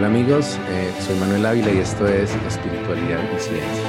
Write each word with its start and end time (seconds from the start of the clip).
Hola 0.00 0.08
amigos, 0.08 0.58
eh, 0.70 0.94
soy 1.02 1.14
Manuel 1.18 1.44
Ávila 1.44 1.74
y 1.74 1.76
esto 1.76 2.06
es 2.08 2.34
Espiritualidad 2.34 3.22
y 3.22 3.38
Ciencia. 3.38 3.84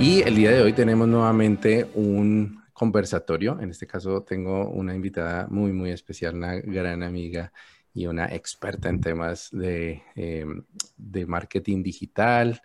Y 0.00 0.22
el 0.22 0.34
día 0.36 0.52
de 0.52 0.62
hoy 0.62 0.72
tenemos 0.72 1.06
nuevamente 1.06 1.86
un 1.92 2.62
conversatorio. 2.72 3.60
En 3.60 3.68
este 3.68 3.86
caso 3.86 4.22
tengo 4.22 4.70
una 4.70 4.94
invitada 4.94 5.48
muy, 5.50 5.74
muy 5.74 5.90
especial, 5.90 6.34
una 6.34 6.54
gran 6.54 7.02
amiga 7.02 7.52
y 7.92 8.06
una 8.06 8.24
experta 8.24 8.88
en 8.88 9.02
temas 9.02 9.50
de, 9.52 10.02
em, 10.14 10.64
de 10.96 11.26
marketing 11.26 11.82
digital 11.82 12.62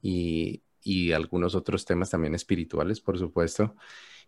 y, 0.00 0.62
y, 0.80 1.10
algunos 1.10 1.56
otros 1.56 1.84
temas 1.84 2.10
también 2.10 2.36
espirituales, 2.36 3.00
por 3.00 3.18
supuesto. 3.18 3.74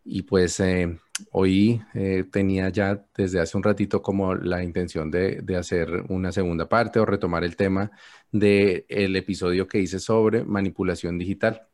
Y 0.08 0.22
pues 0.22 0.60
eh, 0.60 0.98
hoy 1.32 1.82
eh, 1.92 2.24
tenía 2.30 2.68
ya 2.68 3.04
desde 3.16 3.40
hace 3.40 3.56
un 3.56 3.64
ratito 3.64 4.00
como 4.02 4.36
la 4.36 4.62
intención 4.62 5.10
de, 5.10 5.42
de, 5.42 5.56
hacer 5.56 6.04
una 6.08 6.30
segunda 6.30 6.68
parte 6.68 7.00
o 7.00 7.04
retomar 7.04 7.42
el 7.42 7.56
tema 7.56 7.90
del 8.30 8.84
el 8.88 9.16
episodio 9.16 9.66
que 9.66 9.80
hice 9.80 9.98
sobre 9.98 10.44
manipulación 10.44 11.18
digital, 11.18 11.66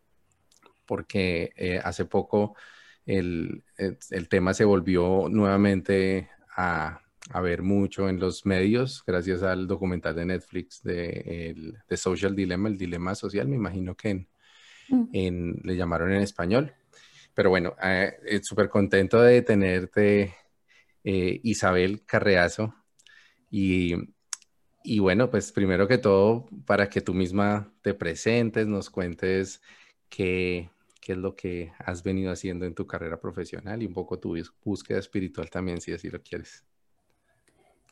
porque 0.87 1.53
eh, 1.57 1.79
hace 1.85 2.07
poco 2.07 2.57
el, 3.05 3.65
el, 3.77 4.29
tema 4.29 4.55
se 4.55 4.65
volvió 4.65 5.29
nuevamente 5.29 6.31
a, 6.57 7.03
a, 7.31 7.41
ver 7.43 7.63
mucho 7.63 8.09
en 8.09 8.19
los 8.19 8.47
medios 8.47 9.03
gracias 9.07 9.43
al 9.43 9.67
documental 9.67 10.17
de 10.17 10.25
Netflix 10.25 10.83
de, 10.83 11.51
el, 11.51 11.79
de 11.87 11.97
Social 11.99 12.35
Dilemma, 12.35 12.71
el 12.71 12.79
dilema 12.79 13.15
social, 13.15 13.47
me 13.49 13.57
imagino 13.57 13.95
que 13.95 14.09
en, 14.09 14.29
mm. 14.89 15.09
en, 15.13 15.61
le 15.65 15.77
llamaron 15.77 16.13
en 16.13 16.23
español. 16.23 16.75
Pero 17.35 17.51
bueno, 17.51 17.75
eh, 17.83 18.13
eh 18.27 18.41
súper 18.43 18.69
contento 18.69 19.21
de 19.21 19.43
tenerte, 19.43 20.35
eh, 21.05 21.41
Isabel 21.43 22.05
Carreazo. 22.05 22.75
Y, 23.51 23.95
y, 24.85 24.99
bueno, 24.99 25.31
pues 25.31 25.53
primero 25.53 25.89
que 25.89 25.99
todo, 25.99 26.47
para 26.67 26.89
que 26.89 27.01
tú 27.01 27.15
misma 27.15 27.73
te 27.83 27.95
presentes, 27.95 28.67
nos 28.67 28.91
cuentes 28.91 29.63
qué, 30.09 30.71
qué 31.01 31.13
es 31.13 31.19
lo 31.19 31.37
que 31.37 31.73
has 31.79 32.03
venido 32.03 32.33
haciendo 32.33 32.65
en 32.67 32.75
tu 32.75 32.87
carrera 32.87 33.21
profesional 33.21 33.83
y 33.83 33.87
un 33.87 33.95
poco 33.95 34.19
tu 34.19 34.37
búsqueda 34.65 34.99
espiritual 34.99 35.51
también, 35.51 35.81
si 35.81 35.93
así 35.93 36.09
lo 36.09 36.23
quieres. 36.23 36.65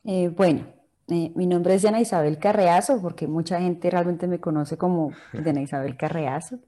Bueno, 0.03 0.65
mi 1.07 1.45
nombre 1.45 1.75
es 1.75 1.81
Diana 1.81 1.99
Isabel 1.99 2.39
Carreazo, 2.39 3.01
porque 3.01 3.27
mucha 3.27 3.59
gente 3.59 3.89
realmente 3.89 4.27
me 4.27 4.39
conoce 4.39 4.77
como 4.77 5.13
Diana 5.33 5.61
Isabel 5.61 5.97
Carreazo. 5.97 6.59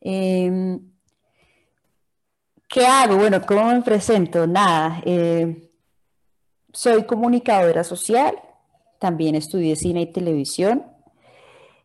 Eh, 0.00 0.78
¿Qué 2.72 2.86
hago? 2.86 3.18
Bueno, 3.18 3.42
¿cómo 3.46 3.66
me 3.66 3.82
presento? 3.82 4.46
Nada, 4.46 5.02
eh, 5.04 5.70
soy 6.72 7.04
comunicadora 7.04 7.84
social, 7.84 8.34
también 8.98 9.34
estudié 9.34 9.76
cine 9.76 10.00
y 10.00 10.06
televisión 10.10 10.82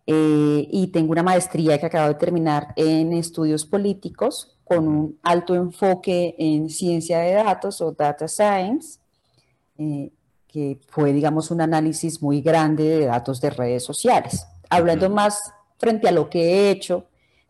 eh, 0.06 0.66
y 0.72 0.88
tengo 0.88 1.12
una 1.12 1.24
maestría 1.24 1.78
que 1.78 1.88
acabo 1.88 2.08
de 2.08 2.14
terminar 2.14 2.70
en 2.78 3.12
estudios 3.12 3.66
políticos 3.66 4.58
con 4.64 4.88
un 4.88 5.20
alto 5.24 5.56
enfoque 5.56 6.36
en 6.38 6.70
ciencia 6.70 7.20
de 7.20 7.34
datos 7.34 7.82
o 7.82 7.92
data 7.92 8.30
science, 8.30 9.02
eh, 9.78 10.14
que 10.48 10.80
fue, 10.88 11.12
digamos, 11.12 11.52
un 11.52 11.60
análisis 11.60 12.22
muy 12.22 12.40
grande 12.40 12.86
de 12.86 13.06
datos 13.08 13.42
de 13.42 13.50
redes 13.50 13.84
sociales. 13.84 14.48
Hablando 14.70 15.10
más 15.10 15.52
frente 15.78 16.08
a 16.08 16.14
lo 16.14 16.30
que 16.30 16.40
he 16.44 16.72
hecho 16.72 17.08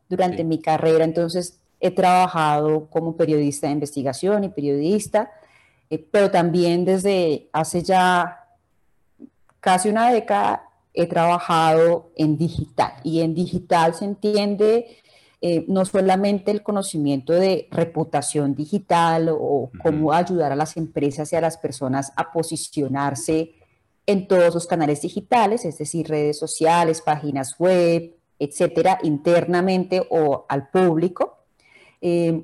durante 0.10 0.44
mi 0.44 0.60
carrera, 0.60 1.04
entonces 1.04 1.60
He 1.80 1.92
trabajado 1.92 2.88
como 2.90 3.16
periodista 3.16 3.68
de 3.68 3.74
investigación 3.74 4.44
y 4.44 4.50
periodista, 4.50 5.32
eh, 5.90 5.98
pero 6.12 6.32
también 6.32 6.86
desde 6.86 7.50
hace 7.54 7.84
ya 7.84 8.46
casi 9.60 9.90
una 9.90 10.12
década 10.12 10.64
he 10.94 11.06
trabajado 11.06 12.12
en 12.16 12.38
digital. 12.38 12.94
Y 13.04 13.22
en 13.22 13.36
digital 13.36 13.94
se 13.94 14.06
entiende 14.06 14.98
eh, 15.42 15.66
no 15.68 15.86
solamente 15.86 16.50
el 16.50 16.64
conocimiento 16.64 17.34
de 17.34 17.68
reputación 17.70 18.56
digital 18.56 19.30
o 19.30 19.70
cómo 19.84 20.12
ayudar 20.12 20.52
a 20.52 20.56
las 20.56 20.76
empresas 20.78 21.32
y 21.32 21.36
a 21.36 21.42
las 21.42 21.58
personas 21.58 22.12
a 22.16 22.32
posicionarse 22.32 23.54
en 24.08 24.28
todos 24.28 24.56
los 24.56 24.66
canales 24.66 25.02
digitales, 25.02 25.66
es 25.66 25.78
decir, 25.78 26.08
redes 26.08 26.40
sociales, 26.40 27.02
páginas 27.02 27.56
web, 27.60 28.16
etcétera, 28.40 28.98
internamente 29.04 30.08
o 30.10 30.46
al 30.50 30.70
público, 30.70 31.37
eh, 32.02 32.44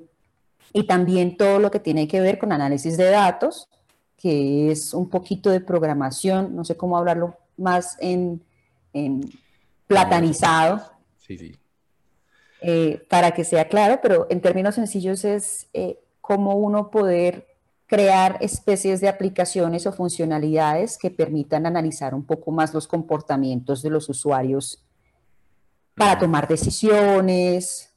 y 0.74 0.88
también 0.88 1.38
todo 1.38 1.60
lo 1.60 1.70
que 1.72 1.80
tiene 1.80 2.08
que 2.08 2.20
ver 2.20 2.40
con 2.40 2.52
análisis 2.52 2.98
de 2.98 3.10
datos, 3.10 3.70
que 4.18 4.72
es 4.72 4.94
un 4.94 5.10
poquito 5.10 5.50
de 5.50 5.62
programación, 5.62 6.56
no 6.56 6.64
sé 6.64 6.76
cómo 6.78 6.98
hablarlo 6.98 7.38
más 7.58 7.98
en, 8.00 8.42
platanizado. 9.88 10.82
Sí, 11.18 11.38
sí. 11.38 11.56
Eh, 12.62 13.06
para 13.10 13.32
que 13.32 13.44
sea 13.44 13.68
claro, 13.68 14.00
pero 14.02 14.26
en 14.30 14.42
términos 14.42 14.76
sencillos 14.76 15.26
es 15.26 15.68
eh, 15.74 16.00
cómo 16.22 16.56
uno 16.56 16.90
poder 16.90 17.48
crear 17.86 18.38
especies 18.42 19.02
de 19.02 19.10
aplicaciones 19.10 19.86
o 19.86 19.92
funcionalidades 19.92 20.98
que 20.98 21.12
permitan 21.12 21.66
analizar 21.66 22.16
un 22.16 22.24
poco 22.24 22.52
más 22.52 22.74
los 22.74 22.88
comportamientos 22.88 23.84
de 23.84 23.90
los 23.90 24.10
usuarios 24.10 24.84
para 25.94 26.18
tomar 26.18 26.48
decisiones, 26.48 27.93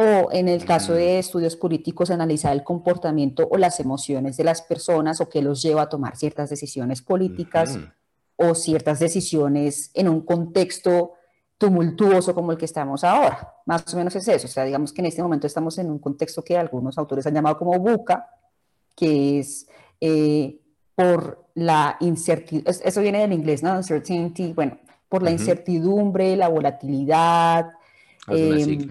o 0.00 0.28
en 0.30 0.46
el 0.46 0.64
caso 0.64 0.92
de 0.92 1.18
estudios 1.18 1.56
políticos, 1.56 2.12
analizar 2.12 2.52
el 2.52 2.62
comportamiento 2.62 3.48
o 3.50 3.58
las 3.58 3.80
emociones 3.80 4.36
de 4.36 4.44
las 4.44 4.62
personas 4.62 5.20
o 5.20 5.28
qué 5.28 5.42
los 5.42 5.60
lleva 5.60 5.82
a 5.82 5.88
tomar 5.88 6.16
ciertas 6.16 6.50
decisiones 6.50 7.02
políticas 7.02 7.76
o 8.36 8.54
ciertas 8.54 9.00
decisiones 9.00 9.90
en 9.94 10.08
un 10.08 10.20
contexto 10.20 11.14
tumultuoso 11.58 12.32
como 12.32 12.52
el 12.52 12.58
que 12.58 12.66
estamos 12.66 13.02
ahora. 13.02 13.54
Más 13.66 13.92
o 13.92 13.96
menos 13.96 14.14
es 14.14 14.28
eso. 14.28 14.46
O 14.46 14.50
sea, 14.50 14.62
digamos 14.62 14.92
que 14.92 15.02
en 15.02 15.06
este 15.06 15.20
momento 15.20 15.48
estamos 15.48 15.76
en 15.78 15.90
un 15.90 15.98
contexto 15.98 16.44
que 16.44 16.56
algunos 16.56 16.96
autores 16.96 17.26
han 17.26 17.34
llamado 17.34 17.58
como 17.58 17.76
buca, 17.80 18.30
que 18.94 19.40
es 19.40 19.66
eh, 20.00 20.60
por 20.94 21.46
la 21.56 21.96
incertidumbre, 21.98 22.72
eso 22.84 23.00
viene 23.00 23.22
del 23.22 23.32
inglés, 23.32 23.64
¿no? 23.64 23.74
Uncertainty, 23.74 24.52
bueno, 24.52 24.78
por 25.08 25.24
la 25.24 25.32
incertidumbre, 25.32 26.36
la 26.36 26.46
volatilidad. 26.46 27.72
Eh, 28.28 28.86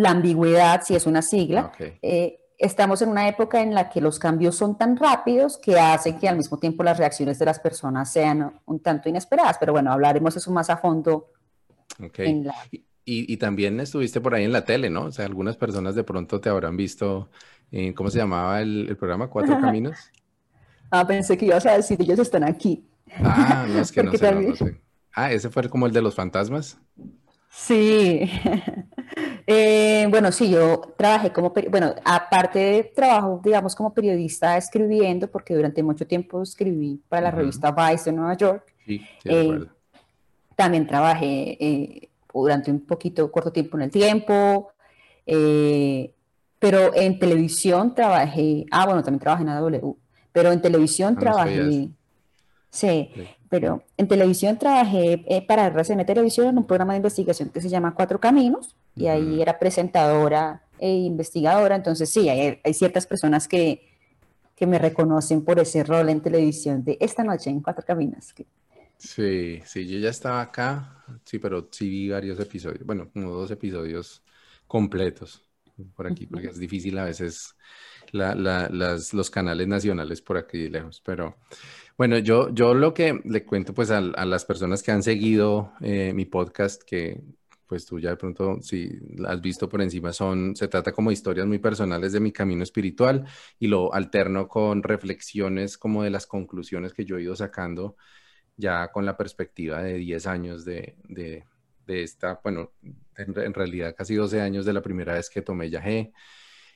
la 0.00 0.10
ambigüedad, 0.10 0.82
si 0.82 0.94
es 0.94 1.06
una 1.06 1.22
sigla. 1.22 1.72
Eh, 1.78 2.40
estamos 2.58 3.02
en 3.02 3.08
una 3.08 3.28
época 3.28 3.62
en 3.62 3.74
la 3.74 3.88
que 3.88 4.00
los 4.00 4.18
cambios 4.18 4.54
son 4.56 4.76
tan 4.76 4.96
rápidos 4.96 5.58
que 5.58 5.78
hacen 5.78 6.18
que 6.18 6.28
al 6.28 6.36
mismo 6.36 6.58
tiempo 6.58 6.82
las 6.82 6.98
reacciones 6.98 7.38
de 7.38 7.46
las 7.46 7.58
personas 7.58 8.12
sean 8.12 8.60
un 8.66 8.80
tanto 8.80 9.08
inesperadas. 9.08 9.56
Pero 9.58 9.72
bueno, 9.72 9.92
hablaremos 9.92 10.36
eso 10.36 10.50
más 10.50 10.70
a 10.70 10.76
fondo. 10.76 11.32
Y, 13.04 13.36
también 13.38 13.80
estuviste 13.80 14.20
por 14.20 14.34
ahí 14.34 14.44
en 14.44 14.52
la 14.52 14.64
tele, 14.64 14.90
¿no? 14.90 15.04
O 15.04 15.12
sea, 15.12 15.24
algunas 15.24 15.56
personas 15.56 15.94
de 15.94 16.04
pronto 16.04 16.40
te 16.40 16.48
habrán 16.48 16.76
visto, 16.76 17.30
en, 17.72 17.92
¿cómo 17.92 18.10
se 18.10 18.18
llamaba 18.18 18.60
el, 18.60 18.96
programa? 18.96 19.28
¿Cuatro 19.28 19.60
Caminos? 19.60 19.98
ah, 20.90 21.06
pensé 21.06 21.36
que 21.36 21.46
ibas 21.46 21.66
a 21.66 21.72
decir, 21.72 22.00
ellos 22.00 22.18
están 22.18 22.44
aquí. 22.44 22.84
Ah, 23.16 23.66
no, 23.68 23.80
es 23.80 23.90
que 23.90 24.02
no 24.04 24.12
sé, 24.12 24.80
Ah, 25.12 25.32
ese 25.32 25.50
fue 25.50 25.68
como 25.68 25.86
el 25.86 25.92
de 25.92 26.02
los 26.02 26.14
fantasmas. 26.14 26.78
Sí. 27.50 28.30
Eh, 29.52 30.06
bueno, 30.08 30.30
sí, 30.30 30.48
yo 30.48 30.80
trabajé 30.96 31.32
como, 31.32 31.52
bueno, 31.70 31.92
aparte 32.04 32.58
de 32.60 32.84
trabajo, 32.84 33.40
digamos, 33.42 33.74
como 33.74 33.92
periodista 33.92 34.56
escribiendo, 34.56 35.28
porque 35.28 35.56
durante 35.56 35.82
mucho 35.82 36.06
tiempo 36.06 36.40
escribí 36.40 37.02
para 37.08 37.22
la 37.22 37.30
revista 37.32 37.72
Vice 37.72 38.10
de 38.10 38.16
Nueva 38.16 38.36
York. 38.36 38.72
Sí, 38.86 39.04
eh, 39.24 39.64
también 40.54 40.86
trabajé 40.86 41.56
eh, 41.58 42.08
durante 42.32 42.70
un 42.70 42.86
poquito, 42.86 43.28
corto 43.32 43.50
tiempo 43.50 43.76
en 43.76 43.82
el 43.82 43.90
tiempo, 43.90 44.70
pero 45.26 46.94
en 46.94 47.18
televisión 47.18 47.92
trabajé, 47.92 48.66
ah, 48.70 48.86
bueno, 48.86 49.02
también 49.02 49.18
trabajé 49.18 49.42
en 49.42 49.48
AW, 49.48 49.96
pero 50.30 50.52
en 50.52 50.62
televisión 50.62 51.14
ah, 51.16 51.20
trabajé, 51.20 51.88
sí, 52.70 53.10
pero 53.48 53.82
en 53.96 54.06
televisión 54.06 54.56
trabajé 54.58 55.24
eh, 55.26 55.44
para 55.44 55.66
RCN 55.66 56.06
Televisión 56.06 56.46
en 56.46 56.58
un 56.58 56.66
programa 56.68 56.92
de 56.92 56.98
investigación 56.98 57.48
que 57.48 57.60
se 57.60 57.68
llama 57.68 57.94
Cuatro 57.96 58.20
Caminos 58.20 58.76
y 58.94 59.06
ahí 59.06 59.40
era 59.40 59.58
presentadora 59.58 60.62
e 60.78 60.90
investigadora. 60.90 61.76
Entonces 61.76 62.10
sí, 62.10 62.28
hay, 62.28 62.74
ciertas 62.74 63.06
personas 63.06 63.46
que, 63.46 63.86
que, 64.56 64.66
me 64.66 64.78
reconocen 64.78 65.44
por 65.44 65.58
ese 65.58 65.84
rol 65.84 66.08
en 66.08 66.20
televisión 66.20 66.84
de 66.84 66.96
esta 67.00 67.24
noche 67.24 67.50
en 67.50 67.60
Cuatro 67.60 67.84
Caminos. 67.84 68.34
Sí, 68.98 69.60
sí, 69.64 69.86
yo 69.86 69.98
ya 69.98 70.10
estaba 70.10 70.42
acá, 70.42 71.04
sí, 71.24 71.38
pero 71.38 71.68
sí 71.70 71.88
vi 71.88 72.10
varios 72.10 72.38
episodios, 72.38 72.84
bueno, 72.84 73.10
como 73.10 73.30
dos 73.30 73.50
episodios 73.50 74.22
completos 74.66 75.42
por 75.94 76.06
aquí, 76.06 76.26
porque 76.26 76.48
es 76.48 76.58
difícil 76.58 76.98
a 76.98 77.04
veces 77.04 77.56
las, 78.12 79.14
los 79.14 79.30
canales 79.30 79.66
nacionales 79.66 80.20
por 80.20 80.36
aquí 80.36 80.68
lejos, 80.68 81.00
pero... 81.04 81.36
Bueno, 81.96 82.16
yo, 82.16 82.48
yo 82.54 82.72
lo 82.72 82.94
que 82.94 83.20
le 83.24 83.44
cuento 83.44 83.74
pues 83.74 83.90
a, 83.90 84.00
las 84.00 84.46
personas 84.46 84.82
que 84.82 84.90
han 84.90 85.02
seguido 85.02 85.74
eh, 85.82 86.14
mi 86.14 86.24
podcast, 86.24 86.82
que 86.82 87.20
pues 87.70 87.86
tú 87.86 88.00
ya 88.00 88.10
de 88.10 88.16
pronto, 88.16 88.60
si 88.62 88.90
has 89.24 89.40
visto 89.40 89.68
por 89.68 89.80
encima, 89.80 90.12
son, 90.12 90.56
se 90.56 90.66
trata 90.66 90.90
como 90.90 91.12
historias 91.12 91.46
muy 91.46 91.60
personales 91.60 92.12
de 92.12 92.18
mi 92.18 92.32
camino 92.32 92.64
espiritual 92.64 93.24
y 93.60 93.68
lo 93.68 93.94
alterno 93.94 94.48
con 94.48 94.82
reflexiones 94.82 95.78
como 95.78 96.02
de 96.02 96.10
las 96.10 96.26
conclusiones 96.26 96.92
que 96.92 97.04
yo 97.04 97.16
he 97.16 97.22
ido 97.22 97.36
sacando 97.36 97.96
ya 98.56 98.90
con 98.90 99.06
la 99.06 99.16
perspectiva 99.16 99.84
de 99.84 99.98
10 99.98 100.26
años 100.26 100.64
de, 100.64 100.96
de, 101.08 101.44
de 101.86 102.02
esta, 102.02 102.40
bueno, 102.42 102.72
en, 103.16 103.54
realidad 103.54 103.94
casi 103.96 104.16
12 104.16 104.40
años 104.40 104.66
de 104.66 104.72
la 104.72 104.82
primera 104.82 105.14
vez 105.14 105.30
que 105.30 105.40
tomé 105.40 105.70
yagé. 105.70 106.12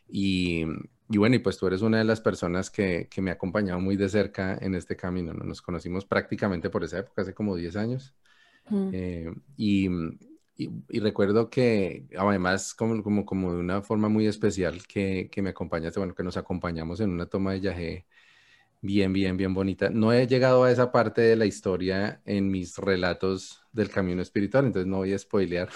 Y, 0.09 0.63
y, 1.11 1.19
bueno, 1.19 1.35
y 1.35 1.41
pues 1.41 1.59
tú 1.59 1.67
eres 1.67 1.83
una 1.83 1.99
de 1.99 2.05
las 2.05 2.21
personas 2.21 2.71
que, 2.71 3.09
que, 3.11 3.21
me 3.21 3.33
ha 3.33 3.35
acompañado 3.35 3.81
muy 3.81 3.97
de 3.97 4.09
cerca 4.09 4.57
en 4.61 4.77
este 4.77 4.95
camino. 4.95 5.33
¿no? 5.33 5.43
Nos 5.43 5.61
conocimos 5.61 6.05
prácticamente 6.05 6.71
por 6.71 6.85
esa 6.85 7.01
época, 7.01 7.23
hace 7.23 7.35
como 7.35 7.57
10 7.57 7.75
años. 7.75 8.15
Eh, 8.93 9.33
y, 9.57 9.89
y, 10.57 11.01
recuerdo 11.01 11.51
que 11.51 12.07
además 12.17 12.75
como, 12.75 13.03
como, 13.03 13.27
como, 13.27 13.53
de 13.53 13.59
una 13.61 13.83
forma 13.83 14.09
muy 14.09 14.27
especial 14.27 14.87
que, 14.87 15.29
que 15.31 15.43
me 15.43 15.51
acompañaste, 15.51 15.99
bueno, 15.99 16.15
que 16.15 16.23
nos 16.23 16.37
acompañamos 16.37 17.01
en 17.01 17.11
una 17.11 17.27
toma 17.27 17.53
de 17.53 17.61
yagé 17.61 18.07
bien, 18.85 19.13
bien, 19.13 19.37
bien 19.37 19.55
bonita. 19.55 19.89
No 19.91 20.13
he 20.13 20.27
llegado 20.27 20.65
a 20.65 20.71
esa 20.71 20.93
parte 20.93 21.23
de 21.23 21.37
la 21.37 21.47
historia 21.47 22.21
en 22.27 22.51
mis 22.51 22.77
relatos 22.77 23.63
del 23.73 23.91
camino 23.91 24.23
espiritual, 24.23 24.67
entonces 24.67 24.87
no 24.87 24.99
voy 24.99 25.13
a 25.15 25.19
spoilear. 25.19 25.71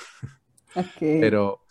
Pero, 1.00 1.64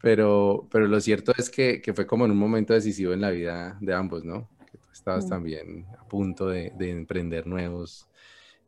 pero, 0.00 0.68
pero 0.72 0.86
lo 0.86 1.00
cierto 1.00 1.32
es 1.36 1.50
que, 1.50 1.82
que, 1.82 1.92
fue 1.92 2.06
como 2.06 2.24
en 2.24 2.30
un 2.30 2.38
momento 2.38 2.72
decisivo 2.72 3.12
en 3.12 3.20
la 3.20 3.30
vida 3.30 3.76
de 3.80 3.92
ambos, 3.92 4.24
¿no? 4.24 4.48
Que 4.70 4.78
tú 4.78 4.88
estabas 4.90 5.26
mm. 5.26 5.28
también 5.28 5.86
a 5.98 6.08
punto 6.08 6.48
de, 6.48 6.72
de 6.76 6.90
emprender 6.90 7.46
nuevos, 7.46 8.08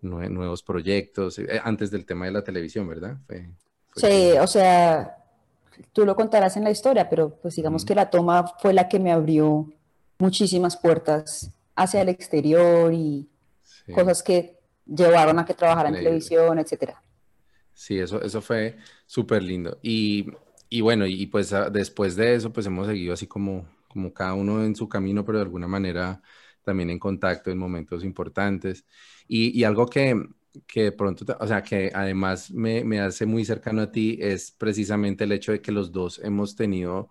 nuevos 0.02 0.62
proyectos, 0.62 1.38
eh, 1.38 1.60
antes 1.64 1.90
del 1.90 2.04
tema 2.04 2.26
de 2.26 2.32
la 2.32 2.44
televisión, 2.44 2.86
¿verdad? 2.86 3.18
Sí, 3.96 4.32
o 4.40 4.46
sea, 4.46 5.16
tú 5.92 6.04
lo 6.04 6.16
contarás 6.16 6.56
en 6.56 6.64
la 6.64 6.70
historia, 6.70 7.08
pero 7.08 7.30
pues 7.42 7.56
digamos 7.56 7.84
que 7.84 7.94
la 7.94 8.10
toma 8.10 8.46
fue 8.60 8.72
la 8.72 8.88
que 8.88 8.98
me 8.98 9.12
abrió 9.12 9.72
muchísimas 10.18 10.76
puertas 10.76 11.50
hacia 11.74 12.02
el 12.02 12.08
exterior 12.08 12.92
y 12.92 13.28
cosas 13.94 14.22
que 14.22 14.58
llevaron 14.86 15.38
a 15.38 15.44
que 15.44 15.54
trabajara 15.54 15.88
en 15.88 15.96
televisión, 15.96 16.58
etcétera. 16.58 17.02
Sí, 17.72 17.98
eso, 17.98 18.20
eso 18.22 18.42
fue 18.42 18.76
súper 19.06 19.42
lindo. 19.42 19.78
Y, 19.82 20.26
y, 20.68 20.82
bueno, 20.82 21.06
y 21.06 21.26
pues 21.26 21.52
ah, 21.52 21.70
después 21.70 22.14
de 22.16 22.34
eso, 22.34 22.52
pues 22.52 22.66
hemos 22.66 22.86
seguido 22.86 23.14
así 23.14 23.26
como, 23.26 23.66
como 23.88 24.12
cada 24.12 24.34
uno 24.34 24.62
en 24.62 24.76
su 24.76 24.88
camino, 24.88 25.24
pero 25.24 25.38
de 25.38 25.44
alguna 25.44 25.66
manera 25.66 26.20
también 26.62 26.90
en 26.90 26.98
contacto 26.98 27.50
en 27.50 27.58
momentos 27.58 28.04
importantes. 28.04 28.84
Y, 29.26 29.58
y 29.58 29.64
algo 29.64 29.86
que, 29.86 30.14
que 30.66 30.84
de 30.84 30.92
pronto, 30.92 31.24
o 31.38 31.46
sea, 31.46 31.62
que 31.62 31.90
además 31.94 32.50
me, 32.50 32.84
me, 32.84 33.00
hace 33.00 33.26
muy 33.26 33.44
cercano 33.44 33.82
a 33.82 33.92
ti 33.92 34.18
es 34.20 34.50
precisamente 34.50 35.24
el 35.24 35.32
hecho 35.32 35.52
de 35.52 35.60
que 35.62 35.72
los 35.72 35.92
dos 35.92 36.20
hemos 36.22 36.56
tenido 36.56 37.10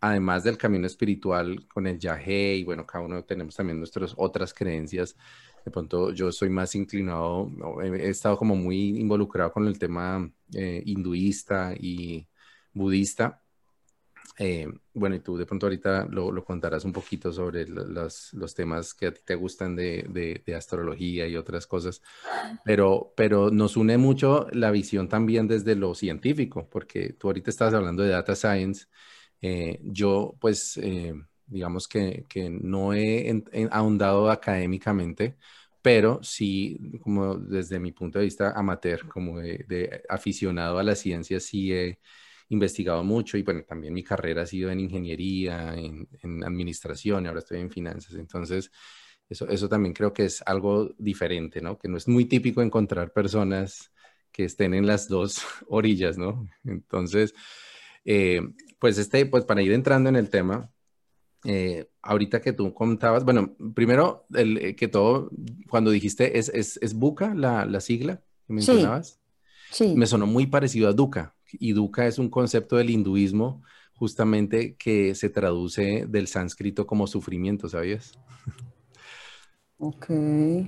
además 0.00 0.44
del 0.44 0.58
camino 0.58 0.86
espiritual 0.86 1.66
con 1.68 1.86
el 1.86 1.98
yagé 1.98 2.56
y 2.56 2.64
bueno, 2.64 2.86
cada 2.86 3.04
uno 3.04 3.24
tenemos 3.24 3.56
también 3.56 3.78
nuestras 3.78 4.14
otras 4.16 4.54
creencias. 4.54 5.16
De 5.64 5.70
pronto 5.70 6.12
yo 6.12 6.32
soy 6.32 6.50
más 6.50 6.74
inclinado, 6.74 7.50
he 7.82 8.08
estado 8.08 8.36
como 8.38 8.56
muy 8.56 8.98
involucrado 8.98 9.52
con 9.52 9.66
el 9.66 9.78
tema 9.78 10.30
eh, 10.54 10.82
hinduista 10.86 11.74
y 11.78 12.26
budista. 12.72 13.42
Eh, 14.40 14.68
bueno, 14.94 15.16
y 15.16 15.20
tú 15.20 15.36
de 15.36 15.46
pronto 15.46 15.66
ahorita 15.66 16.06
lo, 16.10 16.30
lo 16.30 16.44
contarás 16.44 16.84
un 16.84 16.92
poquito 16.92 17.32
sobre 17.32 17.66
los, 17.66 18.32
los, 18.32 18.54
temas 18.54 18.94
que 18.94 19.06
a 19.08 19.12
ti 19.12 19.20
te 19.24 19.34
gustan 19.34 19.74
de, 19.74 20.06
de, 20.08 20.42
de, 20.46 20.54
astrología 20.54 21.26
y 21.26 21.34
otras 21.34 21.66
cosas, 21.66 22.00
pero, 22.64 23.12
pero 23.16 23.50
nos 23.50 23.76
une 23.76 23.98
mucho 23.98 24.46
la 24.52 24.70
visión 24.70 25.08
también 25.08 25.48
desde 25.48 25.74
lo 25.74 25.92
científico, 25.94 26.68
porque 26.70 27.14
tú 27.14 27.26
ahorita 27.28 27.50
estás 27.50 27.74
hablando 27.74 28.04
de 28.04 28.10
data 28.10 28.36
science 28.36 28.86
eh, 29.40 29.80
yo, 29.82 30.36
pues, 30.40 30.76
eh, 30.78 31.14
digamos 31.46 31.88
que, 31.88 32.24
que, 32.28 32.50
no 32.50 32.92
he 32.94 33.42
ahondado 33.70 34.30
académicamente, 34.30 35.36
pero 35.82 36.20
sí, 36.22 36.78
como 37.02 37.36
desde 37.36 37.78
mi 37.78 37.92
punto 37.92 38.18
de 38.18 38.24
vista 38.26 38.52
amateur, 38.52 39.06
como 39.08 39.38
de, 39.40 40.02
aficionado 40.08 40.78
a 40.78 40.82
la 40.82 40.94
ciencia, 40.94 41.40
sí 41.40 41.72
he 41.72 41.98
investigado 42.50 43.04
mucho 43.04 43.36
y 43.36 43.42
bueno, 43.42 43.62
también 43.62 43.92
mi 43.92 44.02
carrera 44.02 44.42
ha 44.42 44.46
sido 44.46 44.70
en 44.70 44.80
ingeniería, 44.80 45.74
en, 45.74 46.08
en 46.22 46.44
administración, 46.44 47.24
y 47.24 47.28
ahora 47.28 47.40
estoy 47.40 47.60
en 47.60 47.70
finanzas. 47.70 48.14
Entonces, 48.14 48.70
eso, 49.28 49.48
eso 49.48 49.68
también 49.68 49.92
creo 49.92 50.12
que 50.12 50.24
es 50.24 50.42
algo 50.46 50.90
diferente, 50.98 51.60
¿no? 51.60 51.78
Que 51.78 51.88
no 51.88 51.96
es 51.96 52.08
muy 52.08 52.24
típico 52.24 52.62
encontrar 52.62 53.12
personas 53.12 53.92
que 54.32 54.44
estén 54.44 54.74
en 54.74 54.86
las 54.86 55.08
dos 55.08 55.42
orillas, 55.68 56.16
¿no? 56.16 56.46
Entonces, 56.64 57.34
eh, 58.04 58.40
pues 58.78 58.98
este, 58.98 59.26
pues 59.26 59.44
para 59.44 59.62
ir 59.62 59.72
entrando 59.72 60.08
en 60.08 60.16
el 60.16 60.30
tema, 60.30 60.70
eh, 61.44 61.88
ahorita 62.02 62.40
que 62.40 62.52
tú 62.52 62.72
contabas, 62.72 63.24
bueno, 63.24 63.54
primero 63.74 64.26
el, 64.34 64.56
eh, 64.58 64.76
que 64.76 64.88
todo, 64.88 65.30
cuando 65.68 65.90
dijiste, 65.90 66.38
¿es, 66.38 66.48
es, 66.48 66.78
es 66.82 66.94
Buca 66.94 67.34
la, 67.34 67.64
la, 67.64 67.80
sigla 67.80 68.22
que 68.46 68.52
mencionabas? 68.52 69.20
Sí, 69.70 69.94
Me 69.94 70.06
sonó 70.06 70.26
muy 70.26 70.46
parecido 70.46 70.88
a 70.88 70.92
Dukkha, 70.92 71.36
y 71.52 71.72
Dukkha 71.72 72.06
es 72.06 72.18
un 72.18 72.28
concepto 72.28 72.76
del 72.76 72.90
hinduismo 72.90 73.62
justamente 73.94 74.76
que 74.76 75.14
se 75.14 75.28
traduce 75.28 76.06
del 76.08 76.28
sánscrito 76.28 76.86
como 76.86 77.06
sufrimiento, 77.06 77.68
¿sabías? 77.68 78.12
Ok. 79.78 80.10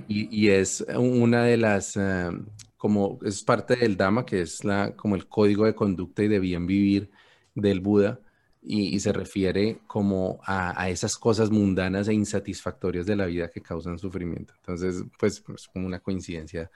Y, 0.07 0.27
y 0.31 0.49
es 0.49 0.85
una 0.97 1.43
de 1.43 1.57
las, 1.57 1.95
uh, 1.95 2.45
como 2.77 3.19
es 3.23 3.43
parte 3.43 3.75
del 3.75 3.97
Dhamma, 3.97 4.25
que 4.25 4.41
es 4.41 4.63
la, 4.63 4.95
como 4.95 5.15
el 5.15 5.27
código 5.27 5.65
de 5.65 5.75
conducta 5.75 6.23
y 6.23 6.27
de 6.27 6.39
bien 6.39 6.65
vivir 6.65 7.09
del 7.55 7.79
Buda 7.79 8.19
y, 8.61 8.99
se 8.99 9.11
refiere 9.11 9.79
como 9.87 10.39
a, 10.45 10.89
esas 10.89 11.17
cosas 11.17 11.49
mundanas 11.49 12.07
e 12.07 12.13
insatisfactorias 12.13 13.05
de 13.05 13.15
la 13.15 13.25
vida 13.25 13.49
que 13.49 13.61
causan 13.61 13.97
sufrimiento. 13.97 14.53
Entonces, 14.57 15.03
pues, 15.17 15.43
es 15.55 15.67
como 15.67 15.87
una 15.87 15.99
coincidencia, 15.99 16.69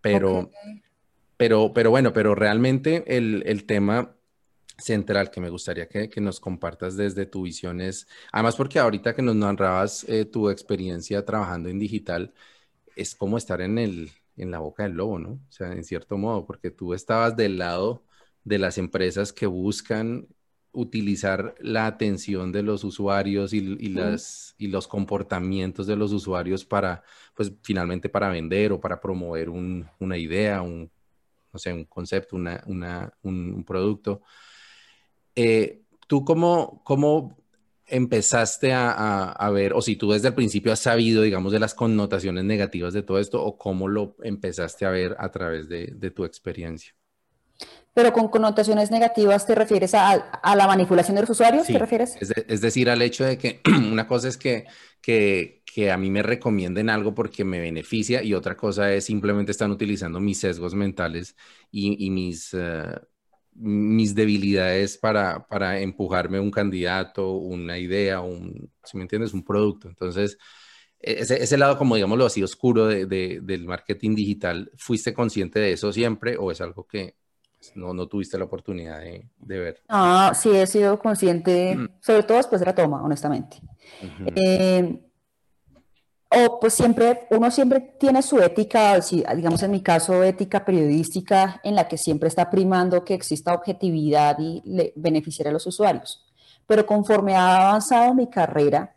pero, 0.00 0.50
pero, 1.38 1.72
pero 1.72 1.90
bueno, 1.90 2.12
pero 2.12 2.34
realmente 2.34 3.04
el, 3.16 3.42
el 3.46 3.64
tema 3.64 4.16
central 4.78 5.30
que 5.30 5.40
me 5.40 5.50
gustaría 5.50 5.88
que, 5.88 6.10
que, 6.10 6.20
nos 6.20 6.40
compartas 6.40 6.96
desde 6.96 7.26
tu 7.26 7.42
visión 7.42 7.80
es, 7.80 8.08
además 8.32 8.56
porque 8.56 8.78
ahorita 8.78 9.14
que 9.14 9.22
nos 9.22 9.36
narrabas 9.36 10.04
eh, 10.08 10.24
tu 10.24 10.50
experiencia 10.50 11.24
trabajando 11.24 11.68
en 11.68 11.78
digital, 11.78 12.34
es 12.96 13.14
como 13.14 13.38
estar 13.38 13.60
en, 13.60 13.78
el, 13.78 14.10
en 14.36 14.50
la 14.50 14.58
boca 14.60 14.84
del 14.84 14.94
lobo, 14.94 15.18
¿no? 15.18 15.30
O 15.30 15.52
sea, 15.52 15.72
en 15.72 15.84
cierto 15.84 16.18
modo, 16.18 16.46
porque 16.46 16.70
tú 16.70 16.94
estabas 16.94 17.36
del 17.36 17.58
lado 17.58 18.04
de 18.44 18.58
las 18.58 18.78
empresas 18.78 19.32
que 19.32 19.46
buscan 19.46 20.28
utilizar 20.72 21.54
la 21.60 21.86
atención 21.86 22.52
de 22.52 22.62
los 22.62 22.84
usuarios 22.84 23.52
y, 23.52 23.60
las, 23.88 24.54
y 24.58 24.68
los 24.68 24.86
comportamientos 24.88 25.86
de 25.86 25.96
los 25.96 26.12
usuarios 26.12 26.64
para, 26.64 27.02
pues 27.34 27.52
finalmente 27.62 28.08
para 28.08 28.28
vender 28.28 28.72
o 28.72 28.80
para 28.80 29.00
promover 29.00 29.48
una 29.50 30.18
idea, 30.18 30.62
un, 30.62 30.90
no 31.52 31.58
sé, 31.58 31.72
un 31.72 31.84
concepto, 31.84 32.36
una, 32.36 33.12
un, 33.22 33.64
producto. 33.64 34.22
Eh, 35.34 35.82
¿Tú 36.06 36.24
cómo, 36.24 36.82
cómo 36.84 37.36
empezaste 37.86 38.72
a, 38.74 39.50
ver, 39.52 39.72
o 39.72 39.80
si 39.82 39.96
tú 39.96 40.12
desde 40.12 40.28
el 40.28 40.34
principio 40.34 40.72
has 40.72 40.80
sabido, 40.80 41.22
digamos, 41.22 41.52
de 41.52 41.58
las 41.60 41.74
connotaciones 41.74 42.44
negativas 42.44 42.92
de 42.92 43.02
todo 43.02 43.18
esto, 43.18 43.42
o 43.42 43.56
cómo 43.56 43.88
lo 43.88 44.16
empezaste 44.22 44.84
a 44.84 44.90
ver 44.90 45.16
a 45.18 45.30
través 45.30 45.68
de, 45.68 45.86
de 45.94 46.10
tu 46.10 46.24
experiencia? 46.24 46.97
Pero 47.98 48.12
con 48.12 48.28
connotaciones 48.28 48.92
negativas, 48.92 49.44
¿te 49.44 49.56
refieres 49.56 49.92
a, 49.92 50.12
a 50.12 50.54
la 50.54 50.68
manipulación 50.68 51.16
de 51.16 51.22
los 51.22 51.30
usuarios? 51.30 51.66
¿Te 51.66 51.80
refieres? 51.80 52.14
Es, 52.20 52.60
decir, 52.60 52.88
al 52.90 53.02
hecho 53.02 53.24
de 53.24 53.36
que 53.36 53.60
una 53.90 54.06
cosa 54.06 54.28
es 54.28 54.36
que, 54.36 54.66
que, 55.00 55.64
que, 55.66 55.90
a 55.90 55.96
mí 55.96 56.08
me 56.08 56.22
recomienden 56.22 56.90
algo 56.90 57.12
porque 57.12 57.42
me 57.42 57.58
beneficia 57.58 58.22
y 58.22 58.34
otra 58.34 58.56
cosa 58.56 58.94
es 58.94 59.06
simplemente 59.06 59.50
están 59.50 59.72
utilizando 59.72 60.20
mis 60.20 60.38
sesgos 60.38 60.76
mentales 60.76 61.34
y, 61.72 62.06
y 62.06 62.10
mis, 62.10 62.54
uh, 62.54 63.00
mis 63.54 64.14
debilidades 64.14 64.96
para, 64.96 65.48
para 65.48 65.80
empujarme 65.80 66.38
un 66.38 66.52
candidato, 66.52 67.32
una 67.32 67.78
idea, 67.78 68.20
un, 68.20 68.70
si 68.84 68.96
me 68.96 69.02
entiendes, 69.02 69.34
un 69.34 69.42
producto. 69.42 69.88
Entonces, 69.88 70.38
e, 71.00 71.14
ese, 71.22 71.42
ese, 71.42 71.58
lado, 71.58 71.76
como 71.76 71.96
digámoslo 71.96 72.26
así, 72.26 72.44
oscuro 72.44 72.86
de, 72.86 73.06
de, 73.06 73.40
del 73.42 73.64
marketing 73.64 74.14
digital, 74.14 74.70
¿fuiste 74.76 75.12
consciente 75.12 75.58
de 75.58 75.72
eso 75.72 75.92
siempre 75.92 76.36
o 76.36 76.52
es 76.52 76.60
algo 76.60 76.86
que, 76.86 77.17
pues, 77.58 77.76
no, 77.76 77.92
no 77.92 78.06
tuviste 78.06 78.38
la 78.38 78.44
oportunidad 78.44 79.00
de, 79.00 79.28
de 79.38 79.58
ver. 79.58 79.82
Ah, 79.88 80.32
sí, 80.34 80.50
he 80.50 80.66
sido 80.66 80.98
consciente, 80.98 81.76
mm. 81.76 81.88
sobre 82.00 82.22
todo 82.22 82.36
después 82.36 82.60
de 82.60 82.66
la 82.66 82.74
toma, 82.74 83.02
honestamente. 83.02 83.60
Eh, 84.36 85.02
o 86.30 86.60
pues 86.60 86.74
siempre, 86.74 87.26
uno 87.30 87.50
siempre 87.50 87.80
tiene 87.98 88.22
su 88.22 88.38
ética, 88.38 89.00
digamos 89.34 89.62
en 89.62 89.70
mi 89.70 89.80
caso, 89.80 90.22
ética 90.22 90.64
periodística, 90.64 91.60
en 91.64 91.74
la 91.74 91.88
que 91.88 91.96
siempre 91.96 92.28
está 92.28 92.50
primando 92.50 93.04
que 93.04 93.14
exista 93.14 93.54
objetividad 93.54 94.38
y 94.38 94.62
le 94.64 94.92
beneficiar 94.94 95.48
a 95.48 95.52
los 95.52 95.66
usuarios. 95.66 96.24
Pero 96.66 96.84
conforme 96.84 97.34
ha 97.34 97.68
avanzado 97.68 98.14
mi 98.14 98.28
carrera, 98.28 98.94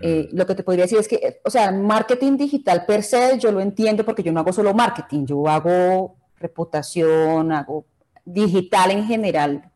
eh, 0.00 0.30
lo 0.32 0.46
que 0.46 0.54
te 0.54 0.62
podría 0.62 0.84
decir 0.84 0.98
es 0.98 1.06
que, 1.06 1.42
o 1.44 1.50
sea, 1.50 1.70
marketing 1.70 2.38
digital 2.38 2.86
per 2.86 3.02
se, 3.02 3.38
yo 3.38 3.52
lo 3.52 3.60
entiendo 3.60 4.02
porque 4.02 4.22
yo 4.22 4.32
no 4.32 4.40
hago 4.40 4.50
solo 4.50 4.72
marketing, 4.72 5.26
yo 5.26 5.46
hago 5.46 6.16
reputación, 6.38 7.52
hago 7.52 7.84
digital 8.24 8.90
en 8.90 9.06
general, 9.06 9.70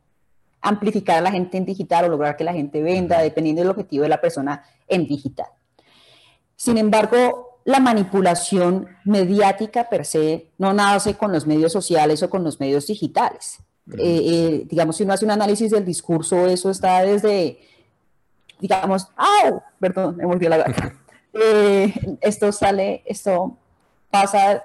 amplificar 0.60 1.18
a 1.18 1.20
la 1.20 1.30
gente 1.30 1.56
en 1.56 1.64
digital 1.64 2.04
o 2.04 2.08
lograr 2.08 2.36
que 2.36 2.44
la 2.44 2.52
gente 2.52 2.82
venda, 2.82 3.20
dependiendo 3.20 3.62
del 3.62 3.70
objetivo 3.70 4.02
de 4.02 4.08
la 4.08 4.20
persona 4.20 4.62
en 4.86 5.06
digital. 5.06 5.48
Sin 6.56 6.78
embargo, 6.78 7.60
la 7.64 7.80
manipulación 7.80 8.88
mediática 9.04 9.88
per 9.88 10.04
se 10.04 10.50
no 10.58 10.72
nace 10.72 11.14
con 11.14 11.32
los 11.32 11.46
medios 11.46 11.72
sociales 11.72 12.22
o 12.22 12.30
con 12.30 12.42
los 12.42 12.58
medios 12.60 12.86
digitales. 12.86 13.58
Eh, 13.96 14.22
eh, 14.24 14.62
digamos, 14.66 14.96
si 14.96 15.04
uno 15.04 15.12
hace 15.12 15.24
un 15.24 15.30
análisis 15.30 15.70
del 15.70 15.84
discurso, 15.84 16.46
eso 16.46 16.70
está 16.70 17.02
desde, 17.02 17.60
digamos, 18.60 19.08
¡au! 19.16 19.62
Perdón, 19.78 20.16
me 20.16 20.26
volvió 20.26 20.48
la 20.48 20.58
gata. 20.58 20.94
Eh, 21.34 21.92
esto 22.22 22.50
sale, 22.50 23.02
esto 23.04 23.58
pasa 24.10 24.64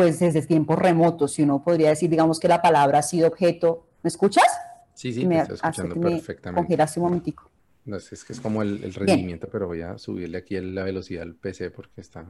pues 0.00 0.18
desde 0.18 0.40
tiempos 0.40 0.78
remotos, 0.78 1.34
si 1.34 1.42
uno 1.42 1.62
podría 1.62 1.90
decir, 1.90 2.08
digamos 2.08 2.40
que 2.40 2.48
la 2.48 2.62
palabra 2.62 3.00
ha 3.00 3.02
sido 3.02 3.28
objeto. 3.28 3.86
¿Me 4.02 4.08
escuchas? 4.08 4.46
Sí, 4.94 5.12
sí, 5.12 5.26
me, 5.26 5.40
estoy 5.40 5.56
escuchando 5.56 6.00
perfectamente. 6.00 6.76
un 6.96 7.02
momentico. 7.02 7.50
No, 7.84 7.98
es, 7.98 8.24
que 8.24 8.32
es 8.32 8.40
como 8.40 8.62
el, 8.62 8.94
rendimiento, 8.94 9.46
pero 9.52 9.66
voy 9.66 9.82
a 9.82 9.98
subirle 9.98 10.38
aquí 10.38 10.58
la 10.58 10.84
velocidad 10.84 11.24
al 11.24 11.34
PC 11.34 11.70
porque 11.70 12.00
está 12.00 12.24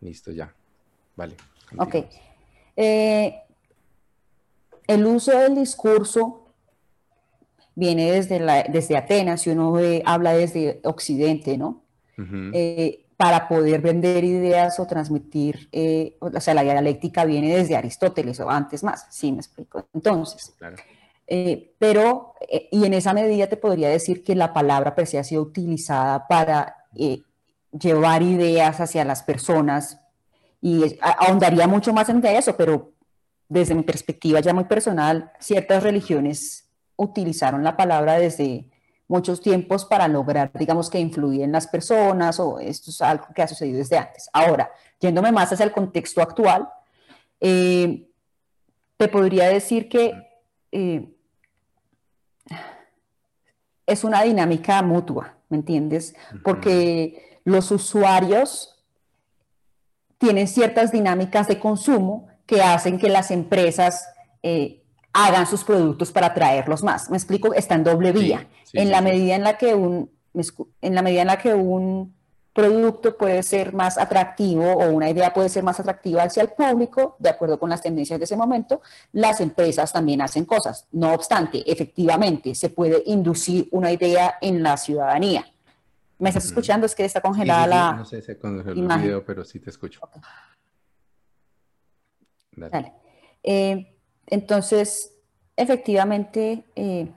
listo 0.00 0.32
ya. 0.32 0.52
Vale. 1.14 1.36
Ok. 1.76 1.94
Eh, 2.74 3.42
el 4.88 5.06
uso 5.06 5.38
del 5.38 5.54
discurso 5.54 6.48
viene 7.76 8.10
desde, 8.10 8.40
la, 8.40 8.64
desde 8.64 8.96
Atenas, 8.96 9.42
si 9.42 9.50
uno 9.50 9.78
habla 10.04 10.32
desde 10.32 10.80
Occidente, 10.82 11.58
¿no? 11.58 11.84
Para 13.16 13.48
poder 13.48 13.80
vender 13.80 14.24
ideas 14.24 14.78
o 14.78 14.86
transmitir, 14.86 15.68
eh, 15.72 16.16
o 16.20 16.40
sea, 16.40 16.54
la 16.54 16.62
dialéctica 16.62 17.24
viene 17.24 17.56
desde 17.56 17.76
Aristóteles 17.76 18.38
o 18.40 18.50
antes 18.50 18.84
más, 18.84 19.06
sí 19.10 19.32
me 19.32 19.38
explico. 19.38 19.88
Entonces, 19.94 20.54
eh, 21.26 21.74
pero, 21.78 22.34
eh, 22.48 22.68
y 22.70 22.84
en 22.84 22.92
esa 22.92 23.14
medida 23.14 23.46
te 23.46 23.56
podría 23.56 23.88
decir 23.88 24.22
que 24.22 24.34
la 24.34 24.52
palabra 24.52 24.94
per 24.94 25.06
se 25.06 25.18
ha 25.18 25.24
sido 25.24 25.42
utilizada 25.42 26.26
para 26.26 26.76
llevar 27.72 28.22
ideas 28.22 28.80
hacia 28.80 29.04
las 29.04 29.22
personas 29.22 29.98
y 30.60 30.98
ahondaría 31.00 31.66
mucho 31.66 31.92
más 31.92 32.08
en 32.10 32.24
eso, 32.24 32.56
pero 32.56 32.92
desde 33.48 33.74
mi 33.74 33.82
perspectiva 33.82 34.40
ya 34.40 34.52
muy 34.52 34.64
personal, 34.64 35.32
ciertas 35.38 35.82
religiones 35.82 36.68
utilizaron 36.96 37.62
la 37.62 37.76
palabra 37.76 38.18
desde 38.18 38.70
muchos 39.08 39.40
tiempos 39.40 39.84
para 39.84 40.08
lograr, 40.08 40.50
digamos, 40.54 40.90
que 40.90 40.98
influir 40.98 41.42
en 41.42 41.52
las 41.52 41.66
personas 41.66 42.40
o 42.40 42.58
esto 42.58 42.90
es 42.90 43.00
algo 43.00 43.26
que 43.34 43.42
ha 43.42 43.48
sucedido 43.48 43.78
desde 43.78 43.98
antes. 43.98 44.28
Ahora, 44.32 44.70
yéndome 45.00 45.32
más 45.32 45.52
hacia 45.52 45.64
el 45.64 45.72
contexto 45.72 46.20
actual, 46.20 46.68
eh, 47.40 48.08
te 48.96 49.08
podría 49.08 49.48
decir 49.48 49.88
que 49.88 50.12
eh, 50.72 51.14
es 53.86 54.04
una 54.04 54.22
dinámica 54.22 54.82
mutua, 54.82 55.36
¿me 55.48 55.58
entiendes? 55.58 56.14
Porque 56.42 57.40
los 57.44 57.70
usuarios 57.70 58.76
tienen 60.18 60.48
ciertas 60.48 60.90
dinámicas 60.90 61.46
de 61.46 61.60
consumo 61.60 62.28
que 62.46 62.62
hacen 62.62 62.98
que 62.98 63.08
las 63.08 63.30
empresas 63.30 64.08
eh, 64.42 64.82
hagan 65.16 65.46
sus 65.46 65.64
productos 65.64 66.12
para 66.12 66.34
traerlos 66.34 66.82
más. 66.82 67.10
Me 67.10 67.16
explico, 67.16 67.54
está 67.54 67.74
en 67.74 67.84
doble 67.84 68.12
vía. 68.12 68.46
en 68.72 68.90
la 68.90 69.00
medida 69.00 69.34
en 69.34 69.44
la 69.44 69.56
que 69.56 69.74
un 69.74 70.10
en 70.82 70.94
la 70.94 71.00
medida 71.00 71.22
en 71.22 71.28
la 71.28 71.38
que 71.38 71.54
un 71.54 72.14
producto 72.52 73.16
puede 73.16 73.42
ser 73.42 73.72
más 73.72 73.96
atractivo 73.98 74.64
o 74.72 74.90
una 74.90 75.08
idea 75.08 75.32
puede 75.32 75.48
ser 75.48 75.62
más 75.62 75.80
atractiva 75.80 76.22
hacia 76.22 76.42
el 76.42 76.50
público, 76.50 77.16
de 77.18 77.30
acuerdo 77.30 77.58
con 77.58 77.70
las 77.70 77.82
tendencias 77.82 78.18
de 78.18 78.24
ese 78.24 78.36
momento, 78.36 78.82
las 79.12 79.40
empresas 79.40 79.92
también 79.92 80.20
hacen 80.20 80.44
cosas. 80.44 80.86
No 80.92 81.12
obstante, 81.12 81.62
efectivamente, 81.70 82.54
se 82.54 82.70
puede 82.70 83.02
inducir 83.06 83.68
una 83.72 83.92
idea 83.92 84.36
en 84.40 84.62
la 84.62 84.76
ciudadanía. 84.76 85.46
¿Me 86.18 86.30
estás 86.30 86.46
escuchando? 86.46 86.86
Es 86.86 86.94
que 86.94 87.04
está 87.04 87.20
congelada 87.20 87.66
la. 87.66 87.92
No 87.92 88.04
sé, 88.04 88.22
se 88.22 88.38
congeló 88.38 88.70
el 88.70 89.00
video, 89.00 89.24
pero 89.24 89.44
sí 89.44 89.60
te 89.60 89.70
escucho. 89.70 90.00
Dale. 92.52 92.92
Eh, 93.42 93.95
entonces, 94.26 95.12
efectivamente, 95.56 96.64
eh, 96.74 97.08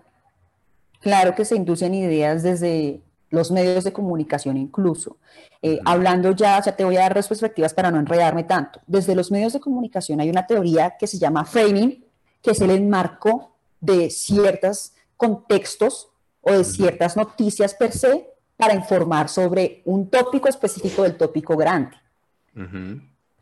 claro 1.01 1.35
que 1.35 1.45
se 1.45 1.55
inducen 1.55 1.93
ideas 1.93 2.43
desde 2.43 3.01
los 3.29 3.51
medios 3.51 3.83
de 3.83 3.93
comunicación 3.93 4.57
incluso. 4.57 5.17
Eh, 5.61 5.79
hablando 5.85 6.31
ya, 6.31 6.57
o 6.59 6.63
sea, 6.63 6.75
te 6.75 6.83
voy 6.83 6.97
a 6.97 7.01
dar 7.01 7.13
dos 7.13 7.27
perspectivas 7.27 7.73
para 7.73 7.91
no 7.91 7.99
enredarme 7.99 8.43
tanto. 8.43 8.81
Desde 8.87 9.15
los 9.15 9.31
medios 9.31 9.53
de 9.53 9.59
comunicación 9.59 10.19
hay 10.19 10.29
una 10.29 10.47
teoría 10.47 10.95
que 10.97 11.07
se 11.07 11.19
llama 11.19 11.45
framing, 11.45 12.05
que 12.41 12.51
es 12.51 12.61
el 12.61 12.71
enmarco 12.71 13.55
de 13.81 14.09
ciertos 14.09 14.93
contextos 15.17 16.09
o 16.41 16.51
de 16.51 16.63
ciertas 16.63 17.17
noticias 17.17 17.73
per 17.73 17.91
se 17.91 18.29
para 18.55 18.73
informar 18.73 19.29
sobre 19.29 19.81
un 19.85 20.09
tópico 20.09 20.47
específico 20.47 21.03
del 21.03 21.17
tópico 21.17 21.55
grande 21.55 21.97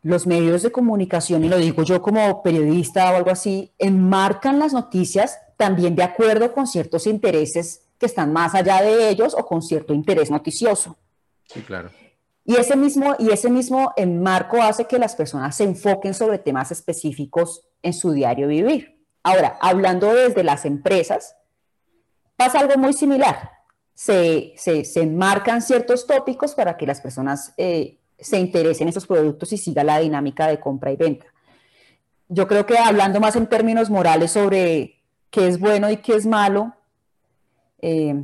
los 0.02 0.26
medios 0.26 0.62
de 0.62 0.72
comunicación, 0.72 1.44
y 1.44 1.48
lo 1.48 1.58
digo 1.58 1.82
yo 1.82 2.00
como 2.00 2.42
periodista 2.42 3.12
o 3.12 3.16
algo 3.16 3.30
así, 3.30 3.72
enmarcan 3.78 4.58
las 4.58 4.72
noticias 4.72 5.38
también 5.56 5.96
de 5.96 6.04
acuerdo 6.04 6.52
con 6.52 6.66
ciertos 6.66 7.06
intereses 7.06 7.82
que 7.98 8.06
están 8.06 8.32
más 8.32 8.54
allá 8.54 8.80
de 8.80 9.08
ellos 9.08 9.34
o 9.36 9.44
con 9.44 9.60
cierto 9.60 9.92
interés 9.92 10.30
noticioso. 10.30 10.96
Sí, 11.46 11.60
claro. 11.62 11.90
Y 12.44 12.56
ese 12.56 12.76
mismo, 12.76 13.14
y 13.18 13.30
ese 13.30 13.50
mismo 13.50 13.92
enmarco 13.96 14.62
hace 14.62 14.86
que 14.86 14.98
las 14.98 15.14
personas 15.14 15.56
se 15.56 15.64
enfoquen 15.64 16.14
sobre 16.14 16.38
temas 16.38 16.72
específicos 16.72 17.64
en 17.82 17.92
su 17.92 18.12
diario 18.12 18.48
vivir. 18.48 19.04
Ahora, 19.22 19.58
hablando 19.60 20.14
desde 20.14 20.44
las 20.44 20.64
empresas, 20.64 21.36
pasa 22.36 22.60
algo 22.60 22.78
muy 22.78 22.94
similar. 22.94 23.50
Se, 23.92 24.54
se, 24.56 24.84
se 24.84 25.02
enmarcan 25.02 25.60
ciertos 25.60 26.06
tópicos 26.06 26.54
para 26.54 26.76
que 26.76 26.86
las 26.86 27.00
personas 27.00 27.52
eh, 27.58 27.97
se 28.18 28.38
interese 28.38 28.82
en 28.82 28.88
esos 28.88 29.06
productos 29.06 29.52
y 29.52 29.58
siga 29.58 29.84
la 29.84 29.98
dinámica 29.98 30.46
de 30.48 30.58
compra 30.60 30.92
y 30.92 30.96
venta. 30.96 31.26
Yo 32.28 32.46
creo 32.46 32.66
que 32.66 32.76
hablando 32.76 33.20
más 33.20 33.36
en 33.36 33.46
términos 33.46 33.90
morales 33.90 34.32
sobre 34.32 35.02
qué 35.30 35.46
es 35.46 35.58
bueno 35.58 35.90
y 35.90 35.98
qué 35.98 36.14
es 36.14 36.26
malo, 36.26 36.74
eh, 37.80 38.14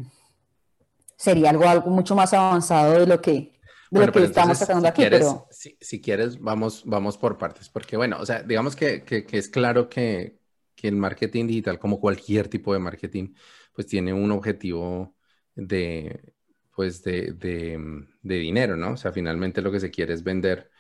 sería 1.17 1.51
algo, 1.51 1.67
algo 1.67 1.91
mucho 1.91 2.15
más 2.15 2.33
avanzado 2.35 3.01
de 3.01 3.07
lo 3.07 3.21
que, 3.21 3.53
de 3.91 4.07
lo 4.07 4.13
que 4.13 4.25
estamos 4.25 4.59
tratando 4.59 4.89
aquí. 4.89 5.07
pero... 5.09 5.47
si, 5.51 6.01
quieres, 6.01 6.39
vamos, 6.41 6.83
vamos 6.85 7.17
por 7.17 7.39
partes, 7.39 7.69
porque 7.69 7.97
bueno, 7.97 8.19
o 8.21 8.27
sea, 8.27 8.43
digamos 8.43 8.77
que, 8.77 9.05
que, 9.05 9.25
es 9.31 9.49
claro 9.49 9.89
que, 9.89 10.39
que 10.75 10.89
el 10.89 10.97
marketing 10.97 11.47
digital, 11.47 11.79
como 11.79 12.01
cualquier 12.01 12.49
tipo 12.49 12.73
de 12.73 12.81
marketing, 12.81 13.35
pues 13.73 13.87
tiene 13.87 14.13
un 14.13 14.31
objetivo 14.33 15.15
de 15.55 16.34
pues 16.75 17.03
de, 17.03 17.79
mm, 17.79 18.09
de, 18.23 18.39
dinero, 18.39 18.77
¿no? 18.77 18.93
O 18.93 18.97
sea, 18.97 19.13
finalmente 19.13 19.63
lo 19.63 19.71
que 19.71 19.81
se 19.81 19.91
quiere 19.91 20.15
es 20.15 20.23
vender 20.23 20.71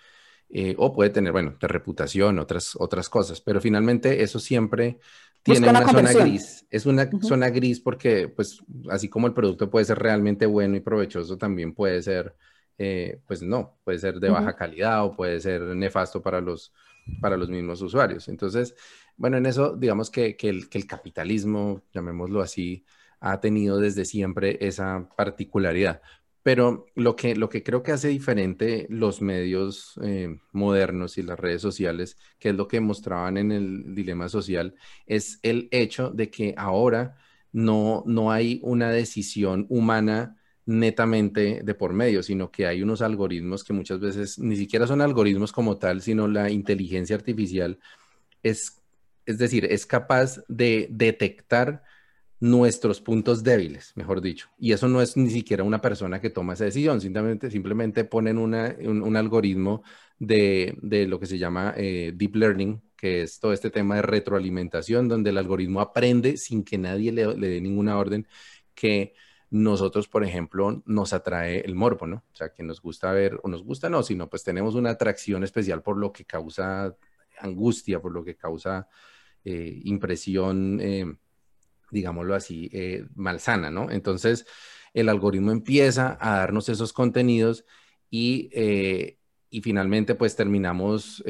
eh, 0.51 0.75
o 0.79 0.93
puede 0.93 1.11
tener, 1.11 1.33
bueno, 1.33 1.57
de 1.61 1.69
reputación, 1.69 2.39
otras, 2.39 2.77
otras 2.79 3.09
cosas, 3.09 3.41
pero 3.41 3.61
finalmente 3.61 4.23
eso 4.23 4.39
siempre 4.39 4.99
tiene 5.43 5.69
una, 5.69 5.87
zona 5.87 6.13
gris. 6.13 6.67
Es 6.71 6.87
una 6.87 7.09
zona 7.23 7.51
gris 7.51 7.81
porque, 7.81 8.29
pues, 8.29 8.63
así 8.91 9.09
como 9.09 9.27
el 9.27 9.35
producto 9.35 9.71
puede 9.71 9.85
ser 9.85 9.99
realmente 9.99 10.47
bueno 10.47 10.77
y 10.77 10.81
provechoso, 10.81 11.37
también 11.37 11.75
puede 11.75 12.03
ser, 12.03 12.35
eh, 12.79 13.21
pues 13.27 13.43
no, 13.43 13.79
puede 13.85 13.99
ser 13.99 14.21
de 14.21 14.31
baja 14.31 14.57
calidad 14.57 15.05
o 15.05 15.15
puede 15.15 15.41
ser 15.41 15.63
nefasto 15.63 16.23
para 16.23 16.41
los, 16.41 16.73
para 17.21 17.37
los 17.37 17.49
mismos 17.51 17.83
usuarios. 17.83 18.29
Entonces, 18.29 18.75
bueno, 19.17 19.37
en 19.37 19.47
eso, 19.47 19.77
digamos 19.77 20.11
que, 20.11 20.37
que, 20.37 20.49
el, 20.49 20.69
que 20.69 20.79
el 20.79 20.87
capitalismo, 20.87 21.83
llamémoslo 21.93 22.41
así, 22.41 22.85
ha 23.25 23.40
tenido 23.40 23.78
desde 23.78 24.04
siempre 24.04 24.59
esa 24.61 25.09
particularidad. 25.16 26.02
Pero 26.43 26.87
lo 26.95 27.16
que, 27.16 27.35
lo 27.35 27.49
que 27.49 27.62
creo 27.62 27.83
que 27.83 27.93
hace 27.93 28.09
diferente 28.09 28.87
los 28.90 29.23
medios 29.23 29.99
eh, 30.02 30.37
modernos 30.52 31.16
y 31.16 31.23
las 31.23 31.40
redes 31.40 31.62
sociales, 31.62 32.19
que 32.38 32.50
es 32.50 32.54
lo 32.54 32.69
que 32.69 32.81
mostraban 32.81 33.38
en 33.38 33.50
el 33.50 33.95
dilema 33.95 34.28
social, 34.28 34.75
es 35.07 35.40
el 35.43 35.69
hecho 35.71 36.11
de 36.11 36.28
que 36.28 36.54
ahora 36.59 37.16
no, 37.50 38.02
no 38.07 38.31
hay 38.31 38.61
una 38.62 38.90
decisión 38.90 39.64
humana 39.71 40.37
netamente 40.66 41.62
de 41.64 41.75
por 41.75 41.95
medio, 41.95 42.23
sino 42.23 42.50
que 42.50 42.66
hay 42.66 42.83
unos 42.83 43.00
algoritmos 43.00 43.64
que 43.64 43.73
muchas 43.73 44.00
veces 44.00 44.38
ni 44.38 44.57
siquiera 44.57 44.87
son 44.87 45.00
algoritmos 45.00 45.50
como 45.50 45.78
tal, 45.78 46.02
sino 46.02 46.28
la 46.28 46.50
inteligencia 46.50 47.16
artificial 47.16 47.78
es, 48.43 48.83
es 49.25 49.38
decir, 49.38 49.64
es 49.64 49.87
capaz 49.87 50.40
de 50.49 50.88
detectar 50.90 51.83
nuestros 52.45 53.01
puntos 53.01 53.43
débiles, 53.43 53.93
mejor 53.97 54.21
dicho. 54.21 54.51
Y 54.59 54.73
eso 54.73 54.87
no 54.87 55.01
es 55.01 55.17
ni 55.17 55.31
siquiera 55.31 55.65
una 55.65 55.81
persona 55.81 56.21
que 56.21 56.29
toma 56.29 56.53
esa 56.53 56.65
decisión, 56.67 57.01
simplemente, 57.01 57.51
simplemente 57.51 58.05
ponen 58.05 58.37
un, 58.37 59.17
algoritmo 59.17 59.83
de, 60.19 60.77
lo 61.09 61.19
que 61.19 61.25
se 61.25 61.39
llama 61.39 61.73
eh, 61.75 62.13
deep 62.15 62.37
learning, 62.37 62.83
que 62.99 63.23
es 63.23 63.41
todo 63.41 63.55
este 63.55 63.71
tema 63.71 63.97
de 63.97 64.03
retroalimentación, 64.03 65.09
donde 65.09 65.31
el 65.31 65.39
algoritmo 65.39 65.81
aprende 65.81 66.37
sin 66.37 66.65
que 66.65 66.77
nadie 66.77 67.13
le, 67.13 67.35
dé 67.35 67.63
ninguna 67.63 67.97
orden, 67.97 68.27
que 68.75 69.15
nosotros, 69.49 70.07
por 70.07 70.23
ejemplo, 70.23 70.83
nos 70.85 71.15
atrae 71.15 71.61
el 71.61 71.75
morbo, 71.75 72.07
¿no? 72.07 72.25
O 72.31 72.37
sea, 72.37 72.53
que 72.53 72.63
nos 72.63 72.83
gusta 72.83 73.11
ver, 73.13 73.41
o 73.43 73.49
nos 73.49 73.65
gusta 73.65 73.89
no, 73.89 74.03
sino 74.03 74.29
pues 74.29 74.45
tenemos 74.45 74.75
una 74.75 74.91
atracción 74.91 75.45
especial 75.45 75.83
por 75.83 75.97
lo 75.97 76.13
que 76.13 76.27
causa 76.27 76.95
angustia, 77.39 78.03
por 78.03 78.13
lo 78.13 78.23
que 78.23 78.37
causa 78.37 78.87
eh, 79.47 79.81
impresión, 79.85 80.79
digámoslo 81.95 82.35
así, 82.35 82.71
malsana, 83.15 83.71
¿no? 83.71 83.91
Entonces, 83.91 84.47
el 84.93 85.09
algoritmo 85.09 85.51
empieza 85.53 86.19
a 86.21 86.39
darnos 86.39 86.69
esos 86.69 86.93
contenidos 86.93 87.65
y, 88.11 88.51
y 89.51 89.61
finalmente 89.63 90.15
pues 90.15 90.37
terminamos 90.37 91.23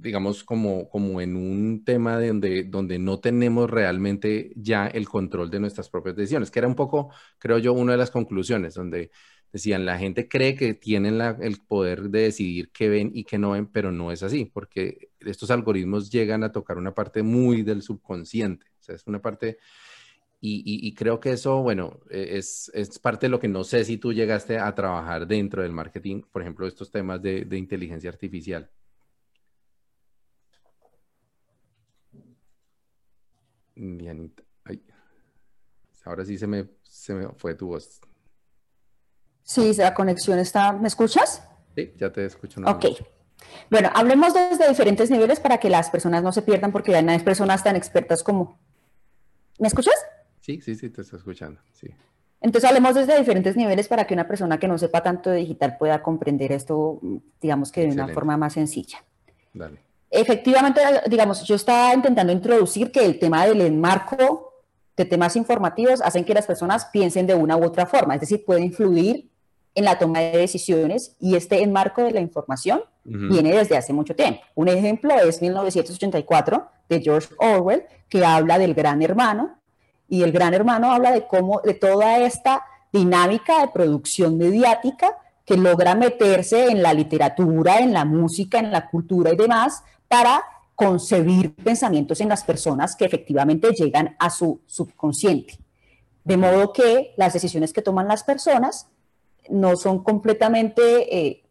digamos, 0.00 0.44
como, 0.44 0.88
como 0.88 1.20
en 1.20 1.36
un 1.36 1.84
tema 1.84 2.18
de 2.18 2.28
donde, 2.28 2.64
donde 2.64 2.98
no 2.98 3.20
tenemos 3.20 3.68
realmente 3.70 4.52
ya 4.56 4.86
el 4.86 5.08
control 5.08 5.50
de 5.50 5.60
nuestras 5.60 5.88
propias 5.90 6.16
decisiones, 6.16 6.50
que 6.50 6.60
era 6.60 6.68
un 6.68 6.74
poco, 6.74 7.12
creo 7.38 7.58
yo, 7.58 7.72
una 7.72 7.92
de 7.92 7.98
las 7.98 8.10
conclusiones, 8.10 8.74
donde 8.74 9.10
decían, 9.52 9.86
la 9.86 9.98
gente 9.98 10.28
cree 10.28 10.54
que 10.54 10.74
tienen 10.74 11.20
el 11.20 11.58
poder 11.66 12.10
de 12.10 12.22
decidir 12.22 12.70
qué 12.72 12.88
ven 12.88 13.10
y 13.14 13.24
qué 13.24 13.38
no 13.38 13.52
ven, 13.52 13.66
pero 13.66 13.90
no 13.92 14.12
es 14.12 14.22
así, 14.22 14.44
porque 14.44 15.07
estos 15.20 15.50
algoritmos 15.50 16.10
llegan 16.10 16.44
a 16.44 16.52
tocar 16.52 16.78
una 16.78 16.94
parte 16.94 17.22
muy 17.22 17.62
del 17.62 17.82
subconsciente, 17.82 18.66
o 18.78 18.82
sea, 18.82 18.94
es 18.94 19.06
una 19.06 19.20
parte... 19.20 19.58
Y, 20.40 20.94
creo 20.94 21.18
que 21.18 21.32
eso, 21.32 21.62
bueno, 21.62 21.98
e, 22.10 22.38
es, 22.38 22.70
es, 22.72 23.00
parte 23.00 23.26
de 23.26 23.30
lo 23.30 23.40
que 23.40 23.48
no 23.48 23.64
sé 23.64 23.84
si 23.84 23.98
tú 23.98 24.12
llegaste 24.12 24.56
a 24.56 24.72
trabajar 24.72 25.26
dentro 25.26 25.62
del 25.62 25.72
marketing, 25.72 26.22
por 26.30 26.42
ejemplo, 26.42 26.64
estos 26.68 26.92
temas 26.92 27.20
de, 27.20 27.44
de 27.44 27.58
inteligencia 27.58 28.08
artificial. 28.08 28.70
Dianita. 33.74 34.44
Ahora 36.04 36.24
sí 36.24 36.38
se 36.38 36.46
me, 36.46 36.66
se 36.82 37.12
me 37.12 37.28
fue 37.36 37.54
tu 37.54 37.68
voz. 37.68 38.00
Sí, 39.42 39.74
la 39.74 39.92
conexión 39.92 40.38
está. 40.38 40.72
¿Me 40.72 40.88
escuchas? 40.88 41.42
Sí, 41.74 41.92
ya 41.96 42.10
te 42.10 42.24
escucho. 42.24 42.60
Ok. 42.64 42.86
Bueno, 43.70 43.90
hablemos 43.94 44.34
desde 44.34 44.68
diferentes 44.68 45.10
niveles 45.10 45.40
para 45.40 45.58
que 45.58 45.70
las 45.70 45.90
personas 45.90 46.22
no 46.22 46.32
se 46.32 46.42
pierdan, 46.42 46.72
porque 46.72 46.92
ya 46.92 47.02
no 47.02 47.12
hay 47.12 47.18
personas 47.20 47.62
tan 47.62 47.76
expertas 47.76 48.22
como. 48.22 48.58
¿Me 49.58 49.68
escuchas? 49.68 49.94
Sí, 50.40 50.60
sí, 50.60 50.74
sí, 50.74 50.90
te 50.90 51.02
estoy 51.02 51.18
escuchando. 51.18 51.60
Sí. 51.72 51.88
Entonces 52.40 52.68
hablemos 52.68 52.94
desde 52.94 53.18
diferentes 53.18 53.56
niveles 53.56 53.88
para 53.88 54.06
que 54.06 54.14
una 54.14 54.28
persona 54.28 54.58
que 54.58 54.68
no 54.68 54.78
sepa 54.78 55.02
tanto 55.02 55.30
de 55.30 55.38
digital 55.38 55.76
pueda 55.76 56.02
comprender 56.02 56.52
esto, 56.52 57.00
digamos 57.40 57.72
que 57.72 57.82
de 57.82 57.92
una 57.92 58.08
forma 58.08 58.36
más 58.36 58.52
sencilla. 58.52 59.04
Dale. 59.52 59.80
Efectivamente, 60.10 60.80
digamos, 61.08 61.42
yo 61.44 61.56
estaba 61.56 61.92
intentando 61.92 62.32
introducir 62.32 62.90
que 62.90 63.04
el 63.04 63.18
tema 63.18 63.44
del 63.44 63.60
enmarco 63.60 64.64
de 64.96 65.04
temas 65.04 65.36
informativos 65.36 66.00
hacen 66.00 66.24
que 66.24 66.34
las 66.34 66.46
personas 66.46 66.86
piensen 66.86 67.26
de 67.26 67.34
una 67.34 67.56
u 67.56 67.64
otra 67.64 67.86
forma, 67.86 68.14
es 68.14 68.20
decir, 68.20 68.44
puede 68.44 68.62
influir 68.62 69.30
en 69.74 69.84
la 69.84 69.98
toma 69.98 70.20
de 70.20 70.38
decisiones 70.38 71.16
y 71.20 71.36
este 71.36 71.62
enmarco 71.62 72.02
de 72.02 72.12
la 72.12 72.20
información 72.20 72.82
viene 73.08 73.56
desde 73.56 73.76
hace 73.76 73.92
mucho 73.92 74.14
tiempo. 74.14 74.40
Un 74.54 74.68
ejemplo 74.68 75.14
es 75.14 75.40
1984 75.40 76.68
de 76.88 77.00
George 77.00 77.28
Orwell, 77.38 77.84
que 78.08 78.24
habla 78.24 78.58
del 78.58 78.74
gran 78.74 79.02
hermano 79.02 79.58
y 80.08 80.22
el 80.22 80.32
gran 80.32 80.54
hermano 80.54 80.92
habla 80.92 81.12
de 81.12 81.26
cómo, 81.26 81.60
de 81.62 81.74
toda 81.74 82.18
esta 82.18 82.64
dinámica 82.92 83.60
de 83.60 83.68
producción 83.68 84.38
mediática 84.38 85.16
que 85.44 85.56
logra 85.56 85.94
meterse 85.94 86.66
en 86.66 86.82
la 86.82 86.92
literatura, 86.92 87.78
en 87.78 87.92
la 87.92 88.04
música, 88.04 88.58
en 88.58 88.70
la 88.70 88.88
cultura 88.88 89.32
y 89.32 89.36
demás 89.36 89.82
para 90.06 90.42
concebir 90.74 91.54
pensamientos 91.54 92.20
en 92.20 92.28
las 92.28 92.44
personas 92.44 92.94
que 92.94 93.04
efectivamente 93.04 93.72
llegan 93.72 94.14
a 94.18 94.30
su 94.30 94.60
subconsciente. 94.66 95.58
De 96.22 96.36
modo 96.36 96.72
que 96.72 97.14
las 97.16 97.32
decisiones 97.32 97.72
que 97.72 97.82
toman 97.82 98.06
las 98.06 98.22
personas 98.22 98.88
no 99.48 99.76
son 99.76 100.04
completamente, 100.04 100.82
eh, 101.18 101.42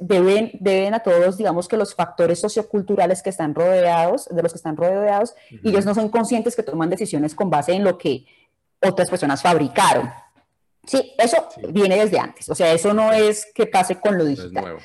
deben, 0.00 0.52
deben 0.60 0.94
a 0.94 1.00
todos, 1.00 1.36
digamos 1.36 1.68
que 1.68 1.76
los 1.76 1.94
factores 1.94 2.40
socioculturales 2.40 3.22
que 3.22 3.30
están 3.30 3.54
rodeados, 3.54 4.28
de 4.30 4.42
los 4.42 4.52
que 4.52 4.58
están 4.58 4.76
rodeados, 4.76 5.34
y 5.50 5.70
ellos 5.70 5.84
no 5.84 5.94
son 5.94 6.08
conscientes 6.08 6.56
que 6.56 6.62
toman 6.62 6.90
decisiones 6.90 7.34
con 7.34 7.50
base 7.50 7.72
en 7.72 7.84
lo 7.84 7.98
que 7.98 8.26
otras 8.80 9.08
personas 9.08 9.42
fabricaron. 9.42 10.10
Sí, 10.86 11.12
eso 11.18 11.48
viene 11.70 11.96
desde 11.96 12.18
antes, 12.18 12.48
o 12.48 12.54
sea, 12.54 12.72
eso 12.72 12.92
no 12.92 13.12
es 13.12 13.46
que 13.54 13.66
pase 13.66 13.96
con 13.96 14.18
lo 14.18 14.24
digital. 14.24 14.78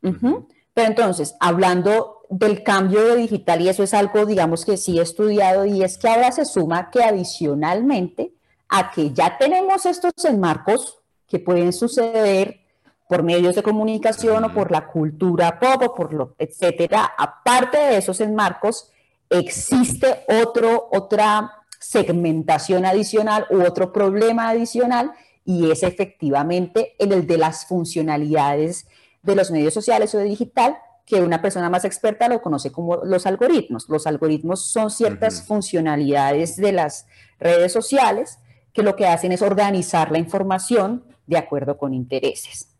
Pero 0.00 0.88
entonces, 0.88 1.34
hablando 1.40 2.20
del 2.28 2.62
cambio 2.62 3.02
de 3.04 3.16
digital, 3.16 3.62
y 3.62 3.68
eso 3.68 3.82
es 3.82 3.94
algo, 3.94 4.26
digamos, 4.26 4.64
que 4.64 4.76
sí 4.76 4.98
he 4.98 5.02
estudiado, 5.02 5.64
y 5.64 5.82
es 5.82 5.96
que 5.96 6.08
ahora 6.08 6.30
se 6.32 6.44
suma 6.44 6.90
que 6.90 7.02
adicionalmente 7.02 8.32
a 8.68 8.90
que 8.90 9.12
ya 9.12 9.38
tenemos 9.38 9.86
estos 9.86 10.12
enmarcos 10.24 10.98
que 11.26 11.38
pueden 11.38 11.72
suceder 11.72 12.65
por 13.08 13.22
medios 13.22 13.54
de 13.54 13.62
comunicación 13.62 14.44
o 14.44 14.52
por 14.52 14.70
la 14.70 14.86
cultura 14.86 15.58
pop 15.60 15.82
o 15.82 15.94
por 15.94 16.12
lo, 16.12 16.34
etcétera, 16.38 17.12
aparte 17.16 17.78
de 17.78 17.98
esos 17.98 18.20
enmarcos, 18.20 18.90
existe 19.30 20.24
otro, 20.42 20.88
otra 20.92 21.52
segmentación 21.78 22.84
adicional 22.84 23.46
u 23.50 23.62
otro 23.62 23.92
problema 23.92 24.48
adicional 24.48 25.12
y 25.44 25.70
es 25.70 25.82
efectivamente 25.82 26.94
el 26.98 27.26
de 27.26 27.38
las 27.38 27.66
funcionalidades 27.66 28.86
de 29.22 29.36
los 29.36 29.50
medios 29.50 29.74
sociales 29.74 30.14
o 30.14 30.18
de 30.18 30.24
digital 30.24 30.78
que 31.04 31.20
una 31.20 31.40
persona 31.40 31.70
más 31.70 31.84
experta 31.84 32.28
lo 32.28 32.42
conoce 32.42 32.72
como 32.72 32.96
los 33.04 33.26
algoritmos. 33.26 33.88
Los 33.88 34.08
algoritmos 34.08 34.66
son 34.66 34.90
ciertas 34.90 35.42
funcionalidades 35.42 36.56
de 36.56 36.72
las 36.72 37.06
redes 37.38 37.72
sociales 37.72 38.40
que 38.72 38.82
lo 38.82 38.96
que 38.96 39.06
hacen 39.06 39.30
es 39.30 39.40
organizar 39.40 40.10
la 40.10 40.18
información 40.18 41.04
de 41.26 41.38
acuerdo 41.38 41.78
con 41.78 41.94
intereses. 41.94 42.75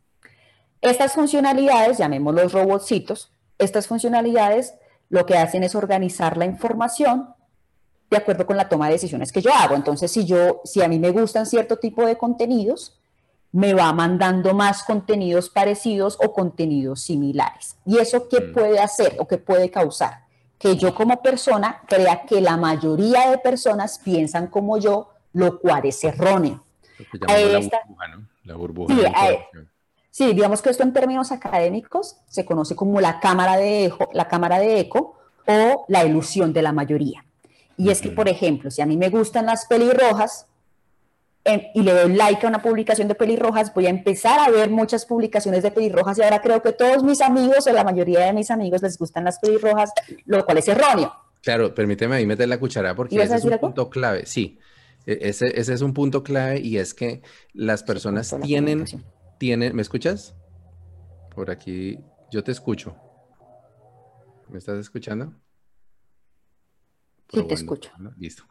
Estas 0.81 1.13
funcionalidades, 1.13 1.99
llamémoslos 1.99 2.53
robotcitos, 2.53 3.33
estas 3.59 3.87
funcionalidades 3.87 4.75
lo 5.09 5.25
que 5.27 5.37
hacen 5.37 5.65
es 5.65 5.75
organizar 5.75 6.37
la 6.37 6.45
información 6.45 7.29
de 8.11 8.17
acuerdo 8.17 8.47
con 8.47 8.57
la 8.57 8.69
toma 8.69 8.87
de 8.87 8.93
decisiones 8.93 9.33
que 9.33 9.43
yo 9.43 9.53
hago. 9.53 9.75
Entonces, 9.75 10.11
si 10.11 10.25
yo, 10.25 10.61
si 10.65 10.83
a 10.83 10.89
mí 10.89 10.99
me 10.99 11.11
gustan 11.11 11.47
cierto 11.47 11.77
tipo 11.77 12.07
de 12.07 12.17
contenidos, 12.17 12.99
me 13.53 13.75
va 13.75 13.93
mandando 13.93 14.55
más 14.55 14.83
contenidos 14.83 15.49
parecidos 15.49 16.19
o 16.23 16.33
contenidos 16.33 17.01
similares. 17.01 17.77
¿Y 17.85 17.99
eso 17.99 18.29
qué 18.29 18.41
mm. 18.41 18.53
puede 18.53 18.79
hacer 18.79 19.17
o 19.19 19.27
qué 19.27 19.39
puede 19.39 19.71
causar? 19.71 20.25
Que 20.59 20.77
yo 20.77 20.95
como 20.95 21.23
persona 21.23 21.83
crea 21.87 22.23
que 22.23 22.41
la 22.41 22.57
mayoría 22.57 23.31
de 23.31 23.39
personas 23.39 23.99
piensan 23.99 24.49
como 24.49 24.79
yo, 24.79 25.11
lo 25.33 25.59
cual 25.59 25.87
es 25.87 26.03
erróneo. 26.05 26.63
la 27.13 27.61
burbuja, 27.61 28.09
¿no? 28.09 28.29
La 28.45 28.57
burbuja. 28.57 28.95
Sí, 28.95 29.03
digamos 30.25 30.63
que 30.63 30.71
esto 30.71 30.83
en 30.83 30.93
términos 30.93 31.31
académicos 31.31 32.17
se 32.29 32.45
conoce 32.45 32.75
como 32.75 33.01
la 33.01 33.21
cámara 33.21 33.57
de 33.57 33.85
eco, 33.85 34.09
la 34.13 34.29
cámara 34.29 34.59
de 34.59 34.81
eco 34.81 35.19
o 35.47 35.85
la 35.89 36.05
ilusión 36.05 36.53
de 36.53 36.63
la 36.63 36.73
mayoría. 36.73 37.25
Y 37.77 37.91
es 37.91 38.01
que, 38.01 38.09
por 38.11 38.29
ejemplo, 38.29 38.71
si 38.71 38.81
a 38.81 38.87
mí 38.87 38.97
me 38.97 39.11
gustan 39.11 39.47
las 39.47 39.67
pelirrojas, 39.67 40.47
y 41.75 41.83
le 41.83 41.93
doy 41.93 42.13
like 42.15 42.45
a 42.45 42.49
una 42.49 42.61
publicación 42.61 43.09
de 43.09 43.15
pelirrojas, 43.15 43.73
voy 43.73 43.87
a 43.87 43.91
empezar 43.91 44.41
a 44.41 44.51
ver 44.51 44.71
muchas 44.71 45.07
publicaciones 45.07 45.63
de 45.63 45.71
pelirrojas 45.71 46.19
y 46.19 46.23
ahora 46.23 46.41
creo 46.41 46.61
que 46.61 46.73
todos 46.73 47.03
mis 47.03 47.21
amigos 47.21 47.67
o 47.67 47.73
la 47.73 47.85
mayoría 47.85 48.21
de 48.21 48.33
mis 48.33 48.51
amigos 48.51 48.83
les 48.83 48.99
gustan 48.99 49.25
las 49.25 49.39
pelirrojas, 49.39 49.91
lo 50.25 50.45
cual 50.45 50.59
es 50.59 50.69
erróneo. 50.69 51.13
Claro, 51.43 51.73
permíteme 51.75 52.17
ahí 52.17 52.27
meter 52.27 52.49
la 52.49 52.59
cuchara 52.59 52.95
porque 52.97 53.23
ese 53.23 53.37
es 53.37 53.45
un 53.45 53.59
punto 53.59 53.89
clave. 53.89 54.27
Sí, 54.27 54.59
e, 55.07 55.19
ese, 55.23 55.47
ese, 55.59 55.75
es 55.75 55.83
un 55.83 55.95
punto 55.95 56.25
clave 56.25 56.61
y 56.61 56.79
es 56.79 56.95
que 56.95 57.23
las 57.53 57.85
personas 57.85 58.35
tienen, 58.43 58.85
¿me 59.41 59.83
escuchas? 59.83 60.35
Por 61.35 61.51
aquí, 61.51 61.99
yo 62.31 62.43
te 62.43 62.53
escucho. 62.53 62.97
¿Me 64.49 64.59
estás 64.59 64.79
escuchando? 64.79 65.35
sí, 67.29 67.43
te 67.43 67.55
escucho. 67.55 67.91
Listo. 68.19 68.45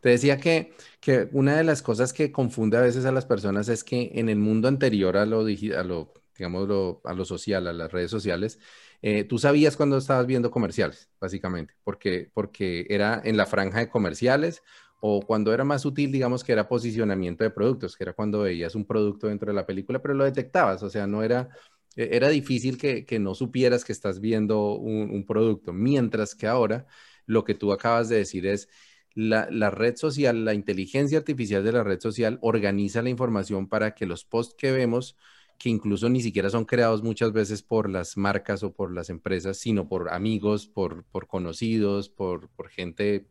Te 0.00 0.10
decía 0.10 0.38
que, 0.38 0.74
que, 1.00 1.28
una 1.32 1.56
de 1.56 1.64
las 1.64 1.82
cosas 1.82 2.12
que 2.12 2.30
confunde 2.30 2.76
a 2.76 2.82
veces 2.82 3.04
a 3.04 3.12
las 3.12 3.24
personas 3.24 3.68
es 3.68 3.82
que 3.82 4.12
en 4.14 4.28
el 4.28 4.38
mundo 4.38 4.68
anterior 4.68 5.16
a 5.16 5.26
lo, 5.26 5.40
a 5.40 5.82
lo 5.82 6.12
digamos, 6.36 7.00
a 7.04 7.14
lo 7.14 7.24
social, 7.24 7.66
a 7.66 7.72
las 7.72 7.90
redes 7.90 8.10
sociales, 8.10 8.60
eh, 9.02 9.24
tú 9.24 9.38
sabías 9.38 9.76
cuando 9.76 9.96
estabas 9.96 10.26
viendo 10.26 10.50
comerciales, 10.50 11.08
básicamente, 11.20 11.74
porque, 11.84 12.30
porque 12.34 12.86
era 12.90 13.20
en 13.24 13.36
la 13.36 13.46
franja 13.46 13.78
de 13.78 13.88
comerciales 13.88 14.62
o 15.00 15.20
cuando 15.22 15.52
era 15.54 15.64
más 15.64 15.84
útil, 15.84 16.10
digamos 16.10 16.42
que 16.44 16.52
era 16.52 16.68
posicionamiento 16.68 17.44
de 17.44 17.50
productos, 17.50 17.96
que 17.96 18.04
era 18.04 18.12
cuando 18.12 18.40
veías 18.40 18.74
un 18.74 18.84
producto 18.84 19.28
dentro 19.28 19.48
de 19.48 19.54
la 19.54 19.66
película, 19.66 20.00
pero 20.02 20.14
lo 20.14 20.24
detectabas, 20.24 20.82
o 20.82 20.90
sea, 20.90 21.06
no 21.06 21.22
era, 21.22 21.48
e, 21.96 22.08
era 22.12 22.28
difícil 22.28 22.78
que, 22.78 23.04
que 23.04 23.18
no 23.18 23.34
supieras 23.34 23.84
que 23.84 23.92
estás 23.92 24.20
viendo 24.20 24.74
un, 24.74 25.10
un 25.10 25.24
producto, 25.26 25.72
mientras 25.72 26.34
que 26.34 26.46
ahora 26.46 26.86
lo 27.26 27.44
que 27.44 27.54
tú 27.54 27.72
acabas 27.72 28.08
de 28.08 28.16
decir 28.16 28.46
es, 28.46 28.68
la, 29.14 29.48
la, 29.50 29.70
red 29.70 29.96
social, 29.96 30.44
la 30.44 30.54
inteligencia 30.54 31.18
artificial 31.18 31.64
de 31.64 31.72
la 31.72 31.82
red 31.82 32.00
social 32.00 32.38
organiza 32.40 33.02
la 33.02 33.08
información 33.10 33.68
para 33.68 33.94
que 33.94 34.06
los 34.06 34.24
posts 34.24 34.54
que 34.56 34.70
vemos, 34.70 35.16
que 35.58 35.68
incluso 35.70 36.08
ni 36.08 36.20
siquiera 36.22 36.50
son 36.50 36.64
creados 36.64 37.02
muchas 37.02 37.32
veces 37.32 37.62
por 37.62 37.90
las 37.90 38.16
marcas 38.16 38.62
o 38.62 38.72
por 38.72 38.92
las 38.92 39.10
empresas, 39.10 39.58
sino 39.58 39.88
por 39.88 40.12
amigos, 40.12 40.68
por, 40.68 41.04
por 41.06 41.26
conocidos, 41.26 42.08
por, 42.08 42.48
por 42.50 42.68
gente, 42.68 43.26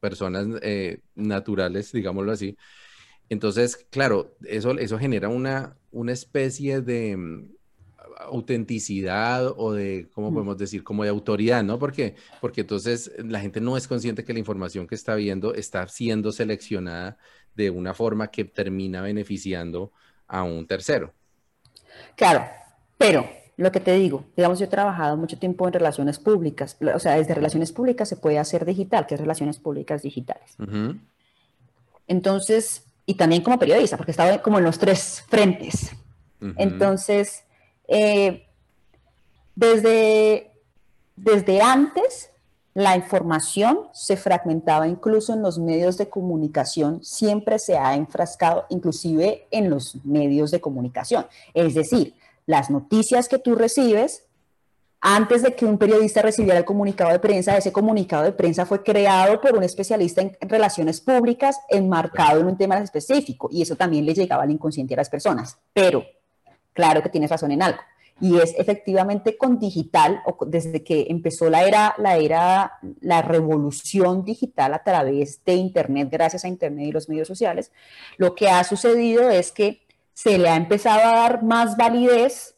personas 0.00 0.46
eh, 0.62 1.00
naturales, 1.14 1.92
digámoslo 1.92 2.32
así. 2.32 2.56
Entonces, 3.28 3.86
claro, 3.90 4.36
eso, 4.44 4.78
eso 4.78 4.98
genera 4.98 5.28
una, 5.28 5.76
una 5.90 6.12
especie 6.12 6.80
de, 6.80 7.48
autenticidad 8.18 9.46
o 9.56 9.72
de, 9.72 10.08
¿cómo 10.12 10.32
podemos 10.32 10.56
decir? 10.56 10.82
Como 10.82 11.04
de 11.04 11.10
autoridad, 11.10 11.62
¿no? 11.62 11.78
Porque, 11.78 12.14
porque 12.40 12.62
entonces 12.62 13.10
la 13.18 13.40
gente 13.40 13.60
no 13.60 13.76
es 13.76 13.86
consciente 13.86 14.24
que 14.24 14.32
la 14.32 14.38
información 14.38 14.86
que 14.86 14.94
está 14.94 15.14
viendo 15.14 15.54
está 15.54 15.86
siendo 15.88 16.32
seleccionada 16.32 17.18
de 17.54 17.70
una 17.70 17.94
forma 17.94 18.28
que 18.28 18.44
termina 18.44 19.02
beneficiando 19.02 19.92
a 20.26 20.42
un 20.42 20.66
tercero. 20.66 21.14
Claro, 22.16 22.44
pero 22.98 23.28
lo 23.56 23.72
que 23.72 23.80
te 23.80 23.94
digo, 23.94 24.24
digamos, 24.36 24.58
yo 24.58 24.66
he 24.66 24.68
trabajado 24.68 25.16
mucho 25.16 25.38
tiempo 25.38 25.66
en 25.66 25.72
relaciones 25.72 26.18
públicas, 26.18 26.76
o 26.94 26.98
sea, 26.98 27.16
desde 27.16 27.34
relaciones 27.34 27.72
públicas 27.72 28.08
se 28.08 28.16
puede 28.16 28.38
hacer 28.38 28.66
digital, 28.66 29.06
que 29.06 29.14
es 29.14 29.20
relaciones 29.20 29.58
públicas 29.58 30.02
digitales. 30.02 30.56
Entonces, 32.06 32.84
y 33.06 33.14
también 33.14 33.42
como 33.42 33.58
periodista, 33.58 33.96
porque 33.96 34.10
estaba 34.10 34.42
como 34.42 34.58
en 34.58 34.64
los 34.64 34.78
tres 34.78 35.24
frentes. 35.28 35.92
Entonces, 36.56 37.44
eh, 37.88 38.46
desde, 39.54 40.50
desde 41.16 41.62
antes, 41.62 42.30
la 42.74 42.94
información 42.94 43.88
se 43.94 44.18
fragmentaba 44.18 44.86
incluso 44.86 45.32
en 45.32 45.40
los 45.40 45.58
medios 45.58 45.96
de 45.96 46.10
comunicación, 46.10 47.02
siempre 47.02 47.58
se 47.58 47.78
ha 47.78 47.94
enfrascado, 47.94 48.66
inclusive 48.68 49.46
en 49.50 49.70
los 49.70 50.04
medios 50.04 50.50
de 50.50 50.60
comunicación. 50.60 51.26
Es 51.54 51.72
decir, 51.72 52.14
las 52.46 52.70
noticias 52.70 53.28
que 53.28 53.38
tú 53.38 53.54
recibes, 53.54 54.24
antes 55.00 55.42
de 55.42 55.54
que 55.54 55.66
un 55.66 55.78
periodista 55.78 56.22
recibiera 56.22 56.58
el 56.58 56.64
comunicado 56.64 57.12
de 57.12 57.18
prensa, 57.18 57.56
ese 57.56 57.72
comunicado 57.72 58.24
de 58.24 58.32
prensa 58.32 58.64
fue 58.64 58.82
creado 58.82 59.40
por 59.40 59.56
un 59.56 59.62
especialista 59.62 60.22
en 60.22 60.36
relaciones 60.40 61.00
públicas, 61.00 61.58
enmarcado 61.68 62.40
en 62.40 62.46
un 62.46 62.56
tema 62.56 62.78
específico, 62.78 63.48
y 63.52 63.62
eso 63.62 63.76
también 63.76 64.06
le 64.06 64.14
llegaba 64.14 64.44
al 64.44 64.50
inconsciente 64.50 64.94
a 64.94 64.96
las 64.96 65.10
personas. 65.10 65.58
Pero, 65.72 66.04
claro 66.72 67.02
que 67.02 67.08
tienes 67.08 67.30
razón 67.30 67.52
en 67.52 67.62
algo, 67.62 67.80
y 68.20 68.38
es 68.38 68.54
efectivamente 68.56 69.36
con 69.36 69.58
digital, 69.58 70.22
o 70.24 70.44
desde 70.46 70.82
que 70.82 71.06
empezó 71.10 71.50
la 71.50 71.64
era, 71.64 71.94
la 71.98 72.16
era, 72.16 72.72
la 73.00 73.22
revolución 73.22 74.24
digital 74.24 74.72
a 74.72 74.82
través 74.82 75.44
de 75.44 75.54
Internet, 75.54 76.08
gracias 76.10 76.44
a 76.44 76.48
Internet 76.48 76.86
y 76.86 76.92
los 76.92 77.08
medios 77.08 77.28
sociales, 77.28 77.70
lo 78.16 78.34
que 78.34 78.48
ha 78.48 78.64
sucedido 78.64 79.28
es 79.28 79.52
que 79.52 79.85
se 80.16 80.38
le 80.38 80.48
ha 80.48 80.56
empezado 80.56 81.02
a 81.02 81.20
dar 81.20 81.42
más 81.42 81.76
validez 81.76 82.56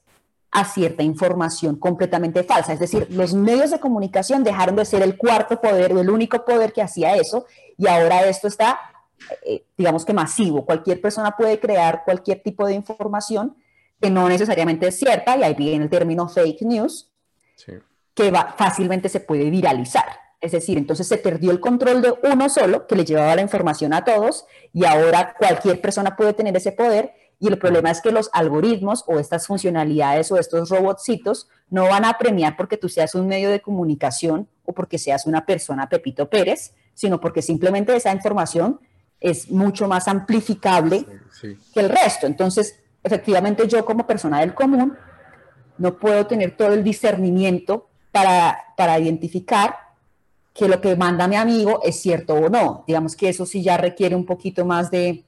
a 0.52 0.64
cierta 0.64 1.02
información 1.02 1.74
completamente 1.74 2.44
falsa. 2.44 2.72
Es 2.72 2.78
decir, 2.78 3.08
los 3.10 3.34
medios 3.34 3.72
de 3.72 3.80
comunicación 3.80 4.44
dejaron 4.44 4.76
de 4.76 4.84
ser 4.84 5.02
el 5.02 5.16
cuarto 5.16 5.60
poder 5.60 5.92
o 5.92 6.00
el 6.00 6.08
único 6.08 6.44
poder 6.44 6.72
que 6.72 6.82
hacía 6.82 7.16
eso 7.16 7.46
y 7.76 7.88
ahora 7.88 8.28
esto 8.28 8.46
está, 8.46 8.78
eh, 9.44 9.64
digamos 9.76 10.04
que 10.04 10.12
masivo. 10.12 10.64
Cualquier 10.64 11.00
persona 11.00 11.32
puede 11.32 11.58
crear 11.58 12.04
cualquier 12.04 12.40
tipo 12.44 12.64
de 12.64 12.74
información 12.74 13.56
que 14.00 14.08
no 14.08 14.28
necesariamente 14.28 14.86
es 14.86 14.96
cierta 14.96 15.36
y 15.36 15.42
ahí 15.42 15.54
viene 15.54 15.82
el 15.82 15.90
término 15.90 16.28
fake 16.28 16.62
news, 16.62 17.10
que 18.14 18.30
va, 18.30 18.54
fácilmente 18.56 19.08
se 19.08 19.18
puede 19.18 19.50
viralizar. 19.50 20.06
Es 20.40 20.52
decir, 20.52 20.78
entonces 20.78 21.08
se 21.08 21.18
perdió 21.18 21.50
el 21.50 21.58
control 21.58 22.02
de 22.02 22.14
uno 22.22 22.48
solo 22.48 22.86
que 22.86 22.94
le 22.94 23.04
llevaba 23.04 23.34
la 23.34 23.42
información 23.42 23.92
a 23.92 24.04
todos 24.04 24.46
y 24.72 24.84
ahora 24.84 25.34
cualquier 25.36 25.80
persona 25.80 26.14
puede 26.14 26.34
tener 26.34 26.56
ese 26.56 26.70
poder 26.70 27.12
y 27.40 27.48
el 27.48 27.59
problema 27.59 27.90
es 27.90 28.01
que 28.01 28.11
los 28.11 28.31
algoritmos 28.33 29.05
o 29.07 29.18
estas 29.20 29.46
funcionalidades 29.46 30.33
o 30.33 30.38
estos 30.38 30.70
robotcitos 30.70 31.48
no 31.70 31.85
van 31.85 32.05
a 32.05 32.18
premiar 32.18 32.57
porque 32.57 32.77
tú 32.77 32.88
seas 32.88 33.14
un 33.14 33.29
medio 33.29 33.51
de 33.51 33.61
comunicación 33.61 34.48
o 34.64 34.72
porque 34.72 34.98
seas 34.98 35.24
una 35.27 35.46
persona 35.46 35.88
Pepito 35.88 36.29
Pérez, 36.29 36.74
sino 36.94 37.20
porque 37.20 37.42
simplemente 37.42 37.94
esa 37.94 38.12
información 38.12 38.81
es 39.20 39.51
mucho 39.51 39.87
más 39.87 40.09
amplificable 40.09 41.07
que 41.40 41.81
el 41.81 41.88
resto. 41.88 42.27
Entonces, 42.27 42.81
efectivamente 43.05 43.68
yo 43.68 43.85
como 43.85 44.07
persona 44.07 44.40
del 44.40 44.55
común 44.55 44.96
no 45.77 45.96
puedo 45.96 46.27
tener 46.27 46.57
todo 46.57 46.72
el 46.74 46.83
discernimiento 46.83 47.88
para, 48.11 48.59
para 48.77 48.98
identificar 48.98 49.77
que 50.53 50.66
lo 50.66 50.81
que 50.81 50.96
manda 50.96 51.29
mi 51.29 51.37
amigo 51.37 51.81
es 51.85 52.01
cierto 52.01 52.35
o 52.35 52.48
no. 52.48 52.83
Digamos 52.88 53.14
que 53.14 53.29
eso 53.29 53.46
sí 53.46 53.62
ya 53.62 53.77
requiere 53.77 54.16
un 54.16 54.27
poquito 54.27 54.64
más 54.64 54.90
de, 54.90 55.24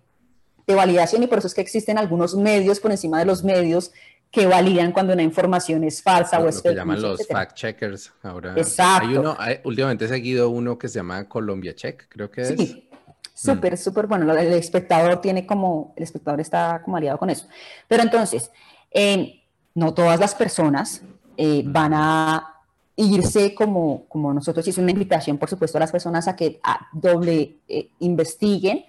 de 0.70 0.76
validación 0.76 1.22
y 1.22 1.26
por 1.26 1.38
eso 1.38 1.46
es 1.46 1.54
que 1.54 1.61
existen 1.61 1.98
algunos 1.98 2.35
medios 2.35 2.80
por 2.80 2.90
encima 2.90 3.18
de 3.18 3.24
los 3.24 3.44
medios 3.44 3.92
que 4.30 4.46
validan 4.46 4.92
cuando 4.92 5.12
una 5.12 5.22
información 5.22 5.83
es 5.85 6.02
falsa 6.02 6.38
o 6.38 6.48
es 6.48 6.56
lo 6.56 6.62
que 6.62 6.74
llaman 6.74 7.02
los 7.02 7.26
fact 7.26 7.56
checkers 7.56 8.12
ahora. 8.22 8.54
Exacto. 8.56 9.09
Hay 9.09 9.16
uno, 9.16 9.37
últimamente 9.64 10.04
he 10.04 10.09
seguido 10.09 10.50
uno 10.50 10.78
que 10.78 10.88
se 10.88 10.96
llama 11.00 11.28
Colombia 11.28 11.74
Check, 11.74 12.09
creo 12.09 12.30
que 12.30 12.42
es. 12.42 12.48
Sí, 12.48 12.88
súper, 13.35 13.76
súper 13.76 14.06
bueno. 14.06 14.33
El 14.33 14.52
espectador 14.52 15.20
tiene 15.20 15.46
como, 15.46 15.92
el 15.96 16.04
espectador 16.04 16.40
está 16.40 16.80
como 16.85 16.96
aliado 16.96 17.18
con 17.18 17.28
eso. 17.28 17.48
Pero 17.88 18.04
entonces, 18.04 18.52
eh, 18.92 19.42
no 19.74 19.94
todas 19.94 20.20
las 20.20 20.35
personas 20.35 21.02
eh, 21.37 21.62
van 21.66 21.92
a 21.94 22.54
irse 22.94 23.54
como, 23.54 24.04
como 24.09 24.33
nosotros 24.33 24.66
hicimos 24.68 24.85
una 24.85 24.92
invitación, 24.92 25.38
por 25.38 25.48
supuesto, 25.48 25.78
a 25.78 25.80
las 25.80 25.90
personas 25.90 26.28
a 26.28 26.37
que 26.37 26.61
doble 26.92 27.56
eh, 27.66 27.90
investiguen 27.98 28.85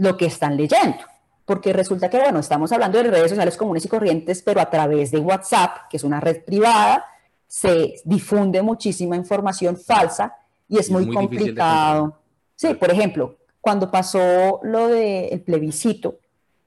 lo 0.00 0.16
que 0.16 0.26
están 0.26 0.56
leyendo. 0.56 1.04
Porque 1.44 1.74
resulta 1.74 2.08
que, 2.08 2.18
bueno, 2.18 2.38
estamos 2.38 2.72
hablando 2.72 2.96
de 2.96 3.10
redes 3.10 3.30
sociales 3.30 3.56
comunes 3.56 3.84
y 3.84 3.88
corrientes, 3.88 4.42
pero 4.42 4.60
a 4.60 4.70
través 4.70 5.10
de 5.10 5.18
WhatsApp, 5.18 5.88
que 5.90 5.98
es 5.98 6.04
una 6.04 6.20
red 6.20 6.42
privada, 6.42 7.04
se 7.46 7.96
difunde 8.04 8.62
muchísima 8.62 9.14
información 9.14 9.76
falsa 9.76 10.36
y 10.68 10.78
es, 10.78 10.90
muy, 10.90 11.12
complicado. 11.12 12.16
Sí, 12.56 12.72
por 12.74 12.90
ejemplo, 12.90 13.36
cuando 13.60 13.90
pasó 13.90 14.60
lo 14.62 14.88
del 14.88 15.40
plebiscito, 15.42 16.18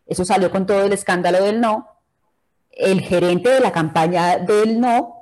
eso 0.05 0.23
salió 0.25 0.51
con 0.51 0.67
todo 0.67 0.83
el 0.83 0.93
escándalo 0.93 1.43
del 1.43 1.59
no, 1.59 1.87
el 2.69 3.01
gerente 3.01 3.49
de 3.49 3.61
la 3.61 3.71
campaña 3.71 4.37
del 4.37 4.79
no 4.79 5.15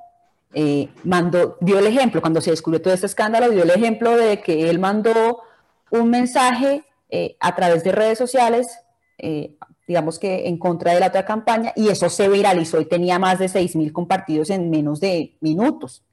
eh, 0.54 0.90
mandó, 1.06 1.58
dio 1.62 1.80
el 1.80 1.88
ejemplo, 1.88 2.20
cuando 2.20 2.42
se 2.42 2.52
descubrió 2.52 2.82
todo 2.82 2.94
este 2.94 3.06
escándalo, 3.06 3.50
dio 3.52 3.64
el 3.64 3.70
ejemplo 3.70 4.18
de 4.18 4.42
que 4.42 4.70
él 4.70 4.80
mandó 4.80 5.44
un 5.92 6.10
mensaje 6.10 6.84
eh, 7.12 7.36
a 7.40 7.54
través 7.56 7.84
de 7.84 7.92
redes 7.92 8.18
sociales, 8.18 8.80
eh, 9.18 9.56
digamos 9.88 10.18
que 10.18 10.48
en 10.48 10.58
contra 10.58 10.94
de 10.94 11.02
la 11.02 11.08
otra 11.08 11.26
campaña, 11.26 11.74
y 11.76 11.90
eso 11.90 12.10
se 12.10 12.30
viralizó 12.30 12.80
y 12.80 12.86
tenía 12.86 13.20
más 13.20 13.38
de 13.40 13.48
6.000 13.48 13.92
compartidos 13.92 14.50
en 14.50 14.70
menos 14.70 15.00
de 15.02 15.38
minutos. 15.42 16.04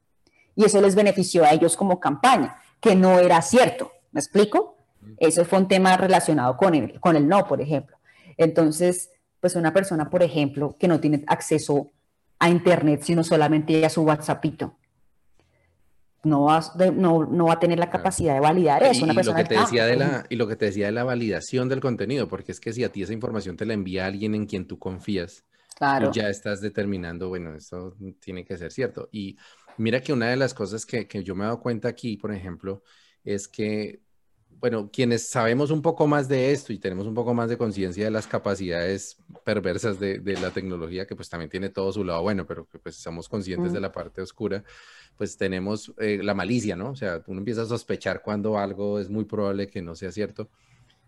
Y 0.57 0.65
eso 0.65 0.81
les 0.81 0.97
benefició 0.97 1.45
a 1.45 1.53
ellos 1.53 1.77
como 1.77 2.01
campaña, 2.01 2.57
que 2.81 2.97
no 2.97 3.21
era 3.21 3.41
cierto. 3.43 3.93
¿Me 4.11 4.21
explico? 4.21 4.77
Eso 5.19 5.45
fue 5.45 5.61
un 5.61 5.69
tema 5.69 5.97
relacionado 5.97 6.57
con 6.57 6.75
el, 6.75 6.99
con 6.99 7.15
el 7.15 7.29
no, 7.29 7.47
por 7.47 7.61
ejemplo. 7.61 7.97
Entonces, 8.37 9.11
pues 9.41 9.55
una 9.55 9.73
persona, 9.73 10.11
por 10.11 10.25
ejemplo, 10.25 10.77
que 10.79 10.89
no 10.89 10.99
tiene 10.99 11.23
acceso 11.29 11.93
a 12.41 12.49
Internet, 12.49 13.03
sino 13.05 13.23
solamente 13.23 13.85
a 13.87 13.89
su 13.89 14.03
WhatsAppito, 14.03 14.78
no 16.25 16.45
va, 16.45 16.61
no, 16.93 17.47
va 17.47 17.53
a 17.53 17.59
tener 17.59 17.79
la 17.79 17.91
capacidad 17.91 18.35
de 18.35 18.41
validar 18.41 18.83
eso. 18.83 19.07
y, 19.07 19.13
lo 19.13 19.35
que 19.35 19.45
te 19.45 19.59
decía 19.59 19.87
de 19.87 19.97
la, 19.97 20.27
y 20.29 20.37
lo 20.37 20.49
que 20.49 20.57
te 20.57 20.67
decía 20.67 20.87
de 20.87 20.93
la 20.93 21.05
validación 21.05 21.69
del 21.69 21.81
contenido, 21.81 22.29
porque 22.29 22.53
es 22.53 22.61
que 22.61 22.73
si 22.73 22.85
a 22.85 22.91
ti 22.91 23.03
esa 23.03 23.13
información 23.13 23.57
te 23.57 23.67
la 23.67 23.75
envía 23.75 24.07
alguien 24.07 24.35
en 24.35 24.47
quien 24.47 24.67
tú 24.67 24.79
confías, 24.79 25.45
claro. 25.77 26.11
ya 26.13 26.29
estás 26.29 26.61
determinando, 26.61 27.29
bueno, 27.29 27.55
esto 27.55 27.97
tiene 28.21 28.45
que 28.45 28.59
ser 28.59 28.73
cierto. 28.73 29.09
Y 29.13 29.37
mira 29.77 30.01
que 30.01 30.13
una 30.13 30.29
de 30.29 30.37
las 30.37 30.55
cosas 30.55 30.85
que, 30.85 31.07
que 31.07 31.23
yo 31.23 31.35
me 31.35 31.45
he 31.45 31.47
dado 31.47 31.61
cuenta 31.61 31.89
aquí, 31.89 32.17
por 32.17 32.33
ejemplo, 32.33 32.83
es 33.25 33.47
que 33.47 34.01
bueno, 34.61 34.91
quienes 34.93 35.29
sabemos 35.29 35.71
un 35.71 35.83
poco 35.83 36.07
más 36.07 36.29
de 36.29 36.53
esto 36.53 36.73
y 36.73 36.79
tenemos 36.79 37.07
un 37.07 37.15
poco 37.15 37.33
más 37.33 37.49
de 37.49 37.57
conciencia 37.57 38.05
de 38.05 38.11
las 38.11 38.27
capacidades 38.27 39.17
perversas 39.45 40.01
de, 40.01 40.21
la 40.41 40.51
tecnología, 40.51 41.07
que 41.07 41.15
pues 41.15 41.29
también 41.29 41.51
tiene 41.51 41.69
todo 41.69 41.93
su 41.93 42.05
lado 42.05 42.23
bueno, 42.23 42.47
pero 42.47 42.67
que 42.67 42.79
pues 42.79 42.97
somos 42.97 43.29
conscientes 43.29 43.73
de 43.73 43.81
la 43.81 43.93
parte 43.93 44.21
oscura, 44.21 44.65
pues 45.19 45.37
tenemos 45.37 45.93
eh, 45.99 46.21
la 46.23 46.33
malicia, 46.33 46.77
¿no? 46.77 46.93
O 46.93 46.97
sea, 46.97 47.23
uno 47.27 47.41
empieza 47.41 47.63
a 47.63 47.67
sospechar 47.67 48.23
cuando 48.23 48.57
algo 48.57 49.01
es 49.01 49.11
muy 49.11 49.25
probable 49.25 49.69
que 49.69 49.83
no 49.83 49.97
sea 49.97 50.13
cierto, 50.13 50.49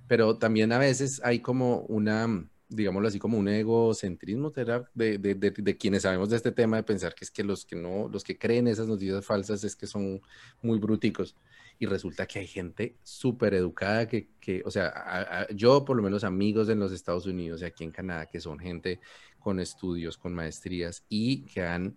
pero 0.09 0.37
también 0.37 0.73
a 0.73 0.79
veces 0.79 1.23
hay 1.25 1.39
como 1.39 1.83
una, 1.83 2.45
digámoslo 2.69 3.07
así, 3.07 3.21
como 3.21 3.39
un 3.39 3.47
egocentrismo 3.49 4.51
de, 4.51 4.85
de, 5.19 5.35
de, 5.35 5.77
quienes 5.77 6.03
sabemos 6.03 6.31
de 6.31 6.37
este 6.37 6.51
tema, 6.51 6.77
de 6.79 6.83
pensar 6.83 7.15
que 7.15 7.25
es 7.25 7.31
que 7.31 7.45
los 7.45 7.65
que 7.65 7.77
no, 7.77 8.09
los 8.09 8.25
que 8.25 8.37
creen 8.37 8.67
esas 8.67 8.89
noticias 8.89 9.25
falsas 9.25 9.63
es 9.63 9.77
que 9.77 9.87
son 9.87 10.21
muy 10.61 10.81
bruticos 10.81 11.37
y 11.79 11.87
resulta 11.87 12.27
que 12.27 12.41
hay 12.41 12.49
gente 12.49 12.97
súper 13.05 13.55
educada 13.55 14.09
que, 14.09 14.31
que, 14.41 14.63
o 14.67 14.71
sea, 14.73 15.47
yo 15.55 15.85
por 15.85 15.97
lo 15.97 16.03
menos 16.03 16.25
amigos 16.25 16.69
en 16.69 16.81
los 16.81 16.91
Estados 16.91 17.27
Unidos 17.27 17.63
y 17.63 17.65
aquí 17.65 17.85
en 17.85 17.93
Canadá, 17.93 18.27
que 18.27 18.41
son 18.41 18.59
gente 18.59 18.99
con 19.39 19.61
estudios, 19.61 20.19
con 20.19 20.35
maestrías 20.35 21.05
y 21.09 21.43
que 21.43 21.63
han 21.63 21.97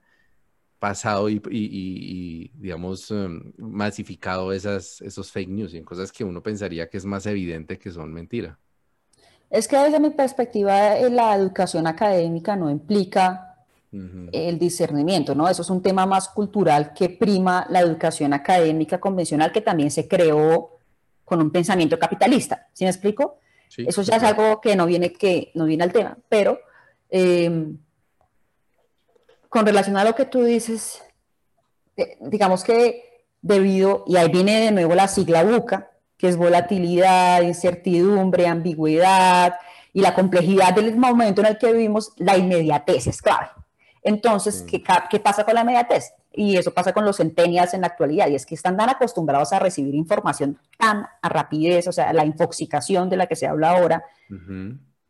pasado 0.83 1.29
y, 1.29 1.41
y, 1.49 2.51
digamos, 2.55 3.09
em, 3.09 3.53
masificado 3.57 4.51
esas, 4.51 4.99
esos 4.99 5.31
fake 5.31 5.47
news 5.47 5.73
y 5.73 5.77
en 5.77 5.85
cosas 5.85 6.11
que 6.11 6.25
uno 6.25 6.43
pensaría 6.43 6.89
que 6.89 6.97
es 6.97 7.05
más 7.05 7.25
evidente 7.25 7.79
que 7.79 7.89
son 7.89 8.11
mentira. 8.11 8.59
Es 9.49 9.69
que 9.69 9.77
desde 9.77 9.97
mi 10.01 10.09
perspectiva 10.09 10.97
eh, 10.97 11.09
la 11.09 11.37
educación 11.37 11.87
académica 11.87 12.57
no 12.57 12.69
implica 12.69 13.49
el 14.31 14.57
discernimiento, 14.57 15.35
¿no? 15.35 15.47
Eso 15.47 15.61
es 15.61 15.69
un 15.69 15.81
tema 15.83 16.05
más 16.07 16.27
cultural 16.27 16.93
que 16.93 17.09
prima 17.09 17.65
la 17.69 17.79
educación 17.79 18.33
académica 18.33 18.99
convencional 18.99 19.51
que 19.51 19.61
también 19.61 19.91
se 19.91 20.07
creó 20.07 20.79
con 21.23 21.39
un 21.39 21.51
pensamiento 21.51 21.97
capitalista. 21.99 22.67
¿Sí 22.73 22.83
me 22.83 22.89
explico? 22.89 23.37
Eso 23.77 24.01
ya 24.01 24.17
es 24.17 24.23
algo 24.23 24.59
que 24.59 24.75
no 24.75 24.87
viene, 24.87 25.13
que 25.13 25.51
no 25.53 25.65
viene 25.65 25.83
al 25.83 25.93
tema, 25.93 26.17
pero 26.27 26.59
em, 27.09 27.77
con 29.53 29.67
relación 29.67 29.95
a 29.97 30.03
lo 30.03 30.15
que 30.15 30.25
tú 30.25 30.43
dices, 30.43 31.03
eh, 31.95 32.17
digamos 32.21 32.63
que 32.63 33.23
debido, 33.39 34.03
y 34.07 34.15
ahí 34.15 34.27
viene 34.31 34.61
de 34.61 34.71
nuevo 34.71 34.95
la 34.95 35.07
sigla 35.07 35.43
BUCA, 35.43 35.91
que 36.17 36.27
es 36.27 36.37
volatilidad, 36.37 37.43
incertidumbre, 37.43 38.47
ambigüedad 38.47 39.53
y 39.93 40.01
la 40.01 40.15
complejidad 40.15 40.73
del 40.73 40.97
momento 40.97 41.41
en 41.41 41.47
el 41.47 41.59
que 41.59 41.71
vivimos, 41.71 42.13
la 42.17 42.35
inmediatez 42.35 43.05
es 43.05 43.21
clave. 43.21 43.49
Entonces, 44.01 44.63
¿qué, 44.67 44.83
¿qué, 45.11 45.19
pasa 45.19 45.43
con 45.43 45.53
la 45.53 45.61
inmediatez? 45.61 46.13
Y 46.31 46.57
eso 46.57 46.73
pasa 46.73 46.91
con 46.91 47.05
los 47.05 47.17
centenias 47.17 47.75
en 47.75 47.81
la 47.81 47.87
actualidad, 47.87 48.29
y 48.29 48.35
es 48.35 48.47
que 48.47 48.55
están 48.55 48.75
tan 48.75 48.89
acostumbrados 48.89 49.53
a 49.53 49.59
recibir 49.59 49.93
información 49.93 50.57
tan 50.79 51.05
a 51.21 51.29
rapidez, 51.29 51.87
o 51.87 51.91
sea, 51.91 52.11
la 52.11 52.25
infoxicación 52.25 53.07
de 53.07 53.17
la 53.17 53.27
que 53.27 53.35
se 53.35 53.45
habla 53.45 53.77
ahora, 53.77 54.03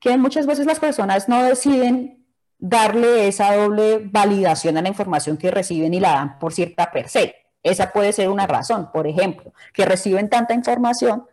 que 0.01 0.17
muchas 0.17 0.45
veces 0.45 0.65
las 0.65 0.82
personas 0.82 1.29
no 1.29 1.41
deciden 1.43 2.22
darle 2.65 3.28
esa 3.28 3.54
doble 3.58 3.99
validación 4.10 4.78
a 4.78 4.82
la 4.82 4.88
información 4.88 5.36
que 5.36 5.52
reciben 5.52 5.93
y 5.93 5.99
la 5.99 6.13
dan 6.13 6.39
por 6.39 6.54
cierta 6.54 6.89
per 6.91 7.10
se. 7.10 7.36
Esa 7.62 7.91
puede 7.91 8.13
ser 8.13 8.30
una 8.30 8.47
razón, 8.47 8.89
por 8.93 9.06
ejemplo, 9.06 9.52
que 9.73 9.84
reciben 9.84 10.30
tanta 10.30 10.54
información 10.54 11.26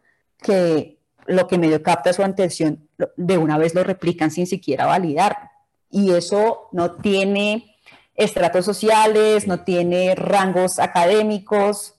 que 0.43 0.99
lo 1.27 1.47
que 1.47 1.57
medio 1.57 1.85
capta 1.85 2.13
su 2.13 2.25
atención 2.25 2.89
de 3.17 3.39
una 3.39 3.59
vez 3.59 3.77
lo 3.77 3.85
replican 3.85 4.33
sin 4.33 4.49
siquiera 4.49 4.87
validar. 4.87 5.51
Y 5.89 6.11
eso 6.11 6.69
no 6.73 6.97
tiene 6.97 7.77
estratos 8.17 8.65
sociales, 8.65 9.47
no 9.47 9.61
tiene 9.61 10.17
rangos 10.17 10.81
académicos. 10.81 11.95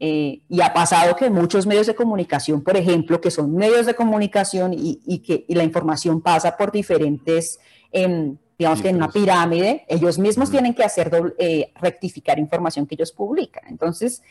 Eh, 0.00 0.42
y 0.48 0.60
ha 0.60 0.74
pasado 0.74 1.14
que 1.14 1.30
muchos 1.30 1.68
medios 1.68 1.86
de 1.86 1.94
comunicación, 1.94 2.64
por 2.64 2.76
ejemplo, 2.76 3.20
que 3.20 3.30
son 3.30 3.54
medios 3.54 3.86
de 3.86 3.94
comunicación 3.94 4.74
y, 4.76 5.18
que 5.20 5.44
la 5.54 5.62
información 5.62 6.20
pasa 6.20 6.56
por 6.56 6.72
diferentes 6.72 7.60
em, 7.92 8.36
digamos 8.58 8.80
que 8.80 8.88
en 8.88 8.96
una 8.96 9.10
pirámide, 9.10 9.84
ellos 9.88 10.18
mismos 10.18 10.50
tienen 10.50 10.74
que 10.74 10.84
hacer 10.84 11.10
eh, 11.38 11.72
rectificar 11.80 12.38
información 12.38 12.86
que 12.86 12.94
ellos 12.94 13.12
publican. 13.12 13.64
Entonces, 13.68 14.22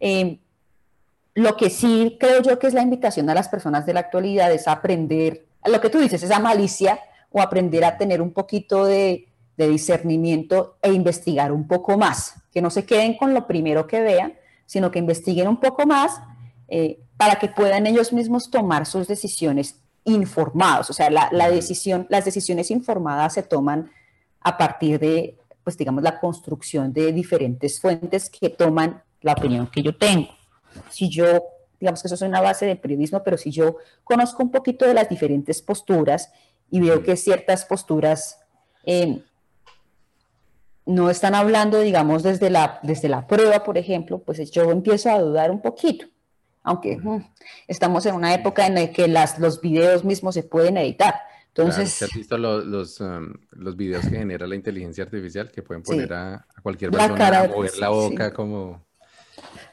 eh, 0.00 0.38
lo 1.34 1.56
que 1.56 1.70
sí 1.70 2.16
creo 2.18 2.42
yo 2.42 2.58
que 2.58 2.66
es 2.66 2.74
la 2.74 2.82
invitación 2.82 3.30
a 3.30 3.34
las 3.34 3.48
personas 3.48 3.86
de 3.86 3.94
la 3.94 4.00
actualidad 4.00 4.52
es 4.52 4.66
aprender, 4.66 5.46
lo 5.64 5.80
que 5.80 5.90
tú 5.90 5.98
dices, 5.98 6.22
esa 6.22 6.40
malicia 6.40 6.98
o 7.30 7.40
aprender 7.40 7.84
a 7.84 7.96
tener 7.96 8.20
un 8.20 8.32
poquito 8.32 8.84
de, 8.84 9.24
discernimiento 9.56 10.76
e 10.82 10.92
investigar 10.92 11.50
un 11.50 11.66
poco 11.66 11.98
más, 11.98 12.34
que 12.52 12.62
no 12.62 12.70
se 12.70 12.84
queden 12.86 13.16
con 13.16 13.34
lo 13.34 13.48
primero 13.48 13.88
que 13.88 14.00
vean, 14.00 14.34
sino 14.66 14.92
que 14.92 15.00
investiguen 15.00 15.48
un 15.48 15.58
poco 15.58 15.84
más 15.84 16.20
eh, 16.68 17.00
para 17.16 17.40
que 17.40 17.48
puedan 17.48 17.88
ellos 17.88 18.12
mismos 18.12 18.52
tomar 18.52 18.86
sus 18.86 19.08
decisiones 19.08 19.80
informados, 20.08 20.90
o 20.90 20.92
sea, 20.92 21.10
la, 21.10 21.50
decisión, 21.50 22.06
las 22.08 22.24
decisiones 22.24 22.70
informadas 22.70 23.34
se 23.34 23.42
toman 23.42 23.90
a 24.40 24.56
partir 24.56 24.98
de, 24.98 25.38
pues 25.62 25.76
digamos, 25.76 26.02
la 26.02 26.18
construcción 26.18 26.92
de 26.92 27.12
diferentes 27.12 27.80
fuentes 27.80 28.30
que 28.30 28.50
toman 28.50 29.02
la 29.20 29.32
opinión 29.32 29.68
que 29.68 29.82
yo 29.82 29.96
tengo. 29.96 30.28
Si 30.90 31.08
yo, 31.08 31.26
digamos 31.80 32.02
que 32.02 32.08
eso 32.08 32.14
es 32.14 32.22
una 32.22 32.40
base 32.40 32.66
de 32.66 32.76
periodismo, 32.76 33.22
pero 33.22 33.36
si 33.36 33.50
yo 33.50 33.76
conozco 34.04 34.42
un 34.42 34.50
poquito 34.50 34.86
de 34.86 34.94
las 34.94 35.08
diferentes 35.08 35.62
posturas 35.62 36.32
y 36.70 36.80
veo 36.80 37.02
que 37.02 37.16
ciertas 37.16 37.64
posturas 37.64 38.40
eh, 38.84 39.22
no 40.86 41.10
están 41.10 41.34
hablando, 41.34 41.80
digamos, 41.80 42.22
desde 42.22 42.50
la, 42.50 42.80
desde 42.82 43.08
la 43.08 43.26
prueba, 43.26 43.64
por 43.64 43.76
ejemplo, 43.76 44.18
pues 44.20 44.50
yo 44.50 44.70
empiezo 44.70 45.10
a 45.10 45.20
dudar 45.20 45.50
un 45.50 45.60
poquito 45.60 46.06
aunque 46.68 46.98
mm, 46.98 47.24
estamos 47.66 48.04
en 48.04 48.14
una 48.14 48.34
época 48.34 48.66
en 48.66 48.74
la 48.74 48.92
que 48.92 49.08
las, 49.08 49.38
los 49.38 49.60
videos 49.60 50.04
mismos 50.04 50.34
se 50.34 50.42
pueden 50.42 50.76
editar. 50.76 51.14
Entonces, 51.48 52.02
¿has 52.02 52.12
visto 52.12 52.36
los, 52.36 52.64
los, 52.66 53.00
um, 53.00 53.32
los, 53.52 53.74
videos 53.74 54.04
que 54.06 54.18
genera 54.18 54.46
la 54.46 54.54
inteligencia 54.54 55.02
artificial 55.02 55.50
que 55.50 55.62
pueden 55.62 55.82
poner 55.82 56.12
a, 56.12 56.46
cualquier 56.62 56.90
persona 56.90 57.40
a 57.40 57.48
mover 57.48 57.76
la 57.78 57.88
boca 57.88 58.32
como... 58.32 58.86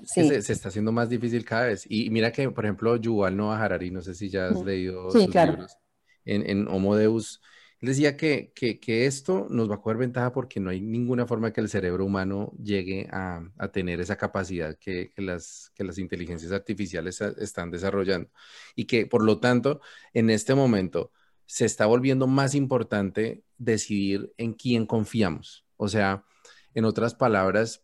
Se, 0.04 0.42
se, 0.42 0.54
está 0.54 0.70
haciendo 0.70 0.92
más 0.92 1.10
difícil 1.10 1.44
cada 1.44 1.66
vez. 1.66 1.86
Y 1.90 2.10
mira 2.12 2.32
que, 2.32 2.50
por 2.50 2.66
ejemplo, 2.66 2.96
Yuval 2.96 3.36
Noah 3.36 3.62
Harari, 3.62 3.92
no 3.92 4.02
sé 4.02 4.14
si 4.14 4.30
ya 4.30 4.48
has 4.48 4.64
leído 4.64 5.12
sus 5.12 5.28
libros, 5.28 5.78
en, 6.24 6.50
en 6.50 6.68
Homo 6.68 6.96
Deus, 6.96 7.42
decía 7.82 8.18
que, 8.18 8.52
esto 8.86 9.48
nos 9.50 9.70
va 9.70 9.76
a 9.76 9.82
coger 9.82 9.98
ventaja 9.98 10.32
porque 10.32 10.60
no 10.60 10.70
hay 10.70 10.82
ninguna 10.82 11.26
forma 11.28 11.52
que 11.52 11.62
el 11.62 11.70
cerebro 11.70 12.06
humano 12.06 12.52
llegue 12.62 13.08
a, 13.12 13.50
tener 13.72 14.00
esa 14.00 14.18
capacidad 14.18 14.78
que, 14.78 15.12
las, 15.18 15.72
inteligencias 15.98 16.52
artificiales 16.52 17.22
están 17.22 17.72
desarrollando. 17.72 18.30
Y 18.76 18.86
que, 18.86 19.06
por 19.06 19.24
lo 19.24 19.40
tanto, 19.40 19.82
en 20.14 20.30
este 20.30 20.56
momento 20.56 21.12
se 21.46 21.66
está 21.66 21.86
volviendo 21.86 22.28
más 22.28 22.56
importante 22.56 23.44
decidir 23.58 24.34
en 24.38 24.54
quién 24.54 24.86
confiamos. 24.86 25.66
O 25.78 25.88
sea, 25.88 26.26
en 26.74 26.86
otras 26.86 27.16
palabras, 27.16 27.84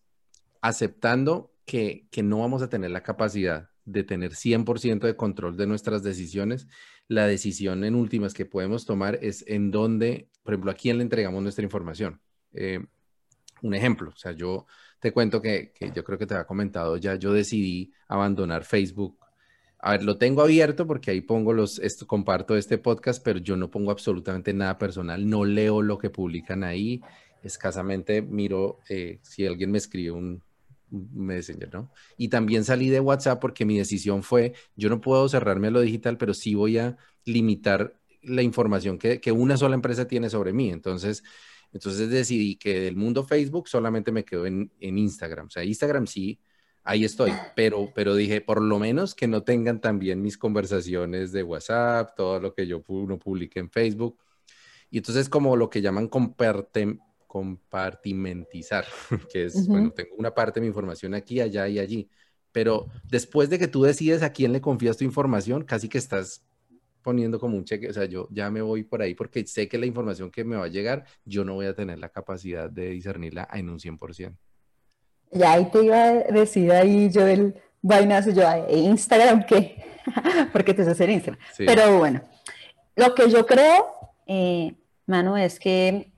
aceptando 0.62 1.54
que 1.66 2.08
no 2.24 2.40
vamos 2.40 2.62
a 2.62 2.70
tener 2.70 2.92
la 2.92 3.04
capacidad 3.04 3.71
de 3.92 4.04
tener 4.04 4.32
100% 4.34 5.08
de 5.08 5.16
control 5.16 5.58
de 5.58 5.68
nuestras 5.68 6.04
decisiones, 6.04 6.68
la 7.08 7.28
decisión 7.28 7.84
en 7.84 7.96
últimas 7.96 8.34
que 8.34 8.46
podemos 8.46 8.86
tomar 8.86 9.20
es 9.22 9.44
en 9.48 9.72
dónde, 9.72 10.30
por 10.44 10.54
ejemplo, 10.54 10.72
a 10.72 10.76
quién 10.76 10.98
le 10.98 11.04
entregamos 11.04 11.44
nuestra 11.44 11.64
información. 11.64 12.22
Eh, 12.54 12.80
un 13.62 13.76
ejemplo, 13.76 14.10
o 14.10 14.18
sea, 14.18 14.32
yo 14.32 14.66
te 15.00 15.12
cuento 15.12 15.42
que, 15.42 15.74
yo 15.94 16.04
creo 16.04 16.18
que 16.18 16.26
te 16.26 16.34
había 16.34 16.46
comentado 16.46 16.98
ya, 16.98 17.16
yo 17.16 17.34
decidí 17.34 17.92
abandonar 18.08 18.64
Facebook. 18.64 19.18
A 19.80 19.92
ver, 19.92 20.04
lo 20.04 20.18
tengo 20.18 20.42
abierto 20.42 20.86
porque 20.86 21.12
ahí 21.12 21.22
pongo 21.22 21.54
los, 21.54 21.80
esto, 21.80 22.06
comparto 22.08 22.56
este 22.56 22.78
podcast, 22.78 23.24
pero 23.24 23.40
yo 23.40 23.58
no 23.58 23.70
pongo 23.70 23.92
absolutamente 23.92 24.54
nada 24.54 24.78
personal, 24.78 25.28
no 25.28 25.44
leo 25.44 25.82
lo 25.82 25.98
que 25.98 26.10
publican 26.10 26.64
ahí, 26.64 27.02
escasamente 27.44 28.22
miro 28.22 28.80
eh, 28.90 29.20
si 29.24 29.46
alguien 29.46 29.72
me 29.72 29.80
escribe 29.80 30.12
un, 30.12 30.44
Messenger, 30.92 31.74
¿no? 31.74 31.92
Y 32.18 32.28
también 32.28 32.64
salí 32.64 32.90
de 32.90 33.00
WhatsApp 33.00 33.40
porque 33.40 33.66
mi 33.66 33.78
decisión 33.78 34.24
fue, 34.24 34.54
yo 34.76 34.90
no 34.90 35.02
puedo 35.02 35.28
cerrarme 35.30 35.68
a 35.68 35.72
lo 35.72 35.82
digital, 35.82 36.18
pero 36.18 36.34
sí 36.34 36.54
voy 36.54 36.78
a 36.78 36.98
limitar 37.26 37.98
la 38.22 38.42
información 38.42 38.98
que, 38.98 39.20
una 39.32 39.58
sola 39.58 39.76
empresa 39.76 40.08
tiene 40.08 40.30
sobre 40.30 40.54
mí. 40.54 40.70
Entonces, 40.70 41.24
entonces 41.74 42.10
decidí 42.10 42.56
que 42.58 42.82
del 42.82 42.96
mundo 42.96 43.24
Facebook 43.24 43.68
solamente 43.68 44.12
me 44.12 44.26
quedo 44.26 44.46
en, 44.46 44.72
Instagram. 44.80 45.48
O 45.48 45.50
sea, 45.50 45.64
Instagram 45.64 46.08
sí, 46.08 46.40
ahí 46.84 47.06
estoy, 47.06 47.32
pero, 47.56 47.92
pero 47.96 48.16
dije, 48.16 48.42
por 48.42 48.62
lo 48.62 48.78
menos 48.80 49.16
que 49.16 49.28
no 49.28 49.44
tengan 49.44 49.80
también 49.82 50.22
mis 50.22 50.38
conversaciones 50.38 51.32
de 51.32 51.44
WhatsApp, 51.44 52.16
todo 52.16 52.40
lo 52.40 52.54
que 52.54 52.68
yo 52.68 52.84
uno 52.88 53.18
publique 53.18 53.60
en 53.60 53.70
Facebook. 53.70 54.18
Y 54.90 54.98
entonces 54.98 55.30
como 55.30 55.56
lo 55.56 55.70
que 55.70 55.82
llaman 55.82 56.10
comparte, 56.10 57.00
compartimentizar, 57.32 58.84
que 59.32 59.46
es, 59.46 59.66
bueno, 59.66 59.92
tengo 59.92 60.16
una 60.18 60.34
parte 60.34 60.60
de 60.60 60.62
mi 60.64 60.68
información 60.68 61.14
aquí, 61.14 61.40
allá 61.40 61.66
y 61.70 61.80
allí, 61.80 62.10
pero 62.52 62.88
después 63.10 63.50
de 63.50 63.58
que 63.58 63.70
tú 63.70 63.84
decides 63.84 64.22
a 64.22 64.34
quién 64.34 64.52
le 64.52 64.60
confías 64.60 64.98
tu 64.98 65.06
información, 65.06 65.64
casi 65.64 65.88
que 65.88 65.98
estás 65.98 66.44
poniendo 67.02 67.40
como 67.40 67.56
un 67.56 67.64
cheque, 67.64 67.88
o 67.88 67.94
sea, 67.94 68.04
yo 68.04 68.28
ya 68.32 68.52
me 68.52 68.62
voy 68.62 68.84
por 68.84 69.02
ahí 69.02 69.16
porque 69.16 69.48
sé 69.48 69.70
que 69.70 69.78
la 69.78 69.86
información 69.86 70.30
que 70.30 70.44
me 70.44 70.58
va 70.58 70.66
a 70.66 70.68
llegar, 70.68 71.06
yo 71.24 71.46
no 71.46 71.54
voy 71.54 71.68
a 71.68 71.74
tener 71.74 72.00
la 72.00 72.10
capacidad 72.10 72.70
de 72.70 72.90
discernirla 72.90 73.48
en 73.54 73.70
un 73.70 73.80
100%. 73.80 74.36
Ya 75.32 75.54
ahí 75.54 75.72
te 75.72 75.86
iba 75.86 76.04
a 76.04 76.14
decir 76.16 76.70
ahí 76.74 77.10
yo 77.10 77.26
el 77.26 77.56
vainazo, 77.82 78.32
yo 78.32 78.44
Instagram, 78.70 79.46
¿qué? 79.46 79.82
porque 80.52 80.74
te 80.74 80.82
hace 80.82 81.06
en 81.06 81.12
Instagram. 81.12 81.42
Pero 81.58 81.98
bueno, 81.98 82.22
lo 82.98 83.16
que 83.16 83.30
yo 83.30 83.46
creo, 83.46 83.86
eh, 84.28 84.76
Manu, 85.06 85.38
es 85.38 85.62
que 85.62 86.11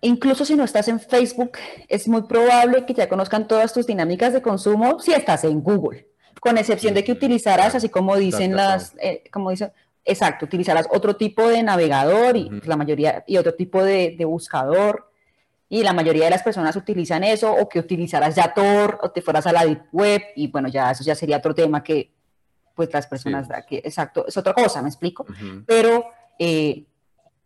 Incluso 0.00 0.44
si 0.44 0.54
no 0.56 0.64
estás 0.64 0.88
en 0.88 1.00
Facebook, 1.00 1.52
es 1.88 2.08
muy 2.08 2.22
probable 2.22 2.84
que 2.84 2.94
ya 2.94 3.08
conozcan 3.08 3.48
todas 3.48 3.72
tus 3.72 3.86
dinámicas 3.86 4.32
de 4.32 4.42
consumo 4.42 5.00
si 5.00 5.12
estás 5.12 5.44
en 5.44 5.60
Google, 5.62 6.08
con 6.40 6.58
excepción 6.58 6.94
de 6.94 7.04
que 7.04 7.12
utilizarás, 7.12 7.74
así 7.74 7.88
como 7.88 8.16
dicen 8.16 8.54
las, 8.56 8.94
eh, 9.00 9.24
como 9.32 9.50
dicen, 9.50 9.72
exacto, 10.04 10.46
utilizarás 10.46 10.86
otro 10.90 11.16
tipo 11.16 11.48
de 11.48 11.62
navegador 11.62 12.36
y 12.36 12.48
pues, 12.48 12.66
la 12.66 12.76
mayoría, 12.76 13.24
y 13.26 13.36
otro 13.36 13.54
tipo 13.54 13.82
de, 13.82 14.16
buscador, 14.24 15.10
y 15.68 15.82
la 15.82 15.94
mayoría 15.94 16.24
de 16.24 16.30
las 16.30 16.42
personas 16.42 16.76
utilizan 16.76 17.24
eso, 17.24 17.52
o 17.52 17.68
que 17.68 17.78
utilizarás 17.78 18.34
ya 18.34 18.52
Tor, 18.52 18.98
o 19.02 19.10
te 19.10 19.22
fueras 19.22 19.46
a 19.46 19.52
la 19.52 19.64
Deep 19.64 19.84
Web, 19.92 20.22
y 20.36 20.48
bueno, 20.48 20.68
ya 20.68 20.90
eso 20.90 21.02
ya 21.02 21.14
sería 21.14 21.38
otro 21.38 21.54
tema 21.54 21.82
que, 21.82 22.12
pues 22.74 22.92
las 22.92 23.06
personas, 23.06 23.50
aquí, 23.50 23.76
exacto, 23.76 24.26
es 24.26 24.36
otra 24.36 24.52
cosa, 24.52 24.82
¿me 24.82 24.88
explico? 24.88 25.24
Pero... 25.66 26.04
Eh, 26.38 26.86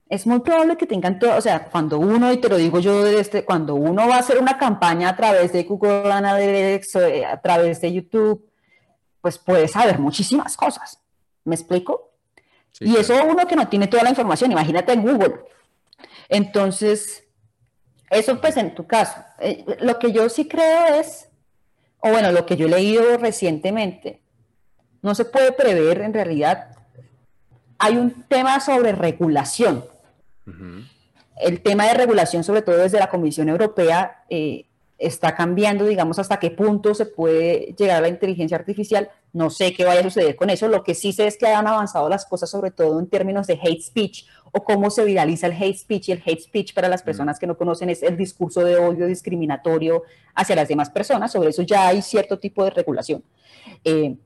es 0.08 0.26
muy 0.26 0.40
probable 0.40 0.76
que 0.76 0.86
tengan 0.86 1.18
todo, 1.18 1.36
o 1.36 1.40
sea, 1.40 1.64
cuando 1.64 1.98
uno, 1.98 2.32
y 2.32 2.36
te 2.36 2.48
lo 2.48 2.56
digo 2.56 2.78
yo, 2.78 3.06
este, 3.06 3.44
cuando 3.44 3.74
uno 3.74 4.08
va 4.08 4.16
a 4.16 4.20
hacer 4.20 4.38
una 4.38 4.56
campaña 4.56 5.08
a 5.08 5.16
través 5.16 5.52
de 5.52 5.64
Google 5.64 6.12
Analytics, 6.12 6.94
eh, 6.96 7.24
a 7.24 7.40
través 7.40 7.80
de 7.80 7.92
YouTube, 7.92 8.48
pues 9.20 9.38
puede 9.38 9.66
saber 9.66 9.98
muchísimas 9.98 10.56
cosas. 10.56 11.00
¿Me 11.44 11.54
explico? 11.54 12.12
y 12.78 12.94
eso 12.94 13.14
uno 13.24 13.46
que 13.46 13.56
no 13.56 13.66
tiene 13.68 13.86
toda 13.86 14.02
la 14.02 14.10
información, 14.10 14.52
imagínate 14.52 14.92
en 14.92 15.00
Google. 15.00 15.40
Entonces, 16.28 17.24
eso 18.10 18.38
pues 18.38 18.56
en 18.58 18.74
tu 18.74 18.86
caso. 18.86 19.18
Eh, 19.38 19.64
lo 19.80 19.98
que 19.98 20.12
yo 20.12 20.28
sí 20.28 20.46
creo 20.46 20.94
es, 20.94 21.30
o 22.00 22.10
bueno, 22.10 22.32
lo 22.32 22.44
que 22.44 22.56
yo 22.56 22.66
he 22.66 22.70
leído 22.70 23.16
recientemente, 23.16 24.20
no 25.00 25.14
se 25.14 25.24
puede 25.24 25.52
prever 25.52 26.02
en 26.02 26.12
realidad. 26.12 26.76
Hay 27.78 27.96
un 27.96 28.24
tema 28.24 28.60
sobre 28.60 28.92
regulación 28.92 29.84
el 31.40 31.60
tema 31.62 31.86
de 31.86 31.94
regulación, 31.94 32.44
sobre 32.44 32.62
todo 32.62 32.76
desde 32.78 32.98
la 32.98 33.10
Comisión 33.10 33.48
Europea, 33.48 34.24
eh, 34.30 34.66
está 34.98 35.34
cambiando, 35.34 35.84
digamos, 35.84 36.18
hasta 36.18 36.38
qué 36.38 36.50
punto 36.50 36.94
se 36.94 37.04
puede 37.06 37.74
llegar 37.78 37.98
a 37.98 38.00
la 38.00 38.08
inteligencia 38.08 38.56
artificial. 38.56 39.10
No 39.32 39.50
sé 39.50 39.74
qué 39.74 39.84
vaya 39.84 40.00
a 40.00 40.04
suceder 40.04 40.36
con 40.36 40.48
eso. 40.48 40.68
Lo 40.68 40.82
que 40.82 40.94
sí 40.94 41.12
sé 41.12 41.26
es 41.26 41.36
que 41.36 41.46
han 41.46 41.66
avanzado 41.66 42.08
las 42.08 42.24
cosas, 42.24 42.48
sobre 42.48 42.70
todo 42.70 42.98
en 42.98 43.06
términos 43.06 43.46
de 43.46 43.58
hate 43.62 43.82
speech 43.82 44.26
o 44.52 44.64
cómo 44.64 44.88
se 44.88 45.04
viraliza 45.04 45.48
el 45.48 45.52
hate 45.52 45.76
speech. 45.76 46.08
Y 46.08 46.12
el 46.12 46.22
hate 46.24 46.40
speech, 46.40 46.72
para 46.72 46.88
las 46.88 47.02
mm. 47.02 47.04
personas 47.04 47.38
que 47.38 47.46
no 47.46 47.58
conocen, 47.58 47.90
es 47.90 48.02
el 48.02 48.16
discurso 48.16 48.64
de 48.64 48.76
odio 48.76 49.06
discriminatorio 49.06 50.04
hacia 50.34 50.56
las 50.56 50.68
demás 50.68 50.88
personas. 50.88 51.32
Sobre 51.32 51.50
eso 51.50 51.62
ya 51.62 51.88
hay 51.88 52.00
cierto 52.00 52.38
tipo 52.38 52.64
de 52.64 52.70
regulación. 52.70 53.22
Eh, 53.84 54.16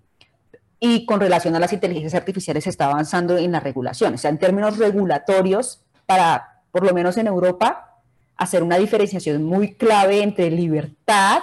y 0.78 1.04
con 1.04 1.20
relación 1.20 1.54
a 1.56 1.58
las 1.58 1.72
inteligencias 1.72 2.14
artificiales 2.14 2.64
se 2.64 2.70
está 2.70 2.86
avanzando 2.86 3.36
en 3.36 3.50
la 3.52 3.60
regulación. 3.60 4.14
O 4.14 4.18
sea, 4.18 4.30
en 4.30 4.38
términos 4.38 4.78
regulatorios, 4.78 5.82
para, 6.10 6.62
por 6.72 6.84
lo 6.84 6.92
menos 6.92 7.16
en 7.18 7.28
Europa, 7.28 8.00
hacer 8.36 8.64
una 8.64 8.78
diferenciación 8.78 9.44
muy 9.44 9.74
clave 9.74 10.24
entre 10.24 10.50
libertad, 10.50 11.40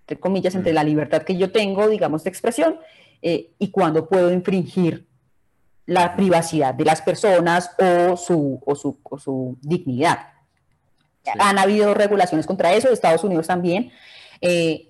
entre 0.00 0.18
comillas, 0.18 0.56
entre 0.56 0.72
la 0.72 0.82
libertad 0.82 1.22
que 1.22 1.36
yo 1.36 1.52
tengo, 1.52 1.88
digamos, 1.88 2.24
de 2.24 2.30
expresión, 2.30 2.80
eh, 3.22 3.52
y 3.56 3.70
cuando 3.70 4.08
puedo 4.08 4.32
infringir 4.32 5.06
la 5.86 6.16
privacidad 6.16 6.74
de 6.74 6.86
las 6.86 7.02
personas 7.02 7.70
o 7.78 8.16
su, 8.16 8.60
o 8.66 8.74
su, 8.74 8.98
o 9.04 9.16
su 9.16 9.56
dignidad. 9.62 10.26
Han 11.38 11.60
habido 11.60 11.94
regulaciones 11.94 12.46
contra 12.48 12.72
eso, 12.72 12.90
Estados 12.90 13.22
Unidos 13.22 13.46
también. 13.46 13.92
Eh, 14.40 14.87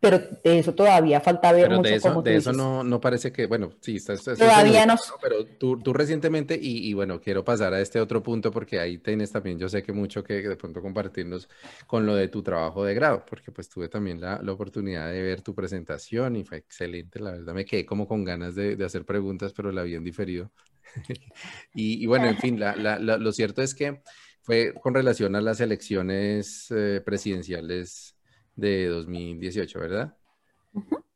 pero 0.00 0.18
de 0.18 0.58
eso 0.60 0.74
todavía 0.74 1.20
falta 1.20 1.50
ver 1.52 1.68
pero 1.68 1.82
de 1.82 1.94
eso, 1.96 2.22
de 2.22 2.36
eso 2.36 2.52
no, 2.52 2.84
no, 2.84 3.00
parece 3.00 3.32
que, 3.32 3.46
bueno, 3.46 3.72
sí, 3.80 3.96
está, 3.96 4.16
todavía 4.16 4.86
no. 4.86 4.96
Pero 5.20 5.44
tú, 5.44 5.80
tú 5.80 5.92
recientemente, 5.92 6.58
y, 6.60 6.88
y, 6.88 6.94
bueno, 6.94 7.20
quiero 7.20 7.44
pasar 7.44 7.74
a 7.74 7.80
este 7.80 8.00
otro 8.00 8.22
punto 8.22 8.52
porque 8.52 8.78
ahí 8.78 8.98
tienes 8.98 9.32
también, 9.32 9.58
yo 9.58 9.68
sé 9.68 9.82
que 9.82 9.92
mucho 9.92 10.22
que 10.22 10.34
de 10.34 10.56
pronto 10.56 10.80
compartirnos 10.80 11.48
con 11.86 12.06
lo 12.06 12.14
de 12.14 12.28
tu 12.28 12.42
trabajo 12.42 12.84
de 12.84 12.94
grado, 12.94 13.24
porque 13.28 13.50
pues 13.50 13.68
tuve 13.68 13.88
también 13.88 14.20
la, 14.20 14.40
la 14.40 14.52
oportunidad 14.52 15.10
de 15.10 15.20
ver 15.20 15.42
tu 15.42 15.54
presentación 15.54 16.36
y 16.36 16.44
fue 16.44 16.58
excelente, 16.58 17.18
la 17.18 17.32
verdad 17.32 17.54
me 17.54 17.64
quedé 17.64 17.84
como 17.84 18.06
con 18.06 18.24
ganas 18.24 18.54
de, 18.54 18.76
de 18.76 18.84
hacer 18.84 19.04
preguntas, 19.04 19.52
pero 19.52 19.72
la 19.72 19.82
vi 19.82 19.96
en 19.96 20.04
diferido. 20.04 20.52
y, 21.74 22.02
y, 22.02 22.06
bueno, 22.06 22.28
en 22.28 22.38
fin, 22.38 22.60
la, 22.60 22.76
la, 22.76 22.98
lo 22.98 23.32
cierto 23.32 23.62
es 23.62 23.74
que 23.74 24.00
fue 24.42 24.72
con 24.80 24.94
relación 24.94 25.34
a 25.34 25.40
las 25.40 25.60
elecciones 25.60 26.70
eh, 26.70 27.02
presidenciales 27.04 28.17
de 28.58 28.86
2018, 28.88 29.78
¿verdad? 29.78 30.16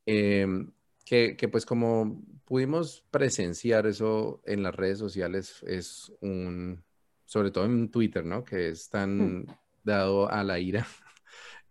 Em, 0.06 0.70
que, 1.04 1.36
que, 1.36 1.48
pues 1.48 1.66
como 1.66 2.22
pudimos 2.44 3.04
presenciar 3.10 3.86
eso 3.86 4.40
en 4.46 4.62
las 4.62 4.74
redes 4.74 4.98
sociales, 4.98 5.62
es 5.66 6.12
un, 6.20 6.84
sobre 7.24 7.50
todo 7.50 7.64
en 7.64 7.90
Twitter, 7.90 8.24
¿no? 8.24 8.44
Que 8.44 8.68
es 8.68 8.88
tan 8.88 9.40
mm. 9.40 9.46
dado 9.84 10.30
a 10.30 10.42
la 10.44 10.58
ira. 10.58 10.86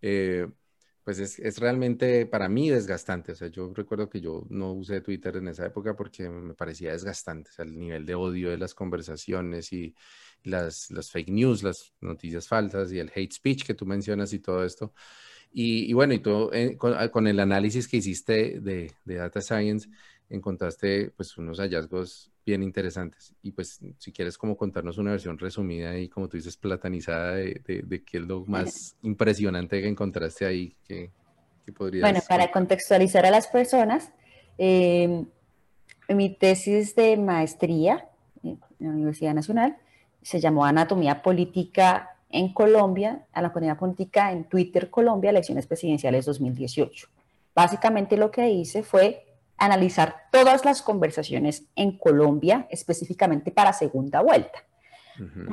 Eh, 0.03 0.47
pues 1.03 1.19
es, 1.19 1.37
es, 1.37 1.59
realmente 1.59 2.25
para 2.25 2.49
mí 2.49 2.71
desgastante. 2.71 3.33
O 3.33 3.35
sea, 3.35 3.49
yo 3.49 3.71
recuerdo 3.71 4.09
que 4.09 4.19
yo 4.19 4.47
no 4.49 4.73
usé 4.73 4.99
Twitter 5.01 5.35
en 5.35 5.47
esa 5.47 5.67
época 5.67 5.95
porque 5.95 6.27
me 6.27 6.55
parecía 6.55 6.91
desgastante. 6.91 7.51
O 7.51 7.53
sea, 7.53 7.65
el 7.65 7.77
nivel 7.77 8.03
de 8.03 8.15
odio 8.15 8.49
de 8.49 8.57
las 8.57 8.73
conversaciones 8.73 9.71
y 9.71 9.93
las, 10.41 10.89
las 10.89 11.11
fake 11.11 11.29
news, 11.29 11.61
las 11.61 11.93
noticias 12.01 12.47
falsas 12.47 12.91
y 12.91 12.97
el 12.97 13.11
hate 13.13 13.31
speech 13.31 13.63
que 13.63 13.75
tú 13.75 13.85
mencionas 13.85 14.33
y 14.33 14.39
todo 14.39 14.65
esto. 14.65 14.91
Y, 15.53 15.91
bueno, 15.93 16.13
y 16.13 16.19
tú 16.19 16.49
eh, 16.53 16.77
ah, 16.95 17.09
con, 17.09 17.27
el 17.27 17.39
análisis 17.39 17.87
que 17.87 17.97
hiciste 17.97 18.59
de, 18.61 18.91
Data 19.05 19.41
Science, 19.41 19.89
encontraste 20.29 21.11
pues 21.15 21.37
unos 21.37 21.59
hallazgos 21.59 22.31
bien 22.45 22.63
interesantes. 22.63 23.33
Y 23.43 23.51
pues 23.51 23.79
si 23.97 24.11
quieres 24.11 24.37
como 24.37 24.55
contarnos 24.55 24.97
una 24.97 25.11
versión 25.11 25.37
resumida 25.37 25.97
y 25.97 26.07
como 26.07 26.29
tú 26.29 26.37
dices, 26.37 26.55
platanizada 26.55 27.35
de, 27.35 27.61
de, 27.65 28.03
qué 28.03 28.19
es 28.19 28.23
lo 28.23 28.45
más 28.45 28.95
impresionante 29.01 29.81
que 29.81 29.87
encontraste 29.87 30.45
ahí, 30.45 30.73
que, 30.87 31.11
que 31.65 31.71
podrías... 31.73 32.01
Bueno, 32.01 32.21
para 32.27 32.49
contextualizar 32.49 33.25
a 33.25 33.31
las 33.31 33.47
personas, 33.47 34.11
em, 34.57 35.25
mi 36.07 36.33
tesis 36.33 36.95
de 36.95 37.17
maestría 37.17 38.07
en 38.43 38.59
la 38.79 38.89
Universidad 38.89 39.33
Nacional 39.33 39.77
se 40.21 40.39
llamó 40.39 40.65
Anatomía 40.65 41.21
Política 41.21 42.10
en 42.31 42.53
Colombia, 42.53 43.25
a 43.33 43.41
la 43.41 43.51
comunidad 43.51 43.77
política 43.77 44.31
en 44.31 44.45
Twitter 44.45 44.89
Colombia, 44.89 45.29
elecciones 45.29 45.67
presidenciales 45.67 46.25
2018. 46.25 47.07
Básicamente 47.53 48.17
lo 48.17 48.31
que 48.31 48.49
hice 48.49 48.83
fue 48.83 49.25
analizar 49.57 50.23
todas 50.31 50.65
las 50.65 50.81
conversaciones 50.81 51.65
en 51.75 51.97
Colombia, 51.97 52.67
específicamente 52.69 53.51
para 53.51 53.73
segunda 53.73 54.21
vuelta. 54.21 54.63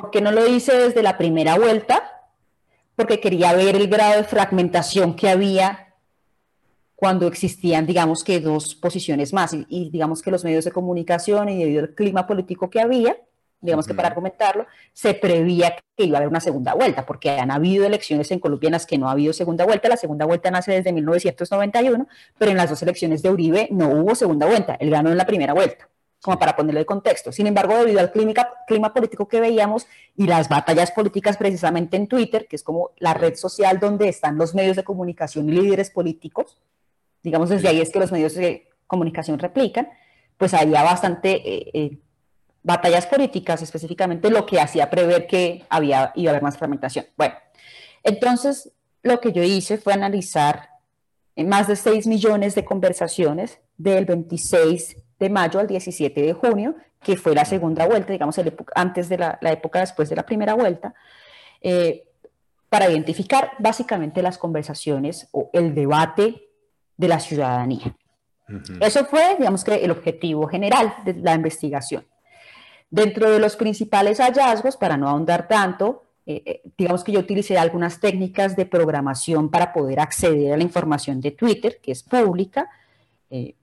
¿Por 0.01 0.11
qué 0.11 0.21
no 0.21 0.33
lo 0.33 0.47
hice 0.47 0.75
desde 0.77 1.03
la 1.03 1.19
primera 1.19 1.59
vuelta? 1.59 2.03
Porque 2.97 3.21
quería 3.21 3.53
ver 3.53 3.77
el 3.77 3.89
grado 3.89 4.17
de 4.17 4.25
fragmentación 4.25 5.15
que 5.15 5.29
había 5.29 5.95
cuando 6.97 7.27
existían, 7.27 7.87
digamos 7.87 8.25
que 8.25 8.41
dos 8.41 8.75
posiciones 8.75 9.33
más, 9.33 9.53
y, 9.53 9.67
y 9.69 9.91
digamos 9.91 10.23
que 10.23 10.31
los 10.31 10.43
medios 10.43 10.65
de 10.65 10.73
comunicación 10.73 11.49
y 11.49 11.59
debido 11.59 11.83
al 11.83 11.95
clima 11.95 12.27
político 12.27 12.71
que 12.71 12.81
había, 12.81 13.17
digamos 13.61 13.87
que 13.87 13.95
para 13.95 14.09
argumentarlo, 14.09 14.67
se 14.93 15.15
prevía 15.15 15.77
que 15.97 16.05
iba 16.05 16.17
a 16.17 16.19
haber 16.19 16.29
una 16.29 16.41
segunda 16.41 16.75
vuelta, 16.75 17.05
porque 17.05 17.31
han 17.31 17.51
habido 17.51 17.85
elecciones 17.85 18.31
en 18.31 18.39
Colombia 18.39 18.69
en 18.69 18.73
las 18.73 18.87
que 18.87 18.99
no 18.99 19.09
ha 19.09 19.13
habido 19.13 19.33
segunda 19.33 19.65
vuelta. 19.65 19.89
La 19.89 19.97
segunda 19.97 20.25
vuelta 20.27 20.51
nace 20.51 20.73
desde 20.73 20.93
1991, 20.93 22.07
pero 22.39 22.51
en 22.51 22.57
las 22.57 22.71
dos 22.71 22.83
elecciones 22.83 23.23
de 23.23 23.31
Uribe 23.31 23.69
no 23.71 23.89
hubo 23.89 24.15
segunda 24.15 24.47
vuelta. 24.47 24.77
Él 24.79 24.91
ganó 24.91 25.11
en 25.11 25.17
la 25.17 25.27
primera 25.27 25.55
vuelta, 25.55 25.89
como 26.23 26.39
para 26.39 26.55
ponerle 26.55 26.81
el 26.81 26.87
contexto. 26.87 27.33
Sin 27.33 27.47
embargo, 27.47 27.77
debido 27.77 28.01
al 28.01 28.13
clima, 28.13 28.33
clima 28.67 28.95
político 28.95 29.27
que 29.27 29.41
veíamos 29.41 29.87
y 30.17 30.27
las 30.27 30.49
batallas 30.49 30.93
políticas 30.93 31.37
precisamente 31.37 31.97
en 31.97 32.07
Twitter, 32.07 32.47
que 32.47 32.57
es 32.57 32.63
como 32.63 32.91
la 32.99 33.15
red 33.15 33.35
social 33.35 33.81
donde 33.81 34.09
están 34.09 34.39
los 34.39 34.55
medios 34.55 34.77
de 34.77 34.85
comunicación 34.85 35.49
y 35.49 35.53
líderes 35.53 35.91
políticos, 35.91 36.59
digamos 37.25 37.49
desde 37.49 37.69
ahí 37.69 37.81
es 37.81 37.91
que 37.91 37.99
los 37.99 38.13
medios 38.13 38.35
de 38.35 38.69
comunicación 38.87 39.39
replican, 39.39 39.89
pues 40.37 40.55
había 40.55 40.85
bastante... 40.85 41.31
Eh, 41.33 41.71
eh, 41.75 41.99
batallas 42.63 43.07
políticas, 43.07 43.63
específicamente 43.63 44.31
lo 44.31 44.47
que 44.47 44.61
hacía 44.61 44.91
prever 44.91 45.27
que 45.27 45.65
había, 45.69 46.13
iba 46.15 46.31
a 46.31 46.33
haber 46.33 46.43
más 46.43 46.59
fragmentación. 46.59 47.07
Bueno, 47.17 47.35
entonces 48.03 48.73
lo 49.03 49.21
que 49.21 49.33
yo 49.33 49.43
hice 49.43 49.79
fue 49.79 49.93
analizar 49.93 50.71
más 51.37 51.69
de 51.69 51.77
6 51.77 52.07
millones 52.07 52.55
de 52.55 52.65
conversaciones 52.65 53.61
del 53.77 54.05
26 54.05 54.97
de 55.19 55.31
mayo 55.31 55.61
al 55.61 55.67
17 55.67 56.21
de 56.21 56.33
junio, 56.33 56.77
que 57.03 57.17
fue 57.17 57.35
la 57.35 57.45
segunda 57.45 57.87
vuelta, 57.87 58.13
digamos, 58.13 58.39
antes 58.75 59.09
de 59.09 59.19
la, 59.19 59.39
época 59.43 59.81
después 59.81 60.09
de 60.09 60.17
la 60.17 60.27
primera 60.27 60.55
vuelta, 60.55 60.95
eh, 61.61 62.05
para 62.69 62.91
identificar 62.91 63.53
básicamente 63.59 64.21
las 64.21 64.37
conversaciones 64.37 65.29
o 65.33 65.51
el 65.53 65.75
debate 65.75 66.49
de 66.97 67.09
la 67.09 67.21
ciudadanía. 67.21 67.97
Eso 68.81 69.05
fue, 69.05 69.37
digamos 69.39 69.63
que, 69.63 69.75
el 69.75 69.91
objetivo 69.91 70.47
general 70.49 70.95
de 71.05 71.15
la 71.15 71.35
investigación. 71.35 72.05
Dentro 72.91 73.31
de 73.31 73.39
los 73.39 73.57
principales 73.57 74.19
hallazgos, 74.19 74.77
para 74.77 74.97
no 74.97 75.09
ahondar 75.09 75.47
tanto, 75.47 76.05
eh, 76.25 76.43
eh, 76.45 76.63
digamos 76.77 77.05
que 77.05 77.13
yo 77.13 77.21
utilicé 77.21 77.57
algunas 77.57 78.01
técnicas 78.01 78.55
de 78.55 78.67
programación 78.67 79.51
para 79.51 79.73
poder 79.73 80.01
acceder 80.01 80.53
a 80.53 80.57
la 80.57 80.63
información 80.63 81.21
de 81.21 81.31
Twitter, 81.31 81.81
que 81.83 81.93
es 81.93 82.03
pública. 82.03 82.69
Eh, 83.31 83.55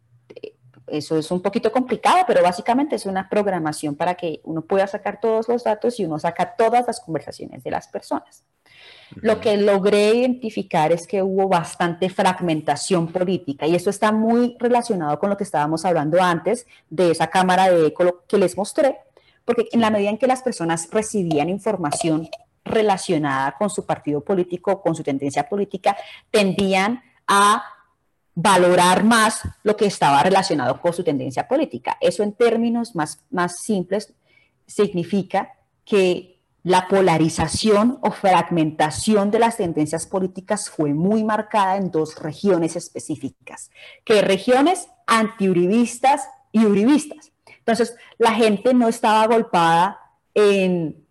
eso 0.88 1.18
es 1.18 1.32
un 1.32 1.42
poquito 1.42 1.72
complicado, 1.72 2.24
pero 2.28 2.44
básicamente 2.44 2.96
es 2.96 3.06
una 3.06 3.28
programación 3.28 3.96
para 3.96 4.16
que 4.16 4.42
uno 4.44 4.62
pueda 4.62 4.88
sacar 4.88 5.20
todos 5.20 5.48
los 5.48 5.64
datos 5.64 6.00
y 6.00 6.06
uno 6.06 6.20
saca 6.20 6.56
todas 6.56 6.86
las 6.86 7.00
conversaciones 7.00 7.64
de 7.64 7.72
las 7.72 7.88
personas. 7.88 8.44
Lo 9.16 9.40
que 9.40 9.58
logré 9.58 10.16
identificar 10.16 10.92
es 10.92 11.08
que 11.08 11.22
hubo 11.22 11.48
bastante 11.48 12.10
fragmentación 12.10 13.12
política 13.12 13.68
y 13.68 13.76
eso 13.76 13.90
está 13.90 14.12
muy 14.12 14.58
relacionado 14.60 15.18
con 15.20 15.30
lo 15.30 15.38
que 15.38 15.44
estábamos 15.44 15.86
hablando 15.86 16.22
antes 16.22 16.66
de 16.90 17.12
esa 17.12 17.28
cámara 17.28 17.70
de 17.70 17.88
eco 17.88 18.24
que 18.28 18.38
les 18.38 18.58
mostré, 18.58 18.98
porque 19.46 19.68
en 19.72 19.82
la 19.82 19.90
medida 19.90 20.10
en 20.10 20.18
que 20.18 20.28
las 20.28 20.42
personas 20.42 20.90
recibían 20.92 21.50
información 21.50 22.28
relacionada 22.64 23.56
con 23.58 23.70
su 23.70 23.86
partido 23.86 24.22
político, 24.22 24.82
con 24.82 24.96
su 24.96 25.04
tendencia 25.04 25.48
política, 25.48 25.96
tendían 26.32 27.02
a 27.28 27.64
valorar 28.34 29.04
más 29.04 29.42
lo 29.64 29.78
que 29.78 29.86
estaba 29.86 30.22
relacionado 30.22 30.82
con 30.82 30.92
su 30.92 31.04
tendencia 31.04 31.48
política. 31.48 31.98
Eso 32.02 32.24
en 32.24 32.34
términos 32.34 32.96
más, 32.96 33.24
más 33.30 33.62
simples 33.62 34.14
significa 34.68 35.54
que 35.86 36.36
la 36.64 36.88
polarización 36.88 38.00
o 38.02 38.12
fragmentación 38.12 39.30
de 39.30 39.38
las 39.38 39.58
tendencias 39.58 40.08
políticas 40.08 40.68
fue 40.68 40.96
muy 40.96 41.24
marcada 41.24 41.78
en 41.78 41.92
dos 41.92 42.20
regiones 42.20 42.76
específicas, 42.76 43.70
que 44.04 44.22
regiones 44.22 44.90
antiuribistas 45.06 46.28
y 46.52 46.66
uribistas. 46.66 47.32
Entonces, 47.66 47.96
la 48.20 48.32
gente 48.36 48.76
no 48.76 48.88
estaba 48.88 49.24
agolpada 49.24 50.00
en 50.36 51.04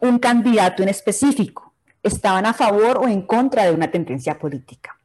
un 0.00 0.18
candidato 0.18 0.82
en 0.82 0.90
específico, 0.90 1.72
estaban 2.02 2.44
a 2.44 2.52
favor 2.52 2.98
o 2.98 3.08
en 3.08 3.22
contra 3.22 3.64
de 3.64 3.72
una 3.72 3.90
tendencia 3.90 4.38
política. 4.38 4.98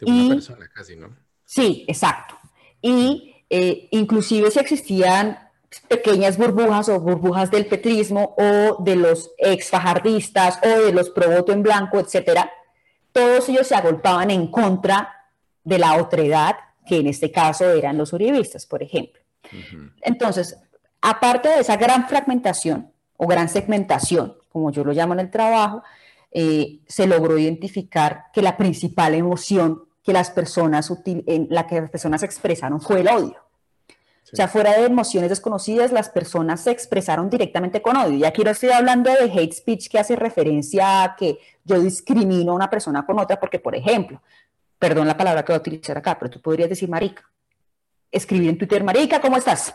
De 0.00 0.10
una 0.10 0.34
persona 0.36 0.70
casi, 0.72 0.96
¿no? 0.96 1.14
Sí, 1.44 1.84
exacto. 1.86 2.38
Y 2.80 3.34
eh, 3.50 3.88
inclusive 3.90 4.50
si 4.50 4.58
existían 4.58 5.38
pequeñas 5.86 6.38
burbujas 6.38 6.88
o 6.88 6.98
burbujas 7.00 7.50
del 7.50 7.66
petrismo 7.66 8.34
o 8.38 8.82
de 8.82 8.96
los 8.96 9.32
ex 9.36 9.68
fajardistas 9.68 10.60
o 10.62 10.68
de 10.68 10.92
los 10.92 11.10
pro 11.10 11.30
voto 11.30 11.52
en 11.52 11.62
blanco, 11.62 12.00
etcétera, 12.00 12.50
todos 13.12 13.48
ellos 13.50 13.66
se 13.66 13.74
agolpaban 13.74 14.30
en 14.30 14.50
contra 14.50 15.26
de 15.64 15.78
la 15.78 15.96
otredad, 15.96 16.56
que 16.86 16.98
en 16.98 17.08
este 17.08 17.30
caso 17.30 17.70
eran 17.70 17.98
los 17.98 18.14
uribistas, 18.14 18.64
por 18.64 18.82
ejemplo. 18.82 19.20
Entonces, 20.02 20.58
aparte 21.00 21.48
de 21.48 21.60
esa 21.60 21.76
gran 21.76 22.08
fragmentación 22.08 22.92
o 23.16 23.26
gran 23.26 23.48
segmentación, 23.48 24.36
como 24.50 24.70
yo 24.70 24.84
lo 24.84 24.92
llamo 24.92 25.14
en 25.14 25.20
el 25.20 25.30
trabajo, 25.30 25.82
eh, 26.30 26.80
se 26.86 27.06
logró 27.06 27.38
identificar 27.38 28.26
que 28.32 28.42
la 28.42 28.56
principal 28.56 29.14
emoción 29.14 29.84
que 30.02 30.12
las 30.12 30.30
personas 30.30 30.90
en 31.04 31.48
la 31.50 31.66
que 31.66 31.80
las 31.80 31.90
personas 31.90 32.22
expresaron 32.22 32.80
fue 32.80 33.00
el 33.00 33.08
odio. 33.08 33.36
O 34.32 34.36
sea, 34.36 34.46
fuera 34.46 34.72
de 34.72 34.84
emociones 34.84 35.30
desconocidas, 35.30 35.90
las 35.90 36.10
personas 36.10 36.60
se 36.60 36.70
expresaron 36.70 37.30
directamente 37.30 37.80
con 37.80 37.96
odio. 37.96 38.16
Y 38.16 38.24
aquí 38.24 38.42
no 38.42 38.50
estoy 38.50 38.70
hablando 38.70 39.10
de 39.10 39.24
hate 39.24 39.52
speech 39.52 39.88
que 39.88 39.98
hace 39.98 40.16
referencia 40.16 41.02
a 41.02 41.16
que 41.16 41.38
yo 41.64 41.80
discrimino 41.80 42.52
a 42.52 42.54
una 42.54 42.70
persona 42.70 43.06
con 43.06 43.18
otra, 43.18 43.40
porque, 43.40 43.58
por 43.58 43.74
ejemplo, 43.74 44.22
perdón 44.78 45.06
la 45.06 45.16
palabra 45.16 45.44
que 45.44 45.52
voy 45.52 45.58
a 45.58 45.60
utilizar 45.60 45.96
acá, 45.96 46.18
pero 46.18 46.30
tú 46.30 46.40
podrías 46.40 46.68
decir 46.68 46.88
marica. 46.88 47.22
Escribir 48.10 48.50
en 48.50 48.58
Twitter, 48.58 48.82
marica, 48.82 49.20
¿cómo 49.20 49.36
estás? 49.36 49.74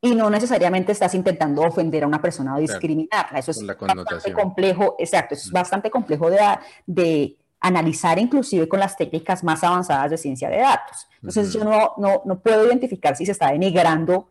Y 0.00 0.14
no 0.14 0.30
necesariamente 0.30 0.92
estás 0.92 1.14
intentando 1.14 1.62
ofender 1.62 2.04
a 2.04 2.06
una 2.06 2.22
persona 2.22 2.56
o 2.56 2.58
discriminarla. 2.58 3.38
Eso 3.38 3.50
es 3.50 3.64
bastante 3.66 4.32
complejo, 4.32 4.96
exacto, 4.98 5.34
eso 5.34 5.46
es 5.46 5.52
bastante 5.52 5.90
complejo 5.90 6.30
de, 6.30 6.38
de 6.86 7.36
analizar 7.60 8.18
inclusive 8.18 8.68
con 8.68 8.80
las 8.80 8.96
técnicas 8.96 9.44
más 9.44 9.62
avanzadas 9.62 10.10
de 10.10 10.16
ciencia 10.16 10.48
de 10.48 10.58
datos. 10.58 11.06
Entonces 11.16 11.52
yo 11.52 11.62
no, 11.64 11.92
no, 11.98 12.22
no, 12.24 12.40
puedo 12.40 12.66
identificar 12.66 13.14
si 13.16 13.26
se 13.26 13.32
está 13.32 13.52
denigrando 13.52 14.28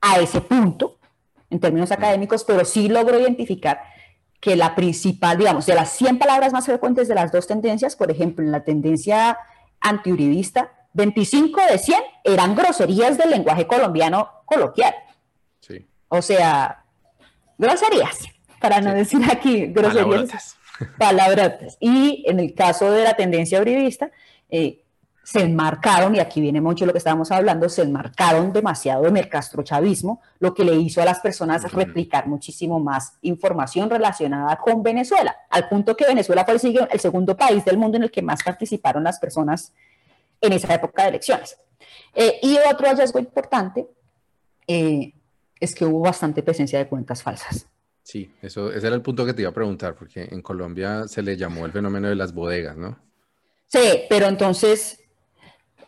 a 0.00 0.20
ese 0.20 0.40
punto 0.40 0.98
en 1.50 1.58
términos 1.58 1.90
académicos, 1.90 2.44
pero 2.44 2.64
sí 2.64 2.88
logro 2.88 3.18
identificar 3.18 3.80
que 4.40 4.54
la 4.54 4.74
principal, 4.74 5.38
digamos, 5.38 5.66
de 5.66 5.74
las 5.74 5.90
100 5.92 6.18
palabras 6.18 6.52
más 6.52 6.66
frecuentes 6.66 7.08
de 7.08 7.14
las 7.16 7.32
dos 7.32 7.46
tendencias, 7.46 7.96
por 7.96 8.10
ejemplo, 8.10 8.44
en 8.44 8.52
la 8.52 8.62
tendencia 8.62 9.38
antiuribista, 9.80 10.70
25 10.96 11.60
de 11.70 11.78
100 11.78 11.98
eran 12.24 12.54
groserías 12.54 13.18
del 13.18 13.30
lenguaje 13.30 13.66
colombiano 13.66 14.30
coloquial. 14.46 14.94
Sí. 15.60 15.86
O 16.08 16.22
sea, 16.22 16.84
groserías, 17.58 18.20
para 18.60 18.80
no 18.80 18.94
decir 18.94 19.20
aquí 19.30 19.66
groserías 19.66 20.56
palabrotas. 20.98 21.76
Y 21.80 22.24
en 22.26 22.40
el 22.40 22.54
caso 22.54 22.90
de 22.90 23.04
la 23.04 23.14
tendencia 23.14 23.60
uribista, 23.60 24.10
eh, 24.48 24.82
se 25.22 25.42
enmarcaron, 25.42 26.14
y 26.14 26.20
aquí 26.20 26.40
viene 26.40 26.62
mucho 26.62 26.86
lo 26.86 26.92
que 26.92 26.98
estábamos 26.98 27.30
hablando, 27.30 27.68
se 27.68 27.82
enmarcaron 27.82 28.52
demasiado 28.52 29.06
en 29.06 29.18
el 29.18 29.28
castrochavismo, 29.28 30.22
lo 30.38 30.54
que 30.54 30.64
le 30.64 30.76
hizo 30.76 31.02
a 31.02 31.04
las 31.04 31.20
personas 31.20 31.70
replicar 31.72 32.26
muchísimo 32.26 32.78
más 32.80 33.18
información 33.22 33.90
relacionada 33.90 34.56
con 34.56 34.82
Venezuela, 34.82 35.36
al 35.50 35.68
punto 35.68 35.96
que 35.96 36.06
Venezuela 36.06 36.44
fue 36.44 36.54
el, 36.54 36.88
el 36.90 37.00
segundo 37.00 37.36
país 37.36 37.64
del 37.64 37.76
mundo 37.76 37.96
en 37.96 38.04
el 38.04 38.10
que 38.10 38.22
más 38.22 38.42
participaron 38.42 39.02
las 39.02 39.18
personas 39.18 39.74
en 40.40 40.52
esa 40.52 40.74
época 40.74 41.02
de 41.02 41.08
elecciones. 41.10 41.56
Eh, 42.14 42.38
y 42.42 42.56
otro 42.58 42.86
hallazgo 42.86 43.18
importante 43.18 43.86
eh, 44.66 45.12
es 45.60 45.74
que 45.74 45.84
hubo 45.84 46.00
bastante 46.00 46.42
presencia 46.42 46.78
de 46.78 46.88
cuentas 46.88 47.22
falsas. 47.22 47.68
Sí, 48.02 48.32
eso, 48.40 48.72
ese 48.72 48.86
era 48.86 48.96
el 48.96 49.02
punto 49.02 49.26
que 49.26 49.34
te 49.34 49.42
iba 49.42 49.50
a 49.50 49.54
preguntar, 49.54 49.96
porque 49.96 50.28
en 50.30 50.40
Colombia 50.40 51.08
se 51.08 51.22
le 51.22 51.36
llamó 51.36 51.66
el 51.66 51.72
fenómeno 51.72 52.08
de 52.08 52.14
las 52.14 52.32
bodegas, 52.32 52.76
¿no? 52.76 52.96
Sí, 53.66 54.04
pero 54.08 54.26
entonces 54.26 55.00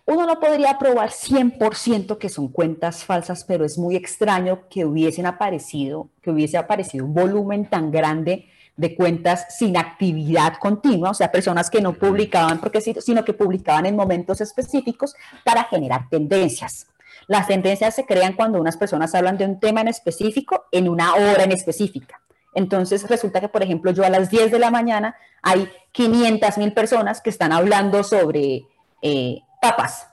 uno 0.04 0.26
no 0.26 0.40
podría 0.40 0.78
probar 0.78 1.10
100% 1.10 2.18
que 2.18 2.28
son 2.28 2.48
cuentas 2.48 3.04
falsas, 3.04 3.44
pero 3.44 3.64
es 3.64 3.78
muy 3.78 3.94
extraño 3.94 4.66
que 4.68 4.84
hubiesen 4.84 5.26
aparecido, 5.26 6.10
que 6.22 6.30
hubiese 6.30 6.56
aparecido 6.56 7.04
un 7.04 7.14
volumen 7.14 7.68
tan 7.68 7.90
grande 7.90 8.48
de 8.78 8.94
cuentas 8.94 9.46
sin 9.50 9.76
actividad 9.76 10.54
continua, 10.58 11.10
o 11.10 11.14
sea, 11.14 11.32
personas 11.32 11.68
que 11.68 11.80
no 11.80 11.94
publicaban 11.94 12.60
porque 12.60 12.80
sino 12.80 13.24
que 13.24 13.32
publicaban 13.34 13.86
en 13.86 13.96
momentos 13.96 14.40
específicos 14.40 15.14
para 15.44 15.64
generar 15.64 16.08
tendencias. 16.08 16.86
Las 17.26 17.48
tendencias 17.48 17.96
se 17.96 18.06
crean 18.06 18.34
cuando 18.34 18.60
unas 18.60 18.76
personas 18.76 19.14
hablan 19.16 19.36
de 19.36 19.44
un 19.46 19.58
tema 19.58 19.80
en 19.80 19.88
específico 19.88 20.66
en 20.70 20.88
una 20.88 21.14
hora 21.14 21.42
en 21.42 21.50
específica. 21.50 22.20
Entonces 22.54 23.06
resulta 23.08 23.40
que, 23.40 23.48
por 23.48 23.64
ejemplo, 23.64 23.90
yo 23.90 24.04
a 24.04 24.10
las 24.10 24.30
10 24.30 24.52
de 24.52 24.60
la 24.60 24.70
mañana 24.70 25.16
hay 25.42 25.68
500 25.90 26.56
mil 26.58 26.72
personas 26.72 27.20
que 27.20 27.30
están 27.30 27.50
hablando 27.50 28.04
sobre 28.04 28.64
eh, 29.02 29.40
papas. 29.60 30.06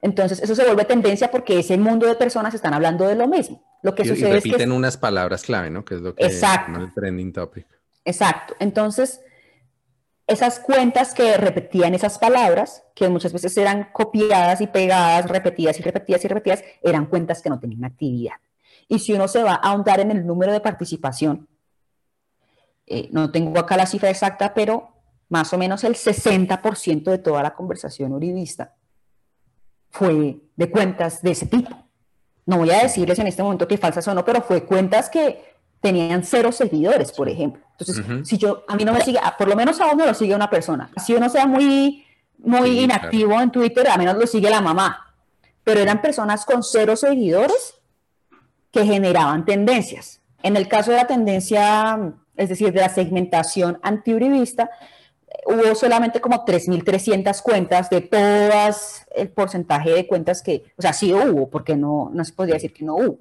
Entonces 0.00 0.40
eso 0.40 0.54
se 0.54 0.64
vuelve 0.64 0.86
tendencia 0.86 1.30
porque 1.30 1.58
ese 1.58 1.76
mundo 1.76 2.06
de 2.06 2.14
personas 2.14 2.54
están 2.54 2.72
hablando 2.72 3.06
de 3.06 3.16
lo 3.16 3.28
mismo. 3.28 3.62
Lo 3.82 3.94
que 3.94 4.06
sucede 4.06 4.32
repiten 4.32 4.60
es 4.60 4.66
que, 4.66 4.72
unas 4.72 4.96
palabras 4.96 5.42
clave, 5.42 5.68
¿no? 5.68 5.84
Que 5.84 5.96
es 5.96 6.00
lo 6.00 6.14
que 6.14 6.24
exacto, 6.24 6.80
el 6.80 6.94
trending 6.94 7.32
topic. 7.32 7.66
Exacto. 8.04 8.54
Entonces 8.58 9.20
esas 10.26 10.60
cuentas 10.60 11.14
que 11.14 11.36
repetían 11.36 11.94
esas 11.94 12.18
palabras, 12.18 12.84
que 12.94 13.08
muchas 13.08 13.32
veces 13.32 13.56
eran 13.56 13.90
copiadas 13.92 14.60
y 14.60 14.66
pegadas, 14.66 15.28
repetidas 15.28 15.78
y 15.78 15.82
repetidas 15.82 16.24
y 16.24 16.28
repetidas, 16.28 16.64
eran 16.82 17.06
cuentas 17.06 17.42
que 17.42 17.50
no 17.50 17.58
tenían 17.58 17.84
actividad. 17.84 18.36
Y 18.88 18.98
si 19.00 19.12
uno 19.12 19.28
se 19.28 19.42
va 19.42 19.54
a 19.54 19.70
ahondar 19.70 20.00
en 20.00 20.10
el 20.10 20.26
número 20.26 20.52
de 20.52 20.60
participación, 20.60 21.48
eh, 22.86 23.08
no 23.12 23.30
tengo 23.30 23.58
acá 23.58 23.76
la 23.76 23.86
cifra 23.86 24.10
exacta, 24.10 24.54
pero 24.54 24.88
más 25.28 25.52
o 25.52 25.58
menos 25.58 25.84
el 25.84 25.94
60% 25.94 27.10
de 27.10 27.18
toda 27.18 27.42
la 27.42 27.54
conversación 27.54 28.12
uribista 28.12 28.74
fue 29.90 30.40
de 30.56 30.70
cuentas 30.70 31.22
de 31.22 31.32
ese 31.32 31.46
tipo. 31.46 31.76
No 32.44 32.58
voy 32.58 32.70
a 32.70 32.82
decirles 32.82 33.18
en 33.18 33.26
este 33.26 33.42
momento 33.42 33.68
que 33.68 33.78
falsas 33.78 34.06
o 34.08 34.14
no, 34.14 34.24
pero 34.24 34.42
fue 34.42 34.64
cuentas 34.64 35.08
que 35.08 35.51
tenían 35.82 36.22
cero 36.22 36.52
seguidores, 36.52 37.12
por 37.12 37.28
ejemplo. 37.28 37.60
Entonces, 37.72 38.04
si 38.26 38.38
yo, 38.38 38.64
a 38.68 38.76
mí 38.76 38.84
no 38.84 38.92
me 38.92 39.00
sigue, 39.00 39.18
por 39.36 39.48
lo 39.48 39.56
menos 39.56 39.80
a 39.80 39.90
uno 39.92 40.06
lo 40.06 40.14
sigue 40.14 40.34
una 40.34 40.48
persona. 40.48 40.88
Si 41.04 41.12
uno 41.12 41.28
sea 41.28 41.44
muy, 41.46 42.06
muy 42.38 42.80
inactivo 42.80 43.38
en 43.40 43.50
Twitter, 43.50 43.88
a 43.88 43.98
menos 43.98 44.16
lo 44.16 44.26
sigue 44.26 44.48
la 44.48 44.60
mamá. 44.60 45.12
Pero 45.64 45.80
eran 45.80 46.00
personas 46.00 46.46
con 46.46 46.62
cero 46.62 46.94
seguidores 46.94 47.74
que 48.70 48.86
generaban 48.86 49.44
tendencias. 49.44 50.20
En 50.44 50.56
el 50.56 50.68
caso 50.68 50.92
de 50.92 50.98
la 50.98 51.06
tendencia, 51.08 52.14
es 52.36 52.48
decir, 52.48 52.72
de 52.72 52.80
la 52.80 52.88
segmentación 52.88 53.80
antiuribista, 53.82 54.70
hubo 55.46 55.74
solamente 55.74 56.20
como 56.20 56.44
3.300 56.44 57.42
cuentas 57.42 57.90
de 57.90 58.02
todas 58.02 59.04
el 59.16 59.30
porcentaje 59.30 59.90
de 59.90 60.06
cuentas 60.06 60.42
que, 60.42 60.62
o 60.76 60.82
sea, 60.82 60.92
sí 60.92 61.12
hubo, 61.12 61.50
porque 61.50 61.74
no, 61.74 62.08
no 62.12 62.24
se 62.24 62.32
podría 62.32 62.54
decir 62.54 62.72
que 62.72 62.84
no 62.84 62.94
hubo 62.94 63.18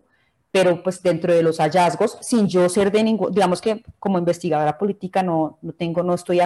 pero 0.52 0.84
pues 0.84 1.02
dentro 1.02 1.34
de 1.34 1.42
los 1.42 1.58
hallazgos, 1.60 2.18
sin 2.22 2.48
yo 2.48 2.68
ser 2.68 2.92
de 2.92 3.04
ningún, 3.04 3.32
digamos 3.32 3.62
que 3.62 3.84
como 4.00 4.20
investigadora 4.20 4.78
política 4.78 5.24
no, 5.24 5.58
no 5.62 5.72
tengo, 5.74 6.04
no 6.04 6.14
estoy 6.14 6.42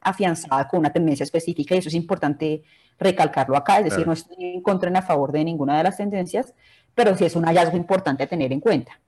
afianzada 0.00 0.66
con 0.66 0.80
una 0.80 0.92
tendencia 0.92 1.24
específica 1.24 1.74
y 1.74 1.78
eso 1.78 1.88
es 1.88 1.94
importante 1.94 2.62
recalcarlo 2.98 3.56
acá, 3.56 3.78
es 3.78 3.84
decir, 3.84 4.06
no 4.06 4.12
estoy 4.12 4.36
en 4.44 4.62
contra 4.62 4.90
ni 4.90 4.98
a 4.98 5.02
favor 5.02 5.32
de 5.32 5.44
ninguna 5.44 5.76
de 5.76 5.84
las 5.84 5.96
tendencias, 5.96 6.54
pero 6.94 7.16
sí 7.16 7.24
es 7.24 7.36
un 7.36 7.44
hallazgo 7.44 7.76
importante 7.76 8.22
a 8.22 8.26
tener 8.26 8.52
en 8.52 8.60
cuenta. 8.60 9.00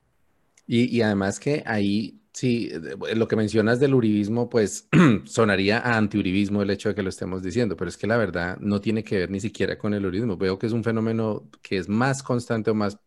Y, 0.65 0.85
y 0.95 1.01
además 1.01 1.39
que 1.39 1.63
ahí, 1.65 2.19
sí, 2.31 2.71
lo 3.15 3.27
que 3.27 3.35
mencionas 3.35 3.79
del 3.79 3.93
uribismo, 3.93 4.49
pues 4.49 4.87
sonaría 5.25 5.79
a 5.79 5.97
antiuribismo 5.97 6.61
el 6.61 6.69
hecho 6.69 6.89
de 6.89 6.95
que 6.95 7.03
lo 7.03 7.09
estemos 7.09 7.43
diciendo, 7.43 7.75
pero 7.75 7.89
es 7.89 7.97
que 7.97 8.07
la 8.07 8.17
verdad 8.17 8.57
no 8.59 8.81
tiene 8.81 9.03
que 9.03 9.17
ver 9.17 9.29
ni 9.29 9.39
siquiera 9.39 9.77
con 9.77 9.93
el 9.93 10.05
uribismo. 10.05 10.37
Veo 10.37 10.57
que 10.57 10.67
es 10.67 10.73
un 10.73 10.83
fenómeno 10.83 11.43
que 11.61 11.77
es 11.77 11.89
más 11.89 12.23
constante 12.23 12.71
o 12.71 12.75
más 12.75 12.97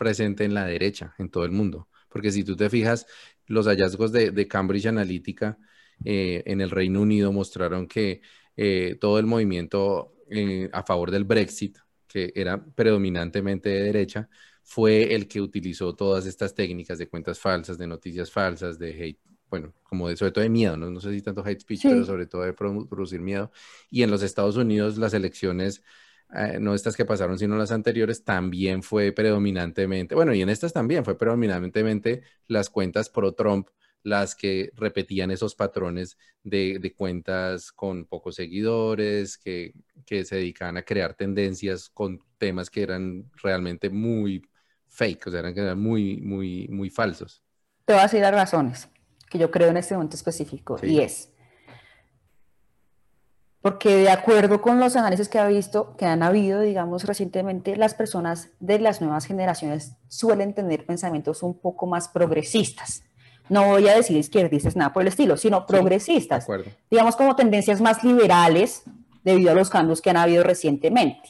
presente 0.00 0.44
en 0.44 0.54
la 0.54 0.64
derecha, 0.64 1.14
en 1.18 1.28
todo 1.28 1.44
el 1.44 1.50
mundo. 1.50 1.88
Porque 2.08 2.32
si 2.32 2.42
tú 2.42 2.56
te 2.56 2.70
fijas, 2.70 3.06
los 3.46 3.66
hallazgos 3.66 4.12
de, 4.12 4.48
Cambridge 4.48 4.86
Analytica 4.86 5.58
eh, 6.02 6.42
en 6.46 6.62
el 6.62 6.70
Reino 6.70 7.02
Unido 7.02 7.30
mostraron 7.32 7.86
que 7.86 8.22
eh, 8.56 8.96
todo 8.98 9.18
el 9.18 9.26
movimiento 9.26 10.14
eh, 10.30 10.70
a 10.72 10.82
favor 10.82 11.10
del 11.10 11.24
Brexit, 11.24 11.76
que 12.08 12.32
era 12.34 12.64
predominantemente 12.64 13.68
de 13.68 13.82
derecha, 13.82 14.30
fue 14.62 15.14
el 15.14 15.28
que 15.28 15.42
utilizó 15.42 15.94
todas 15.94 16.24
estas 16.24 16.54
técnicas 16.54 16.96
de 16.96 17.06
cuentas 17.06 17.38
falsas, 17.38 17.76
de 17.76 17.86
noticias 17.86 18.30
falsas, 18.30 18.78
de 18.78 18.90
hate, 18.90 19.20
bueno, 19.50 19.74
como 19.82 20.08
de, 20.08 20.16
sobre 20.16 20.32
todo 20.32 20.42
de 20.42 20.48
miedo, 20.48 20.78
no, 20.78 20.90
no 20.90 21.00
sé 21.00 21.12
si 21.12 21.20
tanto 21.20 21.44
hate 21.44 21.60
speech, 21.60 21.82
pero 21.82 22.06
sobre 22.06 22.26
todo 22.26 22.42
de 22.42 22.54
producir 22.54 23.20
miedo. 23.20 23.52
Y 23.90 24.02
en 24.02 24.10
los 24.10 24.22
Estados 24.22 24.56
Unidos 24.56 24.96
las 24.96 25.12
elecciones 25.12 25.82
eh, 26.34 26.58
no 26.60 26.74
estas 26.74 26.96
que 26.96 27.04
pasaron, 27.04 27.38
sino 27.38 27.56
las 27.56 27.72
anteriores, 27.72 28.24
también 28.24 28.82
fue 28.82 29.12
predominantemente, 29.12 30.14
bueno, 30.14 30.32
y 30.34 30.42
en 30.42 30.48
estas 30.48 30.72
también 30.72 31.04
fue 31.04 31.18
predominantemente 31.18 32.22
las 32.46 32.70
cuentas 32.70 33.08
pro 33.08 33.32
Trump 33.32 33.68
las 34.02 34.34
que 34.34 34.70
repetían 34.76 35.30
esos 35.30 35.54
patrones 35.54 36.16
de, 36.42 36.94
cuentas 36.96 37.70
con 37.72 38.06
pocos 38.06 38.36
seguidores, 38.36 39.36
que, 39.36 39.74
se 40.06 40.36
dedicaban 40.36 40.76
a 40.76 40.82
crear 40.82 41.14
tendencias 41.14 41.88
con 41.88 42.18
temas 42.38 42.70
que 42.70 42.82
eran 42.82 43.30
realmente 43.42 43.90
muy 43.90 44.42
fake, 44.88 45.26
o 45.26 45.30
sea, 45.30 45.40
eran, 45.40 45.78
muy, 45.78 46.20
muy, 46.20 46.66
muy 46.68 46.90
falsos. 46.90 47.42
Te 47.84 47.92
voy 47.92 48.00
a 48.00 48.04
decir 48.04 48.20
las 48.20 48.32
razones 48.32 48.88
que 49.28 49.38
yo 49.38 49.50
creo 49.50 49.68
en 49.68 49.76
este 49.76 49.94
momento 49.94 50.16
específico, 50.16 50.78
y 50.82 51.00
es, 51.00 51.30
porque 53.62 53.96
de 53.96 54.10
acuerdo 54.10 54.62
con 54.62 54.80
los 54.80 54.96
análisis 54.96 55.28
que 55.28 55.38
ha 55.38 55.46
visto, 55.46 55.94
que 55.96 56.06
han 56.06 56.22
habido, 56.22 56.60
digamos, 56.60 57.04
recientemente, 57.04 57.76
las 57.76 57.94
personas 57.94 58.48
de 58.58 58.78
las 58.78 59.02
nuevas 59.02 59.26
generaciones 59.26 59.96
suelen 60.08 60.54
tener 60.54 60.86
pensamientos 60.86 61.42
un 61.42 61.58
poco 61.58 61.86
más 61.86 62.08
progresistas. 62.08 63.02
No 63.50 63.66
voy 63.66 63.88
a 63.88 63.96
decir 63.96 64.16
izquierdistas, 64.16 64.76
nada 64.76 64.92
por 64.92 65.02
el 65.02 65.08
estilo, 65.08 65.36
sino 65.36 65.66
progresistas. 65.66 66.46
digamos, 66.90 67.16
como 67.16 67.36
tendencias 67.36 67.80
más 67.80 68.02
liberales 68.02 68.82
debido 69.24 69.50
a 69.50 69.54
los 69.54 69.68
cambios 69.68 70.00
que 70.00 70.10
han 70.10 70.16
habido 70.16 70.42
recientemente. 70.42 71.28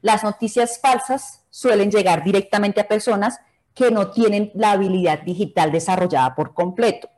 Las 0.00 0.24
noticias 0.24 0.80
falsas 0.80 1.44
suelen 1.50 1.90
llegar 1.90 2.24
directamente 2.24 2.80
a 2.80 2.88
personas 2.88 3.38
que 3.74 3.90
no 3.90 4.10
tienen 4.10 4.50
la 4.54 4.72
habilidad 4.72 5.22
digital 5.22 5.72
desarrollada 5.72 6.34
por 6.34 6.54
completo 6.54 7.10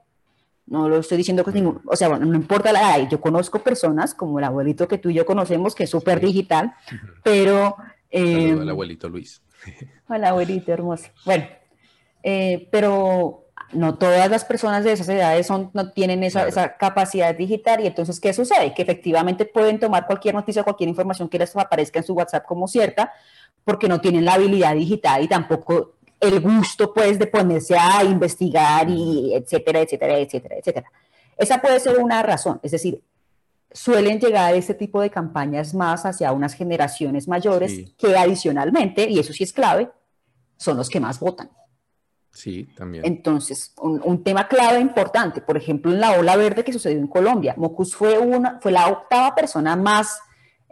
no 0.73 0.89
lo 0.89 0.97
estoy 0.97 1.19
diciendo 1.19 1.45
que 1.45 1.53
ningún, 1.53 1.83
o 1.85 1.95
sea, 1.95 2.09
bueno, 2.09 2.25
no 2.25 2.35
importa 2.35 2.73
la 2.73 2.97
edad, 2.97 3.09
yo 3.11 3.21
conozco 3.21 3.59
personas 3.59 4.15
como 4.15 4.39
el 4.39 4.45
abuelito 4.47 4.89
que 4.89 4.97
tú 4.97 5.11
y 5.11 5.15
yo 5.15 5.27
conocemos, 5.27 5.75
que 5.75 5.85
es 5.85 5.91
súper 5.91 6.19
digital, 6.19 6.73
pero... 7.23 7.77
Eh, 8.11 8.57
el 8.59 8.71
abuelito 8.71 9.11
Luis. 9.11 9.43
El 10.09 10.25
abuelito 10.25 10.73
hermoso. 10.73 11.09
Bueno, 11.25 11.47
eh, 12.23 12.69
pero 12.73 13.49
no 13.73 13.97
todas 13.97 14.31
las 14.31 14.45
personas 14.45 14.83
de 14.85 14.93
esas 14.93 15.09
edades 15.09 15.47
son, 15.47 15.71
no 15.75 15.93
tienen 15.93 16.23
esa, 16.25 16.49
esa, 16.49 16.77
capacidad 16.77 17.35
digital 17.35 17.81
y 17.83 17.87
entonces, 17.87 18.19
¿qué 18.19 18.33
sucede? 18.33 18.75
Que 18.75 18.83
efectivamente 18.83 19.45
pueden 19.45 19.79
tomar 19.79 20.07
cualquier 20.07 20.35
noticia, 20.35 20.63
cualquier 20.63 20.89
información 20.89 21.29
que 21.29 21.39
les 21.39 21.55
aparezca 21.55 21.99
en 21.99 22.05
su 22.05 22.15
WhatsApp 22.15 22.47
como 22.47 22.67
cierta, 22.67 23.13
porque 23.65 23.89
no 23.89 24.01
tienen 24.01 24.25
la 24.25 24.35
habilidad 24.35 24.75
digital 24.75 25.23
y 25.23 25.29
tampoco 25.29 25.97
el 26.23 26.41
gusto 26.41 26.95
pues 26.95 27.19
de 27.19 27.27
ponerse 27.27 27.77
a 27.77 28.05
investigar 28.05 28.89
y 28.89 29.35
etcétera, 29.35 29.81
etcétera, 29.81 30.19
etcétera, 30.19 30.57
etcétera. 30.57 30.93
Esa 31.37 31.61
puede 31.61 31.81
ser 31.81 31.99
una 31.99 32.23
razón, 32.23 32.61
es 32.63 32.71
decir, 32.71 33.03
suelen 33.73 34.21
llegar 34.21 34.55
este 34.55 34.75
tipo 34.75 35.01
de 35.01 35.11
campañas 35.11 35.75
más 35.75 36.07
hacia 36.07 36.31
unas 36.33 36.55
generaciones 36.55 37.27
mayores 37.27 37.93
que 37.99 38.17
adicionalmente, 38.17 39.09
y 39.09 39.19
eso 39.19 39.33
sí 39.33 39.43
es 39.43 39.53
clave, 39.53 39.91
son 40.57 40.77
los 40.77 40.89
que 40.89 41.01
más 41.01 41.19
votan. 41.19 41.51
Sí, 42.31 42.69
también. 42.77 43.05
Entonces, 43.05 43.75
un, 43.79 44.23
tema 44.23 44.47
clave 44.49 44.79
importante, 44.81 45.43
por 45.43 45.57
ejemplo, 45.57 45.93
en 45.93 46.01
la 46.01 46.13
ola 46.13 46.37
verde 46.37 46.65
que 46.65 46.73
sucedió 46.73 46.99
en 46.99 47.09
Colombia, 47.09 47.55
Mocus 47.57 47.95
fue, 47.95 48.19
una, 48.19 48.59
fue 48.61 48.73
la 48.73 48.87
octava 48.87 49.35
persona 49.35 49.77
más 49.77 50.19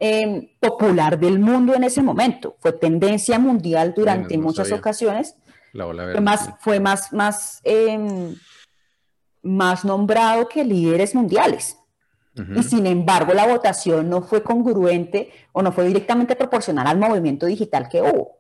eh, 0.03 0.57
popular 0.59 1.19
del 1.21 1.39
mundo 1.39 1.75
en 1.75 1.85
ese 1.85 2.03
momento. 2.03 2.57
Fue 2.59 2.73
tendencia 2.73 3.39
mundial 3.39 3.93
durante 3.95 4.39
muchas 4.39 4.73
ocasiones. 4.73 5.37
fue 5.73 6.21
más, 6.21 6.51
fue 6.61 6.81
más, 6.81 7.13
más, 7.13 7.61
em, 7.65 8.35
más 9.43 9.85
nombrado 9.85 10.49
que 10.49 10.65
líderes 10.65 11.15
mundiales. 11.15 11.77
Y 12.57 12.63
sin 12.63 12.87
embargo, 12.87 13.35
la 13.35 13.47
votación 13.47 14.09
no 14.09 14.23
fue 14.23 14.43
congruente 14.43 15.31
o 15.53 15.61
no 15.61 15.73
fue 15.73 15.85
directamente 15.85 16.35
proporcional 16.35 16.87
al 16.87 16.97
movimiento 16.97 17.45
digital 17.45 17.87
que 17.91 18.01
hubo. 18.01 18.39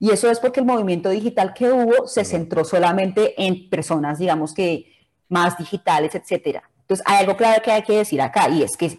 Y 0.00 0.10
eso 0.10 0.28
es 0.28 0.40
porque 0.40 0.58
el 0.58 0.66
movimiento 0.66 1.10
digital 1.10 1.54
que 1.54 1.70
hubo 1.70 2.08
se 2.08 2.24
centró 2.24 2.64
solamente 2.64 3.40
en 3.40 3.70
personas, 3.70 4.18
digamos 4.18 4.52
que 4.52 5.06
más 5.28 5.56
digitales, 5.56 6.16
etcétera. 6.16 6.68
Entonces, 6.80 7.06
hay 7.06 7.18
algo 7.18 7.36
clave 7.36 7.60
que 7.62 7.70
hay 7.70 7.82
que 7.82 7.98
decir 7.98 8.20
acá 8.20 8.48
y 8.48 8.64
es 8.64 8.76
que 8.76 8.98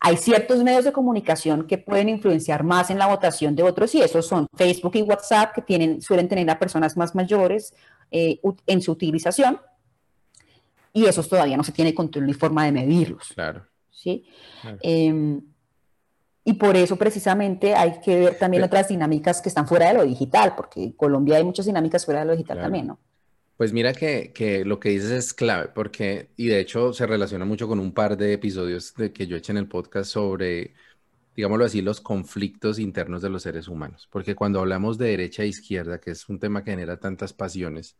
hay 0.00 0.16
ciertos 0.16 0.62
medios 0.62 0.84
de 0.84 0.92
comunicación 0.92 1.66
que 1.66 1.78
pueden 1.78 2.08
influenciar 2.08 2.62
más 2.62 2.90
en 2.90 2.98
la 2.98 3.06
votación 3.06 3.56
de 3.56 3.64
otros 3.64 3.94
y 3.94 4.00
esos 4.00 4.26
son 4.26 4.46
Facebook 4.56 4.94
y 4.94 5.02
WhatsApp, 5.02 5.54
que 5.54 5.62
tienen, 5.62 6.00
suelen 6.00 6.28
tener 6.28 6.48
a 6.50 6.58
personas 6.58 6.96
más 6.96 7.14
mayores 7.14 7.74
eh, 8.10 8.40
en 8.66 8.80
su 8.80 8.92
utilización 8.92 9.60
y 10.92 11.06
esos 11.06 11.28
todavía 11.28 11.56
no 11.56 11.64
se 11.64 11.72
tiene 11.72 11.94
control 11.94 12.26
ni 12.26 12.34
forma 12.34 12.64
de 12.64 12.72
medirlos. 12.72 13.28
Claro. 13.34 13.66
¿sí? 13.90 14.24
Em, 14.80 15.40
y 16.44 16.52
por 16.54 16.76
eso 16.76 16.96
precisamente 16.96 17.74
hay 17.74 18.00
que 18.00 18.18
ver 18.18 18.38
también 18.38 18.62
otras 18.62 18.88
dinámicas 18.88 19.42
que 19.42 19.48
están 19.48 19.66
fuera 19.66 19.88
de 19.88 19.94
lo 19.94 20.04
digital, 20.04 20.54
porque 20.56 20.82
en 20.82 20.92
Colombia 20.92 21.36
hay 21.36 21.44
muchas 21.44 21.66
dinámicas 21.66 22.04
fuera 22.04 22.20
de 22.20 22.26
lo 22.26 22.32
digital 22.32 22.60
también, 22.60 22.86
¿no? 22.86 22.98
Pues 23.58 23.72
mira 23.72 23.92
que, 23.92 24.62
lo 24.64 24.78
que 24.78 24.90
dices 24.90 25.10
es 25.10 25.34
clave, 25.34 25.68
porque, 25.74 26.30
y 26.36 26.46
de 26.46 26.60
hecho 26.60 26.92
se 26.92 27.06
relaciona 27.08 27.44
mucho 27.44 27.66
con 27.66 27.80
un 27.80 27.92
par 27.92 28.16
de 28.16 28.32
episodios 28.34 28.94
de, 28.94 29.12
que 29.12 29.26
yo 29.26 29.36
eché 29.36 29.50
en 29.50 29.58
el 29.58 29.68
podcast 29.68 30.12
sobre, 30.12 30.74
digámoslo 31.34 31.64
así, 31.64 31.82
los 31.82 32.00
conflictos 32.00 32.78
internos 32.78 33.20
de 33.20 33.30
los 33.30 33.42
seres 33.42 33.66
humanos. 33.66 34.08
Porque 34.12 34.36
cuando 34.36 34.60
hablamos 34.60 34.96
de 34.96 35.08
derecha 35.08 35.42
e 35.42 35.48
izquierda, 35.48 36.00
que 36.00 36.12
es 36.12 36.28
un 36.28 36.38
tema 36.38 36.62
que 36.62 36.70
genera 36.70 37.00
tantas 37.00 37.32
pasiones, 37.32 37.98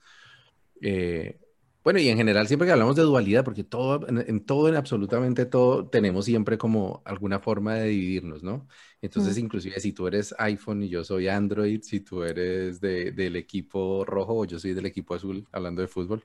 eh, 0.81 1.41
bueno, 1.85 2.01
y 2.01 2.09
en 2.09 2.17
general 2.17 2.47
siempre 2.49 2.67
que 2.67 2.73
hablamos 2.73 2.97
de 2.97 3.03
dualidad, 3.03 3.45
porque 3.45 3.65
todo, 3.65 4.07
en, 4.09 4.41
todo, 4.45 4.69
en 4.69 4.77
absolutamente 4.77 5.47
todo, 5.47 5.87
tenemos 5.87 6.25
siempre 6.25 6.59
como 6.59 7.03
alguna 7.05 7.41
forma 7.41 7.75
de 7.75 7.89
dividirnos, 7.89 8.43
¿no? 8.43 8.67
Entonces, 9.01 9.39
inclusive 9.39 9.79
si 9.81 9.93
tú 9.93 10.07
eres 10.07 10.35
iPhone 10.39 10.83
y 10.83 10.89
yo 10.89 11.05
soy 11.05 11.29
Android, 11.29 11.81
si 11.83 12.01
tú 12.01 12.25
eres 12.25 12.81
del 12.81 13.37
equipo 13.37 14.05
rojo 14.05 14.35
o 14.39 14.45
yo 14.45 14.59
soy 14.59 14.75
del 14.75 14.87
equipo 14.87 15.15
azul, 15.15 15.47
hablando 15.53 15.81
de 15.81 15.89
fútbol, 15.89 16.25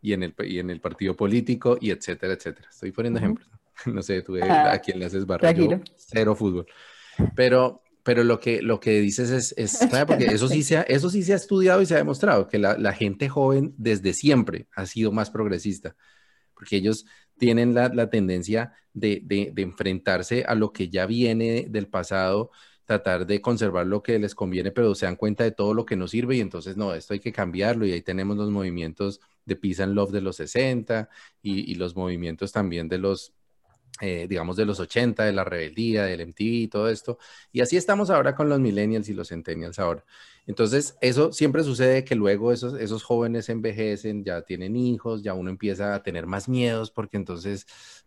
y 0.00 0.12
en 0.12 0.22
el, 0.22 0.34
y 0.44 0.58
en 0.58 0.70
el 0.70 0.80
partido 0.80 1.14
político, 1.14 1.76
y 1.80 1.90
etcétera, 1.90 2.34
etcétera. 2.34 2.68
Estoy 2.70 2.92
poniendo 2.92 3.18
ejemplos. 3.18 3.48
No 3.84 4.02
sé, 4.02 4.22
tú 4.22 4.38
a 4.42 4.78
quién 4.78 4.98
le 4.98 5.04
haces 5.04 5.26
barra, 5.26 5.54
cero 5.96 6.34
fútbol. 6.34 6.66
Pero 7.34 7.82
pero 8.06 8.22
lo 8.22 8.38
que, 8.38 8.62
lo 8.62 8.78
que 8.78 9.00
dices 9.00 9.30
es, 9.30 9.52
es 9.58 9.80
porque 10.06 10.26
eso 10.26 10.46
sí, 10.46 10.62
se 10.62 10.76
ha, 10.76 10.82
eso 10.82 11.10
sí 11.10 11.24
se 11.24 11.32
ha 11.32 11.36
estudiado 11.36 11.82
y 11.82 11.86
se 11.86 11.94
ha 11.94 11.98
demostrado, 11.98 12.46
que 12.46 12.56
la, 12.56 12.78
la, 12.78 12.92
gente 12.92 13.28
joven 13.28 13.74
desde 13.78 14.14
siempre 14.14 14.68
ha 14.76 14.86
sido 14.86 15.10
más 15.10 15.28
progresista, 15.28 15.96
porque 16.54 16.76
ellos 16.76 17.04
tienen 17.36 17.74
la, 17.74 17.88
la 17.88 18.08
tendencia 18.08 18.74
de, 18.92 19.20
de, 19.24 19.50
de, 19.52 19.62
enfrentarse 19.62 20.44
a 20.44 20.54
lo 20.54 20.72
que 20.72 20.88
ya 20.88 21.04
viene 21.04 21.66
del 21.68 21.88
pasado, 21.88 22.52
tratar 22.84 23.26
de 23.26 23.40
conservar 23.40 23.88
lo 23.88 24.04
que 24.04 24.20
les 24.20 24.36
conviene, 24.36 24.70
pero 24.70 24.94
se 24.94 25.06
dan 25.06 25.16
cuenta 25.16 25.42
de 25.42 25.50
todo 25.50 25.74
lo 25.74 25.84
que 25.84 25.96
no 25.96 26.06
sirve 26.06 26.36
y 26.36 26.40
entonces, 26.40 26.76
no, 26.76 26.94
esto 26.94 27.12
hay 27.12 27.18
que 27.18 27.32
cambiarlo 27.32 27.86
y 27.86 27.92
ahí 27.92 28.02
tenemos 28.02 28.36
los 28.36 28.50
movimientos 28.52 29.20
de 29.44 29.56
Peace 29.56 29.82
and 29.82 29.94
Love 29.94 30.12
de 30.12 30.20
los 30.20 30.36
60 30.36 31.08
y, 31.42 31.72
y 31.72 31.74
los 31.74 31.96
movimientos 31.96 32.52
también 32.52 32.88
de 32.88 32.98
los 32.98 33.34
eh, 34.00 34.26
digamos, 34.28 34.56
de 34.56 34.64
los 34.66 34.80
80, 34.80 35.24
de 35.24 35.32
la 35.32 35.44
rebeldía, 35.44 36.04
del 36.04 36.20
MTV 36.20 36.44
y 36.64 36.68
todo 36.68 36.88
esto. 36.88 37.18
Y 37.52 37.60
así 37.60 37.76
estamos 37.76 38.10
ahora 38.10 38.34
con 38.34 38.48
los 38.48 38.60
millennials 38.60 39.08
y 39.08 39.14
los 39.14 39.28
centennials 39.28 39.78
ahora. 39.78 40.04
Entonces, 40.46 40.96
eso 41.00 41.32
siempre 41.32 41.64
sucede 41.64 42.04
que 42.04 42.14
luego 42.14 42.52
esos, 42.52 42.74
esos 42.80 43.02
jóvenes 43.02 43.48
envejecen, 43.48 44.24
ya 44.24 44.42
tienen 44.42 44.76
hijos, 44.76 45.22
ya 45.22 45.34
uno 45.34 45.50
empieza 45.50 45.94
a 45.94 46.02
tener 46.04 46.26
más 46.26 46.48
miedos 46.48 46.92
porque 46.92 47.16
entonces, 47.16 47.66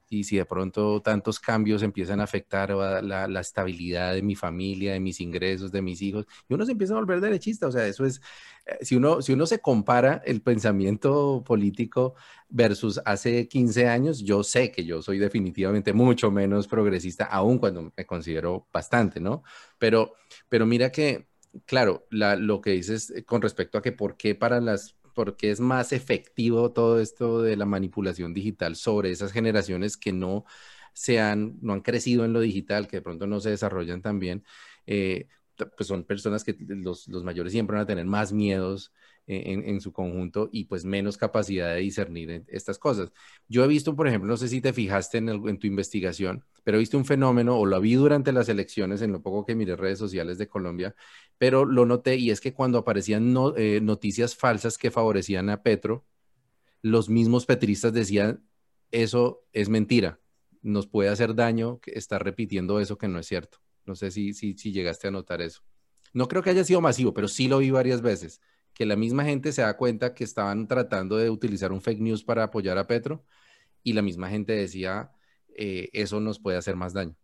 y 0.10 0.24
si 0.24 0.38
de 0.38 0.46
pronto 0.46 1.02
tantos 1.02 1.40
cambios 1.40 1.84
empiezan 1.84 2.22
a 2.22 2.24
afectar 2.24 2.70
la, 2.72 3.28
la, 3.28 3.42
estabilidad 3.42 4.14
de 4.14 4.22
mi 4.22 4.36
familia, 4.36 4.94
de 4.94 5.02
mis 5.02 5.20
ingresos, 5.20 5.72
de 5.72 5.82
mis 5.82 6.02
hijos, 6.02 6.26
y 6.48 6.54
uno 6.54 6.66
se 6.66 6.72
empieza 6.72 6.94
a 6.94 6.98
volver 6.98 7.20
derechista, 7.20 7.68
o 7.68 7.72
sea, 7.72 7.86
eso 7.86 8.06
es, 8.06 8.22
eh, 8.66 8.78
si 8.82 8.96
uno, 8.96 9.22
si 9.22 9.34
uno 9.34 9.46
se 9.46 9.60
compara 9.60 10.22
el 10.26 10.42
pensamiento 10.42 11.44
político 11.46 12.16
versus 12.48 13.02
hace 13.06 13.48
15 13.50 13.88
años, 13.88 14.20
yo 14.24 14.44
sé 14.44 14.72
que 14.72 14.86
yo 14.86 15.02
soy 15.02 15.20
definitivamente 15.20 15.94
mucho 15.94 16.32
menos 16.32 16.68
progresista, 16.68 17.26
aun 17.26 17.58
cuando 17.60 17.92
me 17.96 18.06
considero 18.06 18.68
bastante, 18.72 19.20
¿no? 19.20 19.44
Pero, 19.78 20.14
pero 20.50 20.66
mira 20.66 20.92
que 20.92 21.29
claro, 21.66 22.06
lo 22.10 22.62
que 22.62 22.72
dices 22.72 23.10
eh, 23.12 23.24
con 23.26 23.42
respecto 23.42 23.78
a 23.78 23.82
que 23.82 23.92
por 23.92 24.18
qué 24.18 24.36
para 24.36 24.60
las, 24.62 24.96
por 25.14 25.36
qué 25.38 25.52
es 25.52 25.60
más 25.60 25.92
efectivo 25.94 26.72
todo 26.72 27.00
esto 27.00 27.42
de 27.42 27.56
la 27.58 27.66
manipulación 27.66 28.34
digital 28.34 28.76
sobre 28.76 29.12
esas 29.12 29.32
generaciones 29.32 29.98
que 29.98 30.14
no 30.14 30.46
se 30.94 31.20
han, 31.20 31.58
no 31.62 31.74
han 31.74 31.82
crecido 31.82 32.26
en 32.26 32.34
lo 32.34 32.40
digital, 32.42 32.88
que 32.88 32.98
de 32.98 33.02
pronto 33.02 33.28
no 33.28 33.40
se 33.40 33.52
desarrollan 33.52 34.02
tan 34.02 34.20
bien, 34.20 34.44
eh, 34.86 35.28
pues 35.66 35.88
son 35.88 36.04
personas 36.04 36.44
que 36.44 36.56
los, 36.60 37.08
los, 37.08 37.24
mayores 37.24 37.52
siempre 37.52 37.76
van 37.76 37.84
a 37.84 37.88
tener 37.88 38.06
más 38.06 38.32
miedos 38.32 38.92
en, 39.28 39.80
su 39.80 39.94
conjunto 39.94 40.50
y 40.52 40.66
pues 40.66 40.86
menos 40.86 41.16
capacidad 41.16 41.76
de 41.76 41.82
discernir 41.82 42.46
estas 42.48 42.80
cosas. 42.80 43.12
Yo 43.48 43.64
he 43.64 43.68
visto, 43.68 43.96
por 43.96 44.08
ejemplo, 44.08 44.28
no 44.28 44.38
sé 44.38 44.48
si 44.48 44.60
te 44.60 44.74
fijaste 44.74 45.20
en, 45.20 45.30
en 45.30 45.60
tu 45.60 45.68
investigación, 45.68 46.44
pero 46.64 46.78
he 46.78 46.80
visto 46.80 46.98
un 46.98 47.06
fenómeno 47.06 47.58
o 47.58 47.66
lo 47.66 47.80
vi 47.80 47.94
durante 47.94 48.32
las 48.32 48.50
elecciones 48.50 49.02
en 49.02 49.12
lo 49.12 49.22
poco 49.22 49.46
que 49.46 49.56
miré 49.56 49.76
redes 49.76 50.00
sociales 50.00 50.38
de 50.40 50.48
Colombia, 50.48 50.96
pero 51.38 51.66
lo 51.66 51.86
noté 51.86 52.16
y 52.16 52.32
es 52.32 52.42
que 52.42 52.54
cuando 52.54 52.80
aparecían 52.80 53.36
eh, 53.56 53.80
noticias 53.82 54.36
falsas 54.36 54.78
que 54.78 54.92
favorecían 54.92 55.50
a 55.50 55.62
Petro, 55.62 56.06
los 56.82 57.10
mismos 57.10 57.46
petristas 57.46 57.94
decían, 57.94 58.44
eso 58.92 59.44
es 59.54 59.70
mentira, 59.70 60.20
nos 60.62 60.88
puede 60.88 61.10
hacer 61.10 61.36
daño 61.36 61.80
está 61.86 62.20
repitiendo 62.20 62.80
eso 62.80 62.98
que 62.98 63.08
no 63.08 63.20
es 63.20 63.28
cierto. 63.28 63.60
No 63.90 63.96
sé 63.96 64.12
si, 64.12 64.34
si, 64.36 64.54
si 64.54 64.72
llegaste 64.72 65.08
a 65.08 65.12
notar 65.12 65.42
eso. 65.42 65.64
No 66.14 66.28
creo 66.28 66.44
que 66.44 66.52
haya 66.52 66.64
sido 66.64 66.80
masivo, 66.80 67.12
pero 67.12 67.28
sí 67.28 67.48
lo 67.48 67.58
vi 67.58 67.72
varias 67.72 68.04
veces 68.04 68.40
que 68.76 68.86
la 68.86 68.96
misma 68.96 69.26
gente 69.26 69.52
se 69.52 69.64
da 69.64 69.76
cuenta 69.76 70.14
que 70.14 70.24
estaban 70.24 70.68
tratando 70.68 71.18
de 71.18 71.32
utilizar 71.32 71.72
un 71.72 71.82
fake 71.82 72.02
news 72.02 72.24
para 72.24 72.44
apoyar 72.44 72.78
a 72.78 72.86
Petro 72.86 73.26
y 73.84 73.94
la 73.94 74.04
misma 74.04 74.30
gente 74.30 74.54
decía, 74.54 75.12
eh, 75.58 75.90
eso 75.92 76.20
nos 76.20 76.40
puede 76.40 76.60
hacer 76.60 76.76
más 76.76 76.94
daño. 76.94 77.16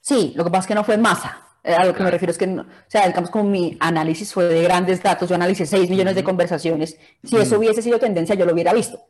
Sí, 0.00 0.32
lo 0.34 0.42
que 0.42 0.50
pasa 0.50 0.62
es 0.62 0.66
que 0.66 0.74
no 0.74 0.82
fue 0.82 0.98
masa. 0.98 1.48
Eh, 1.62 1.72
a 1.72 1.84
lo 1.84 1.94
que 1.94 2.02
me 2.02 2.10
refiero 2.10 2.32
es 2.32 2.36
que, 2.36 2.46
o 2.46 2.66
sea, 2.88 3.06
digamos, 3.06 3.30
como 3.30 3.48
mi 3.48 3.76
análisis 3.78 4.34
fue 4.34 4.46
de 4.46 4.64
grandes 4.64 5.00
datos, 5.02 5.28
yo 5.28 5.36
analicé 5.36 5.66
6 5.66 5.88
millones 5.88 6.16
de 6.16 6.24
conversaciones, 6.24 6.98
si 7.22 7.36
eso 7.36 7.58
hubiese 7.58 7.80
sido 7.80 8.00
tendencia, 8.00 8.34
yo 8.34 8.44
lo 8.44 8.52
hubiera 8.52 8.74
visto. 8.74 9.00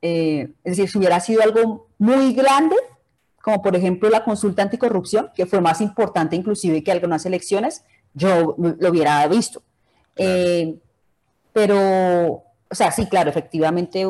Eh, 0.00 0.54
es 0.62 0.76
decir, 0.76 0.88
si 0.88 0.96
hubiera 0.96 1.18
sido 1.18 1.42
algo 1.42 1.90
muy 1.98 2.32
grande, 2.32 2.76
como 3.42 3.62
por 3.62 3.76
ejemplo 3.76 4.08
la 4.10 4.24
consulta 4.24 4.62
anticorrupción, 4.62 5.30
que 5.34 5.46
fue 5.46 5.60
más 5.60 5.80
importante 5.80 6.36
inclusive 6.36 6.82
que 6.82 6.92
algunas 6.92 7.24
elecciones, 7.26 7.84
yo 8.14 8.56
lo 8.58 8.90
hubiera 8.90 9.26
visto. 9.28 9.62
Eh, 10.16 10.76
pero, 11.52 12.44
o 12.68 12.74
sea, 12.74 12.90
sí, 12.92 13.06
claro, 13.06 13.30
efectivamente 13.30 14.04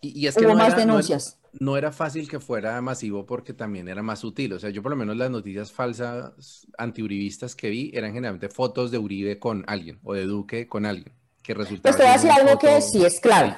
y, 0.00 0.26
es 0.26 0.34
que 0.34 0.46
hubo 0.46 0.54
más 0.54 0.76
denuncias. 0.76 1.38
No, 1.60 1.76
era 1.76 1.92
fácil 1.92 2.28
que 2.28 2.40
fuera 2.40 2.80
masivo 2.80 3.24
porque 3.26 3.52
también 3.52 3.88
era 3.88 4.02
más 4.02 4.18
sutil. 4.18 4.52
O 4.54 4.58
sea, 4.58 4.70
yo 4.70 4.82
por 4.82 4.90
lo 4.90 4.96
menos 4.96 5.16
las 5.16 5.30
noticias 5.30 5.72
falsas 5.72 6.66
antiuribistas 6.76 7.54
que 7.54 7.70
vi 7.70 7.92
eran 7.94 8.12
generalmente 8.12 8.48
fotos 8.48 8.90
de 8.90 8.98
Uribe 8.98 9.38
con 9.38 9.64
alguien 9.68 10.00
o 10.02 10.14
de 10.14 10.24
Duque 10.24 10.66
con 10.66 10.84
alguien. 10.84 11.14
Que 11.42 11.54
resultaba. 11.54 11.82
Pues 11.82 11.96
te 11.96 12.02
voy 12.02 12.10
a 12.10 12.14
decir 12.14 12.30
algo 12.30 12.58
que 12.58 12.80
sí 12.80 13.04
es 13.04 13.20
clave. 13.20 13.56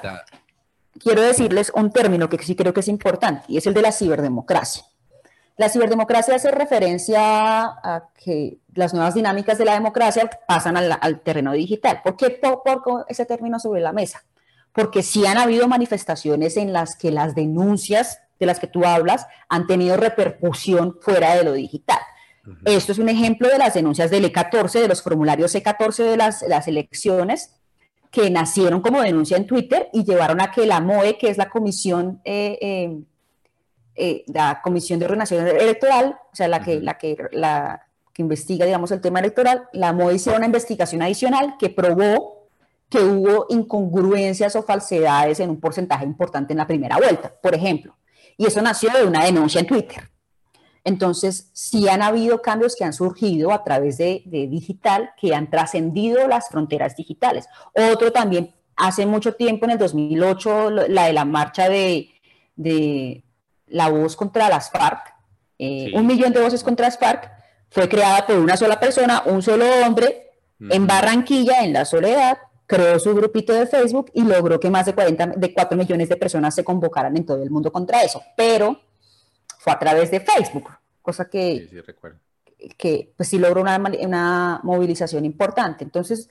Quiero 1.01 1.23
decirles 1.23 1.73
un 1.75 1.91
término 1.91 2.29
que 2.29 2.39
sí 2.39 2.55
creo 2.57 2.73
que 2.73 2.81
es 2.81 2.89
importante 2.89 3.45
y 3.49 3.57
es 3.57 3.67
el 3.67 3.75
de 3.75 3.83
la 3.83 3.93
ciberdemocracia. 3.93 4.85
La 5.57 5.71
ciberdemocracia 5.71 6.35
hace 6.35 6.51
referencia 6.51 7.19
a 7.65 8.09
que 8.23 8.59
las 8.75 8.93
nuevas 8.93 9.15
dinámicas 9.15 9.57
de 9.57 9.65
la 9.65 9.73
democracia 9.73 10.29
pasan 10.47 10.77
al, 10.77 11.21
terreno 11.21 11.53
digital. 11.53 12.03
¿Por 12.05 12.17
qué 12.17 12.31
pongo 12.31 13.07
ese 13.09 13.25
término 13.25 13.59
sobre 13.59 13.81
la 13.81 13.93
mesa? 13.93 14.25
Porque 14.73 15.03
sí 15.03 15.25
han 15.25 15.39
habido 15.39 15.67
manifestaciones 15.67 16.59
en 16.59 16.75
las 16.75 16.95
que 16.97 17.11
las 17.11 17.35
denuncias 17.35 18.21
de 18.39 18.45
las 18.45 18.61
que 18.61 18.67
tú 18.67 18.85
hablas 18.85 19.27
han 19.49 19.67
tenido 19.67 19.97
repercusión 19.97 20.99
fuera 21.01 21.35
de 21.35 21.45
lo 21.45 21.55
digital. 21.55 22.01
Esto 22.65 22.93
es 22.93 22.99
un 22.99 23.09
ejemplo 23.09 23.49
de 23.49 23.59
las 23.59 23.75
denuncias 23.75 24.11
del 24.11 24.31
E14, 24.31 24.81
de 24.81 24.89
los 24.89 25.03
formularios 25.03 25.55
E14 25.55 26.05
de 26.05 26.17
las, 26.19 26.43
las 26.43 26.69
elecciones, 26.69 27.57
que 28.17 28.31
nacieron 28.31 28.81
como 28.81 29.03
denuncia 29.03 29.37
en 29.37 29.47
Twitter 29.47 29.91
y 29.93 30.03
llevaron 30.03 30.41
a 30.41 30.51
que 30.51 30.65
la 30.65 30.81
MOE, 30.81 31.19
que 31.19 31.29
es 31.29 31.37
la 31.37 31.51
comisión 31.51 32.23
eh, 32.25 32.57
eh, 32.63 32.99
eh, 33.95 34.25
la 34.29 34.63
Comisión 34.63 34.99
de 34.99 35.05
Ordenación 35.05 35.47
Electoral, 35.47 36.19
o 36.33 36.35
sea, 36.35 36.49
la 36.49 36.63
que, 36.63 36.81
la 36.81 36.97
que, 36.97 37.15
la 37.33 37.83
que 38.15 38.23
investiga, 38.23 38.65
digamos, 38.65 38.91
el 38.91 39.03
tema 39.03 39.19
electoral, 39.19 39.69
la 39.75 39.93
MOE 39.93 40.15
hicieron 40.15 40.39
una 40.39 40.47
investigación 40.47 41.03
adicional 41.03 41.57
que 41.59 41.69
probó 41.69 42.49
que 42.89 43.01
hubo 43.01 43.45
incongruencias 43.51 44.57
o 44.57 44.63
falsedades 44.63 45.39
en 45.41 45.51
un 45.51 45.61
porcentaje 45.61 46.07
importante 46.07 46.55
en 46.55 46.59
la 46.59 46.67
primera 46.67 46.97
vuelta, 46.97 47.31
por 47.43 47.55
ejemplo. 47.55 47.99
Y 48.39 48.47
eso 48.47 48.63
nació 48.63 48.93
de 48.95 49.05
una 49.05 49.27
denuncia 49.27 49.61
en 49.61 49.67
Twitter. 49.67 50.09
Entonces, 50.87 51.51
sí 51.53 51.89
han 51.89 52.01
habido 52.01 52.41
cambios 52.43 52.77
que 52.77 52.85
han 52.85 52.93
surgido 52.93 53.51
a 53.51 53.65
través 53.65 53.99
de, 53.99 54.23
de 54.25 54.47
digital, 54.47 55.11
que 55.21 55.35
han 55.35 55.51
trascendido 55.51 56.29
las 56.29 56.49
fronteras 56.49 56.95
digitales. 56.95 57.49
Otro 57.93 58.13
también, 58.13 58.55
hace 58.77 59.05
mucho 59.05 59.35
tiempo, 59.35 59.65
en 59.65 59.73
el 59.73 59.79
2008, 59.79 60.71
la 60.71 61.07
de 61.07 61.13
la 61.13 61.25
marcha 61.25 61.69
de, 61.69 62.09
de 62.55 63.25
la 63.67 63.89
voz 63.89 64.15
contra 64.15 64.49
las 64.49 64.71
FARC, 64.71 65.13
eh, 65.59 65.91
un 65.93 66.07
millón 66.07 66.33
de 66.33 66.41
voces 66.41 66.63
contra 66.63 66.87
las 66.87 66.97
FARC, 66.97 67.33
fue 67.69 67.89
creada 67.89 68.25
por 68.25 68.37
una 68.37 68.57
sola 68.57 68.79
persona, 68.79 69.25
un 69.27 69.43
solo 69.43 69.65
hombre, 69.85 70.31
en 70.71 70.87
Barranquilla, 70.87 71.65
en 71.65 71.73
la 71.73 71.85
soledad, 71.85 72.39
creó 72.67 73.01
su 73.01 73.13
grupito 73.13 73.53
de 73.53 73.67
Facebook 73.67 74.13
y 74.15 74.23
logró 74.23 74.61
que 74.61 74.71
más 74.71 74.87
de, 74.87 74.95
40, 74.95 75.27
de 75.37 75.53
4 75.53 75.77
millones 75.77 76.09
de 76.09 76.17
personas 76.17 76.55
se 76.55 76.63
convocaran 76.63 77.17
en 77.17 77.27
todo 77.27 77.43
el 77.43 77.51
mundo 77.51 77.73
contra 77.73 78.05
eso. 78.05 78.23
Pero 78.37 78.81
fue 79.67 79.73
a 79.73 79.79
través 79.81 80.13
de 80.13 80.21
Facebook, 80.21 80.71
cosa 81.03 81.29
que, 81.29 81.69
sí, 81.69 82.71
que 82.79 83.13
pues 83.17 83.29
sí 83.29 83.37
logró 83.37 83.61
una, 83.61 83.77
una, 84.01 84.61
movilización 84.63 85.25
importante. 85.25 85.83
Entonces, 85.83 86.31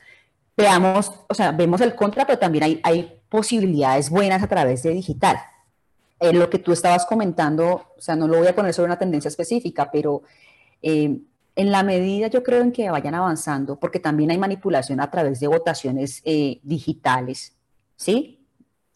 veamos, 0.56 1.12
o 1.28 1.34
sea, 1.34 1.52
vemos 1.52 1.82
el 1.82 1.96
contra, 1.96 2.26
pero 2.26 2.40
también 2.40 2.64
hay, 2.64 2.80
hay 2.82 3.22
posibilidades 3.28 4.10
buenas 4.10 4.42
a 4.42 4.48
través 4.48 4.84
de 4.84 4.92
digital. 4.92 5.38
Eh, 6.22 6.32
lo 6.32 6.50
que 6.50 6.60
tú 6.60 6.72
estabas 6.72 7.06
comentando, 7.06 7.92
o 7.98 8.02
sea, 8.02 8.16
no 8.16 8.26
lo 8.26 8.38
voy 8.38 8.48
a 8.48 8.56
poner 8.56 8.74
sobre 8.74 8.86
una 8.86 8.98
tendencia 8.98 9.28
específica, 9.28 9.92
pero 9.92 10.22
eh, 10.82 11.20
en 11.58 11.72
la 11.72 11.84
medida 11.84 12.28
yo 12.28 12.42
creo 12.42 12.62
en 12.62 12.72
que 12.72 12.90
vayan 12.90 13.16
avanzando, 13.16 13.78
porque 13.78 14.00
también 14.00 14.32
hay 14.32 14.38
manipulación 14.38 15.02
a 15.02 15.12
través 15.12 15.42
de 15.42 15.48
votaciones 15.48 16.22
eh, 16.24 16.62
digitales, 16.64 17.54
¿sí? 17.98 18.35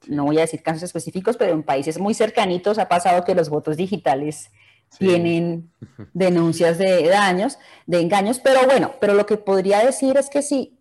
No 0.08 0.26
voy 0.26 0.38
a 0.38 0.42
decir 0.42 0.64
casos 0.64 0.84
específicos, 0.84 1.38
pero 1.38 1.54
en 1.54 1.64
países 1.64 2.00
muy 2.00 2.14
cercanitos 2.14 2.78
ha 2.78 2.88
pasado 2.88 3.24
que 3.24 3.36
los 3.36 3.50
votos 3.50 3.78
digitales 3.78 4.50
tienen 4.98 5.72
denuncias 6.14 6.78
de 6.78 7.08
daños, 7.08 7.58
de 7.86 8.02
engaños, 8.02 8.40
pero 8.40 8.66
bueno, 8.66 8.94
pero 9.00 9.14
lo 9.14 9.26
que 9.26 9.38
podría 9.38 9.86
decir 9.86 10.18
es 10.18 10.30
que 10.30 10.42
si 10.42 10.80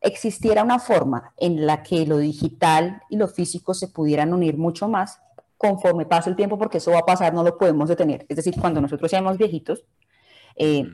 existiera 0.00 0.62
una 0.62 0.78
forma 0.78 1.32
en 1.36 1.66
la 1.66 1.82
que 1.82 2.06
lo 2.06 2.18
digital 2.18 3.02
y 3.10 3.16
lo 3.16 3.28
físico 3.28 3.74
se 3.74 3.88
pudieran 3.88 4.32
unir 4.32 4.56
mucho 4.56 4.88
más, 4.88 5.20
conforme 5.56 6.06
pasa 6.06 6.30
el 6.30 6.36
tiempo, 6.36 6.58
porque 6.58 6.78
eso 6.78 6.90
va 6.90 7.00
a 7.00 7.06
pasar, 7.06 7.32
no 7.32 7.42
lo 7.42 7.56
podemos 7.56 7.88
detener. 7.88 8.26
Es 8.28 8.36
decir, 8.36 8.54
cuando 8.60 8.80
nosotros 8.80 9.10
seamos 9.10 9.38
viejitos, 9.38 9.84
eh, 10.56 10.84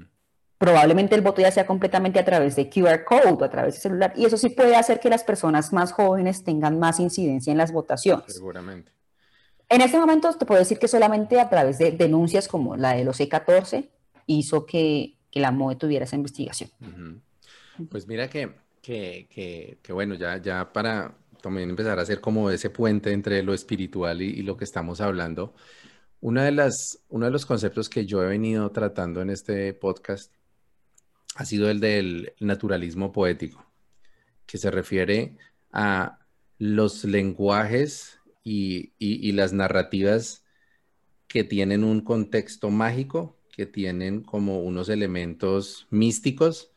probablemente 0.62 1.16
el 1.16 1.22
voto 1.22 1.40
ya 1.40 1.50
sea 1.50 1.66
completamente 1.66 2.20
a 2.20 2.24
través 2.24 2.54
de 2.54 2.70
QR 2.70 3.02
code 3.02 3.32
o 3.32 3.44
a 3.44 3.50
través 3.50 3.74
de 3.74 3.80
celular, 3.80 4.12
y 4.14 4.26
eso 4.26 4.36
sí 4.36 4.48
puede 4.48 4.76
hacer 4.76 5.00
que 5.00 5.10
las 5.10 5.24
personas 5.24 5.72
más 5.72 5.90
jóvenes 5.90 6.44
tengan 6.44 6.78
más 6.78 7.00
incidencia 7.00 7.50
en 7.50 7.58
las 7.58 7.72
votaciones. 7.72 8.32
Seguramente. 8.32 8.92
En 9.68 9.80
este 9.80 9.98
momento 9.98 10.32
te 10.34 10.46
puedo 10.46 10.60
decir 10.60 10.78
que 10.78 10.86
solamente 10.86 11.40
a 11.40 11.48
través 11.48 11.78
de 11.78 11.90
denuncias 11.90 12.46
como 12.46 12.76
la 12.76 12.94
de 12.94 13.02
los 13.02 13.18
E14 13.18 13.88
hizo 14.26 14.64
que, 14.64 15.16
que 15.32 15.40
la 15.40 15.50
MOE 15.50 15.74
tuviera 15.74 16.04
esa 16.04 16.14
investigación. 16.14 16.70
Pues 17.90 18.06
mira 18.06 18.30
que, 18.30 18.52
que, 18.80 19.26
que, 19.28 19.78
que 19.82 19.92
bueno, 19.92 20.14
ya, 20.14 20.36
ya 20.36 20.72
para, 20.72 21.12
también 21.42 21.70
empezar 21.70 21.98
a 21.98 22.02
hacer 22.02 22.20
como 22.20 22.50
ese 22.50 22.70
puente 22.70 23.10
entre 23.10 23.42
lo 23.42 23.52
espiritual 23.52 24.22
y, 24.22 24.42
lo 24.42 24.56
que 24.56 24.62
estamos 24.62 25.00
hablando. 25.00 25.54
Una 26.20 26.44
de 26.44 26.52
las, 26.52 27.00
uno 27.08 27.26
de 27.26 27.32
los 27.32 27.46
conceptos 27.46 27.88
que 27.88 28.06
yo 28.06 28.22
he 28.22 28.28
venido 28.28 28.70
tratando 28.70 29.22
en 29.22 29.30
este 29.30 29.74
podcast 29.74 30.32
ha 31.34 31.44
sido 31.44 31.70
el 31.70 31.80
del 31.80 32.34
naturalismo 32.40 33.12
poético, 33.12 33.64
que 34.46 34.58
se 34.58 34.70
refiere 34.70 35.36
a 35.72 36.18
los 36.58 37.04
lenguajes 37.04 38.18
y, 38.44 39.32
las 39.32 39.52
narrativas 39.52 40.44
que 41.26 41.44
tienen 41.44 41.84
un 41.84 42.02
contexto 42.02 42.70
mágico, 42.70 43.38
que 43.50 43.66
tienen 43.66 44.22
como 44.22 44.60
unos 44.60 44.88
elementos 44.88 45.86
místicos 45.90 46.72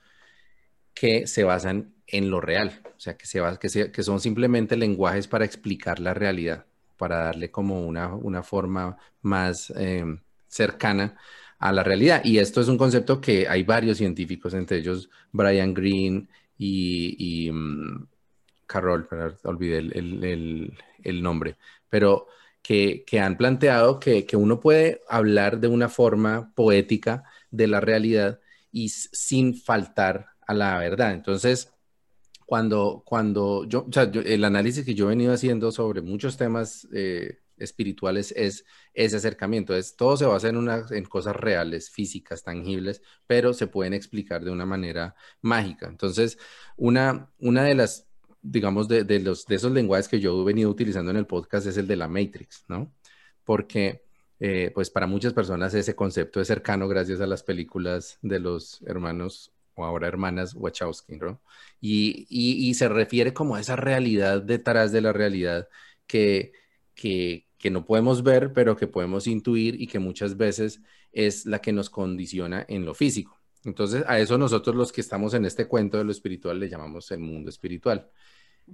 que 0.94 1.28
se 1.28 1.44
basan 1.44 1.94
en 2.08 2.30
lo 2.30 2.40
real, 2.40 2.82
o 2.96 3.00
sea, 3.00 3.18
que, 3.18 3.26
se 3.26 3.42
va, 3.42 3.58
que, 3.58 3.92
que 3.92 4.04
son 4.04 4.20
simplemente 4.22 4.78
lenguajes 4.78 5.28
para 5.28 5.46
explicar 5.46 6.00
la 6.00 6.14
realidad, 6.14 6.66
para 6.98 7.26
darle 7.26 7.52
como 7.52 7.86
una, 7.86 8.14
una 8.16 8.44
forma 8.44 8.98
más 9.22 9.72
em, 9.72 10.20
cercana 10.48 11.18
a 11.66 11.72
la 11.72 11.84
realidad. 11.84 12.22
Y 12.24 12.38
esto 12.38 12.62
es 12.62 12.68
un 12.68 12.78
concepto 12.78 13.20
que 13.20 13.48
hay 13.48 13.64
varios 13.64 13.98
científicos, 13.98 14.54
entre 14.54 14.78
ellos 14.78 15.10
Brian 15.32 15.74
Greene 15.74 16.28
y, 16.58 17.50
mm, 17.52 18.08
Carroll, 18.68 19.08
pero 19.08 19.36
olvidé 19.44 19.78
el, 19.80 21.22
nombre, 21.22 21.58
pero 21.90 22.28
que, 22.62 23.04
que 23.06 23.20
han 23.20 23.38
planteado 23.38 24.00
que, 24.00 24.26
que, 24.26 24.38
uno 24.38 24.60
puede 24.60 25.02
hablar 25.08 25.60
de 25.60 25.68
una 25.68 25.90
forma 25.90 26.52
poética 26.56 27.24
de 27.52 27.68
la 27.68 27.80
realidad 27.80 28.40
y 28.72 28.90
sin 28.90 29.56
faltar 29.56 30.28
a 30.48 30.54
la 30.54 30.78
verdad. 30.80 31.14
Entonces, 31.14 31.72
cuando, 32.46 33.04
cuando 33.06 33.66
yo, 33.66 33.86
o 33.90 33.92
sea, 33.92 34.04
el 34.04 34.44
análisis 34.44 34.86
que 34.86 34.94
yo 34.94 35.06
he 35.06 35.10
venido 35.10 35.34
haciendo 35.34 35.72
sobre 35.72 36.02
muchos 36.02 36.38
temas 36.38 36.88
eh, 36.94 37.40
espirituales 37.58 38.34
es 38.36 38.66
ese 38.94 39.18
acercamiento. 39.18 39.76
Es, 39.76 39.96
todo 39.96 40.18
se 40.18 40.26
basa 40.26 40.50
en, 40.50 40.58
una, 40.58 40.86
en 40.90 41.06
cosas 41.06 41.36
reales, 41.36 41.90
físicas, 41.90 42.44
tangibles, 42.44 43.02
pero 43.28 43.54
se 43.54 43.68
pueden 43.68 43.94
explicar 43.94 44.44
de 44.44 44.52
una 44.52 44.66
manera 44.66 45.16
mágica. 45.42 45.88
Entonces, 45.88 46.38
una, 46.78 47.30
una 47.40 47.64
de 47.64 47.76
las, 47.76 48.08
digamos, 48.42 48.88
de, 48.88 49.04
de, 49.04 49.20
los, 49.20 49.46
de 49.46 49.56
esos 49.56 49.72
lenguajes 49.72 50.08
que 50.08 50.20
yo 50.20 50.42
he 50.42 50.46
venido 50.46 50.70
utilizando 50.70 51.12
en 51.12 51.18
el 51.18 51.28
podcast 51.28 51.68
es 51.68 51.78
el 51.78 51.88
de 51.88 51.96
la 51.96 52.08
Matrix, 52.08 52.66
¿no? 52.68 52.94
Porque, 53.44 54.04
eh, 54.40 54.72
pues 54.74 54.90
para 54.90 55.08
muchas 55.08 55.34
personas 55.34 55.74
ese 55.74 55.96
concepto 55.96 56.42
es 56.42 56.48
cercano 56.48 56.88
gracias 56.88 57.22
a 57.22 57.28
las 57.28 57.44
películas 57.44 58.20
de 58.22 58.40
los 58.40 58.82
hermanos 58.86 59.54
o 59.76 59.86
ahora 59.86 60.08
hermanas 60.08 60.54
Wachowski, 60.56 61.18
¿no? 61.18 61.42
Y, 61.82 62.26
y, 62.30 62.74
se 62.76 62.90
refiere 62.90 63.34
como 63.34 63.56
a 63.56 63.60
esa 63.60 63.76
realidad 63.76 64.42
detrás 64.42 64.92
de 64.92 65.02
la 65.02 65.14
realidad 65.14 65.68
que, 66.08 66.54
que, 66.96 67.48
que, 67.58 67.70
no 67.70 67.86
podemos 67.86 68.24
ver, 68.24 68.54
pero 68.54 68.76
que 68.76 68.88
podemos 68.88 69.28
intuir 69.28 69.80
y 69.82 69.88
que 69.88 70.00
muchas 70.00 70.38
veces 70.38 70.82
es 71.12 71.46
la 71.46 71.60
que 71.60 71.74
nos 71.74 71.90
condiciona 71.90 72.66
en 72.68 72.86
lo 72.86 72.94
físico. 72.94 73.40
Entonces, 73.64 74.04
a 74.08 74.20
eso 74.20 74.38
nosotros 74.38 74.76
los 74.76 74.92
que 74.92 75.02
estamos 75.02 75.34
en 75.34 75.46
este 75.46 75.68
cuento 75.68 75.98
de 75.98 76.04
lo 76.04 76.12
espiritual 76.12 76.60
le 76.60 76.70
llamamos 76.70 77.12
el 77.12 77.20
mundo 77.20 77.50
espiritual. 77.50 78.10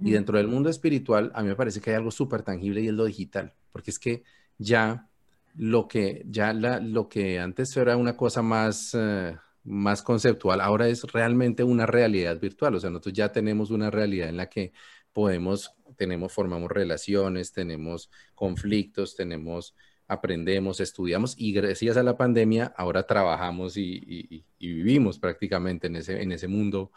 Y 0.00 0.12
dentro 0.12 0.38
del 0.38 0.48
mundo 0.48 0.70
espiritual, 0.70 1.30
a 1.34 1.42
mí 1.42 1.48
me 1.48 1.56
parece 1.56 1.80
que 1.80 1.90
hay 1.90 1.96
algo 1.96 2.10
súper 2.10 2.42
tangible 2.42 2.80
y 2.80 2.88
es 2.88 2.94
lo 2.94 3.04
digital, 3.04 3.54
porque 3.70 3.90
es 3.90 3.98
que 3.98 4.22
ya 4.56 5.10
lo 5.54 5.86
que, 5.86 6.22
ya 6.26 6.54
la, 6.54 6.80
lo 6.80 7.08
que 7.08 7.38
antes 7.38 7.76
era 7.76 7.96
una 7.96 8.16
cosa 8.16 8.42
más... 8.42 8.94
Eh, 8.94 9.36
más 9.64 10.02
conceptual, 10.02 10.60
ahora 10.60 10.88
es 10.88 11.04
realmente 11.04 11.62
una 11.62 11.86
realidad 11.86 12.40
virtual. 12.40 12.74
O 12.74 12.80
sea, 12.80 12.90
nosotros 12.90 13.14
ya 13.14 13.30
tenemos 13.30 13.70
una 13.70 13.90
realidad 13.90 14.28
en 14.28 14.36
la 14.36 14.48
que 14.48 14.72
podemos, 15.12 15.74
tenemos, 15.96 16.32
formamos 16.32 16.70
relaciones, 16.70 17.52
tenemos 17.52 18.10
conflictos, 18.34 19.16
tenemos 19.16 19.74
aprendemos, 20.08 20.80
estudiamos 20.80 21.34
y 21.38 21.52
gracias 21.52 21.96
a 21.96 22.02
la 22.02 22.16
pandemia 22.16 22.74
ahora 22.76 23.06
trabajamos 23.06 23.76
y, 23.76 24.44
vivimos 24.58 25.18
prácticamente 25.18 25.86
en 25.86 25.96
ese, 25.96 26.22
en 26.22 26.32
ese 26.32 26.48
mundo 26.48 26.92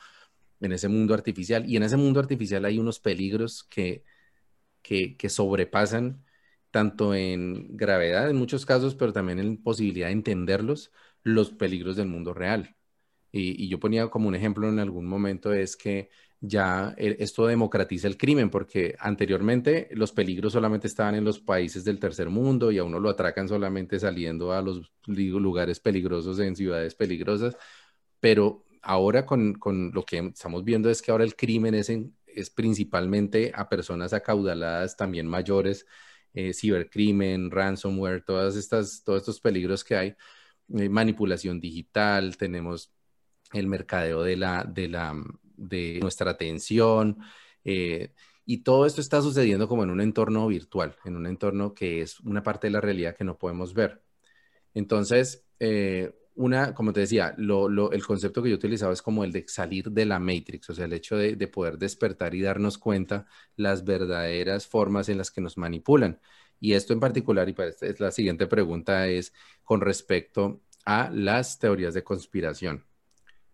en 0.61 0.71
ese 0.71 0.87
mundo 0.87 1.13
artificial. 1.13 1.69
Y 1.69 1.77
en 1.77 1.83
ese 1.83 1.97
mundo 1.97 2.19
artificial 2.19 2.65
hay 2.65 2.79
unos 2.79 2.99
peligros 2.99 3.63
que, 3.63 4.03
que, 4.81 5.17
que, 5.17 5.29
sobrepasan 5.29 6.23
tanto 6.71 7.15
en 7.15 7.75
gravedad 7.77 8.29
en 8.29 8.37
muchos 8.37 8.65
casos, 8.65 8.95
pero 8.95 9.13
también 9.13 9.39
en 9.39 9.61
posibilidad 9.61 10.07
de 10.07 10.13
entenderlos, 10.13 10.91
los 11.23 11.51
peligros 11.51 11.95
del 11.95 12.07
mundo 12.07 12.33
real. 12.33 12.75
Y, 13.31 13.67
yo 13.67 13.79
ponía 13.79 14.07
como 14.09 14.27
un 14.29 14.35
ejemplo 14.35 14.69
en 14.69 14.79
algún 14.79 15.05
momento 15.07 15.53
es 15.53 15.75
que 15.75 16.09
ya 16.47 16.93
esto 16.97 17.47
democratiza 17.47 18.07
el 18.07 18.17
crimen, 18.17 18.49
porque 18.49 18.95
anteriormente 18.99 19.89
los 19.91 20.11
peligros 20.11 20.53
solamente 20.53 20.87
estaban 20.87 21.15
en 21.15 21.23
los 21.23 21.39
países 21.39 21.83
del 21.83 21.99
tercer 21.99 22.29
mundo 22.29 22.71
y 22.71 22.77
a 22.77 22.83
uno 22.83 22.99
lo 22.99 23.09
atracan 23.09 23.47
solamente 23.47 23.99
saliendo 23.99 24.51
a 24.53 24.61
los 24.61 24.91
lugares 25.07 25.79
peligrosos 25.79 26.39
en 26.39 26.55
ciudades 26.55 26.95
peligrosas, 26.95 27.57
pero 28.19 28.65
ahora 28.81 29.25
con, 29.25 29.59
lo 29.93 30.03
que 30.03 30.19
estamos 30.19 30.63
viendo 30.63 30.89
es 30.89 31.01
que 31.01 31.11
ahora 31.11 31.23
el 31.23 31.35
crimen 31.35 31.75
es, 31.75 31.91
es 32.27 32.49
principalmente 32.49 33.51
a 33.55 33.67
personas 33.69 34.13
acaudaladas, 34.13 34.95
también 34.97 35.27
mayores, 35.27 35.85
eh, 36.33 36.53
cibercrimen, 36.53 37.51
ransomware, 37.51 38.23
todas 38.23 38.55
estas, 38.55 39.03
todos 39.03 39.21
estos 39.21 39.39
peligros 39.39 39.83
que 39.83 39.95
hay, 39.95 40.15
eh, 40.77 40.89
manipulación 40.89 41.59
digital, 41.59 42.37
tenemos 42.37 42.91
el 43.53 43.67
mercadeo 43.67 44.23
de, 44.23 44.37
la, 44.37 44.63
de, 44.63 44.87
la, 44.89 45.15
de 45.57 45.99
nuestra 46.01 46.31
atención. 46.31 47.17
Eh, 47.63 48.13
y 48.45 48.59
todo 48.59 48.85
esto 48.85 49.01
está 49.01 49.21
sucediendo 49.21 49.67
como 49.67 49.83
en 49.83 49.89
un 49.89 50.01
entorno 50.01 50.47
virtual, 50.47 50.95
en 51.05 51.15
un 51.15 51.25
entorno 51.25 51.73
que 51.73 52.01
es 52.01 52.19
una 52.21 52.43
parte 52.43 52.67
de 52.67 52.71
la 52.71 52.81
realidad 52.81 53.15
que 53.15 53.23
no 53.23 53.37
podemos 53.37 53.73
ver. 53.73 54.03
Entonces, 54.73 55.45
eh, 55.59 56.13
una, 56.35 56.73
como 56.73 56.93
te 56.93 56.99
decía, 57.01 57.35
el 57.37 58.05
concepto 58.05 58.43
que 58.43 58.49
yo 58.49 58.55
utilizaba 58.55 58.93
es 58.93 59.01
como 59.01 59.23
el 59.23 59.31
de 59.31 59.45
salir 59.47 59.89
de 59.91 60.05
la 60.05 60.19
matrix, 60.19 60.69
o 60.69 60.75
sea, 60.75 60.85
el 60.85 60.93
hecho 60.93 61.17
de, 61.17 61.35
de, 61.35 61.47
poder 61.47 61.77
despertar 61.77 62.35
y 62.35 62.41
darnos 62.41 62.77
cuenta 62.77 63.25
las 63.55 63.85
verdaderas 63.85 64.67
formas 64.67 65.09
en 65.09 65.17
las 65.17 65.31
que 65.31 65.41
nos 65.41 65.57
manipulan. 65.57 66.19
Y 66.59 66.73
esto 66.73 66.93
en 66.93 66.99
particular, 66.99 67.47
y 67.49 67.53
para 67.53 67.69
esta 67.69 67.87
es 67.87 67.99
la 67.99 68.11
siguiente 68.11 68.47
pregunta, 68.47 69.07
es 69.07 69.33
con 69.63 69.81
respecto 69.81 70.61
a 70.85 71.09
las 71.11 71.57
teorías 71.57 71.93
de 71.93 72.03
conspiración 72.03 72.85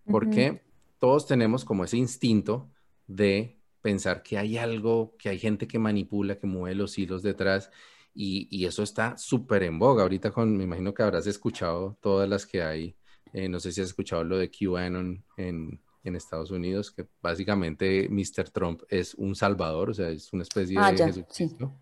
porque 0.05 0.61
todos 1.01 1.25
tenemos 1.25 1.65
como 1.65 1.83
ese 1.83 1.97
instinto 1.97 2.69
de 3.07 3.59
pensar 3.81 4.21
que 4.21 4.37
hay 4.37 4.59
algo, 4.59 5.15
que 5.17 5.29
hay 5.29 5.39
gente 5.39 5.67
que 5.67 5.79
manipula, 5.79 6.37
que 6.37 6.45
mueve 6.45 6.75
los 6.75 6.95
hilos 6.95 7.23
detrás 7.23 7.71
y, 8.13 8.65
eso 8.65 8.83
está 8.83 9.17
súper 9.17 9.63
en 9.63 9.79
boga. 9.79 10.03
Ahorita 10.03 10.29
con, 10.29 10.55
me 10.55 10.63
imagino 10.63 10.93
que 10.93 11.01
habrás 11.01 11.25
escuchado 11.25 11.97
todas 12.01 12.29
las 12.29 12.45
que 12.45 12.61
hay. 12.61 12.95
Eh, 13.33 13.49
no 13.49 13.59
sé 13.59 13.71
si 13.71 13.81
has 13.81 13.87
escuchado 13.87 14.23
lo 14.23 14.37
de 14.37 14.51
QAnon 14.51 15.25
en, 15.37 15.81
en 16.03 16.15
Estados 16.15 16.51
Unidos, 16.51 16.91
que 16.91 17.07
básicamente 17.19 18.07
Mr. 18.07 18.51
Trump 18.51 18.83
es 18.87 19.15
un 19.15 19.33
salvador, 19.33 19.89
o 19.89 19.93
sea, 19.95 20.09
es 20.09 20.31
una 20.33 20.43
especie 20.43 20.77
ah, 20.77 20.91
de 20.91 21.03
Jesucristo. 21.03 21.81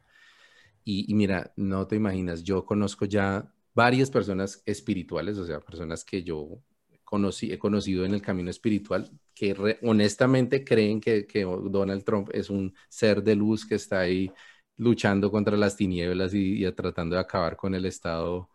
Y, 0.85 1.11
y, 1.11 1.13
mira, 1.13 1.51
no 1.57 1.85
te 1.87 1.97
imaginas, 1.97 2.41
yo 2.41 2.65
conozco 2.65 3.03
ya 3.03 3.53
varias 3.73 4.09
personas 4.09 4.63
espirituales, 4.65 5.37
o 5.37 5.45
sea, 5.45 5.59
personas 5.59 6.05
que 6.05 6.23
yo 6.23 6.61
conocido 7.09 8.05
en 8.05 8.13
el 8.13 8.21
camino 8.21 8.49
espiritual 8.49 9.09
que 9.33 9.77
honestamente 9.83 10.63
creen 10.63 10.99
que, 11.01 11.25
Donald 11.69 12.03
Trump 12.03 12.29
es 12.33 12.49
un 12.49 12.73
ser 12.89 13.23
de 13.23 13.35
luz 13.35 13.65
que 13.65 13.75
está 13.75 13.99
ahí 14.01 14.31
luchando 14.77 15.31
contra 15.31 15.57
las 15.57 15.75
tinieblas 15.75 16.33
y, 16.33 16.65
y 16.65 16.71
tratando 16.73 17.15
de 17.15 17.21
acabar 17.21 17.55
con 17.55 17.73
el 17.75 17.85
estado 17.85 18.49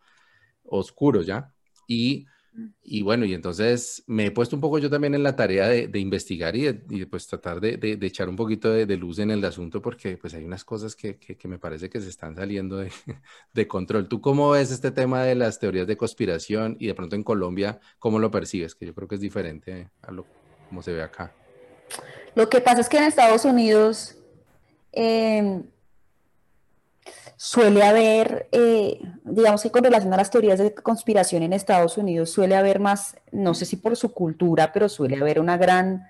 oscuro, 0.64 1.22
¿ya? 1.22 1.52
Y 1.88 2.26
y 2.82 3.02
bueno, 3.02 3.24
y 3.24 3.34
entonces 3.34 4.04
me 4.06 4.26
he 4.26 4.30
puesto 4.30 4.54
un 4.54 4.60
poco 4.60 4.78
yo 4.78 4.88
también 4.88 5.14
en 5.14 5.24
la 5.24 5.34
tarea 5.34 5.68
de, 5.68 5.98
investigar 5.98 6.54
y, 6.54 6.72
de, 6.72 7.06
pues 7.06 7.26
tratar 7.26 7.60
de, 7.60 7.98
echar 8.02 8.28
un 8.28 8.36
poquito 8.36 8.70
de, 8.70 8.96
luz 8.96 9.18
en 9.18 9.32
el 9.32 9.44
asunto 9.44 9.82
porque 9.82 10.16
pues 10.16 10.34
hay 10.34 10.44
unas 10.44 10.64
cosas 10.64 10.94
que, 10.94 11.18
que, 11.18 11.48
me 11.48 11.58
parece 11.58 11.90
que 11.90 12.00
se 12.00 12.08
están 12.08 12.36
saliendo 12.36 12.76
de, 13.52 13.68
control. 13.68 14.08
¿Tú 14.08 14.20
cómo 14.20 14.50
ves 14.50 14.70
este 14.70 14.92
tema 14.92 15.24
de 15.24 15.34
las 15.34 15.58
teorías 15.58 15.86
de 15.86 15.96
conspiración 15.96 16.76
y 16.78 16.86
de 16.86 16.94
pronto 16.94 17.16
en 17.16 17.24
Colombia, 17.24 17.80
cómo 17.98 18.18
lo 18.18 18.30
percibes? 18.30 18.74
Que 18.74 18.86
yo 18.86 18.94
creo 18.94 19.08
que 19.08 19.16
es 19.16 19.20
diferente 19.20 19.90
a 20.02 20.12
lo 20.12 20.26
como 20.68 20.82
se 20.82 20.92
ve 20.92 21.02
acá. 21.02 21.32
Lo 22.34 22.48
que 22.48 22.60
pasa 22.60 22.80
es 22.80 22.88
que 22.88 22.98
en 22.98 23.04
Estados 23.04 23.44
Unidos... 23.44 24.16
Eh, 24.92 25.64
suele 27.36 27.82
haber, 27.82 28.48
eh, 28.52 29.00
digamos 29.24 29.62
que 29.62 29.70
con 29.70 29.84
relación 29.84 30.12
a 30.12 30.16
las 30.16 30.30
teorías 30.30 30.58
de 30.58 30.74
conspiración 30.74 31.42
en 31.42 31.52
Estados 31.52 31.98
Unidos, 31.98 32.30
suele 32.30 32.56
haber 32.56 32.80
más, 32.80 33.16
no 33.32 33.54
sé 33.54 33.64
si 33.64 33.76
por 33.76 33.96
su 33.96 34.12
cultura, 34.12 34.72
pero 34.72 34.88
suele 34.88 35.16
haber 35.16 35.40
una 35.40 35.56
gran 35.56 36.08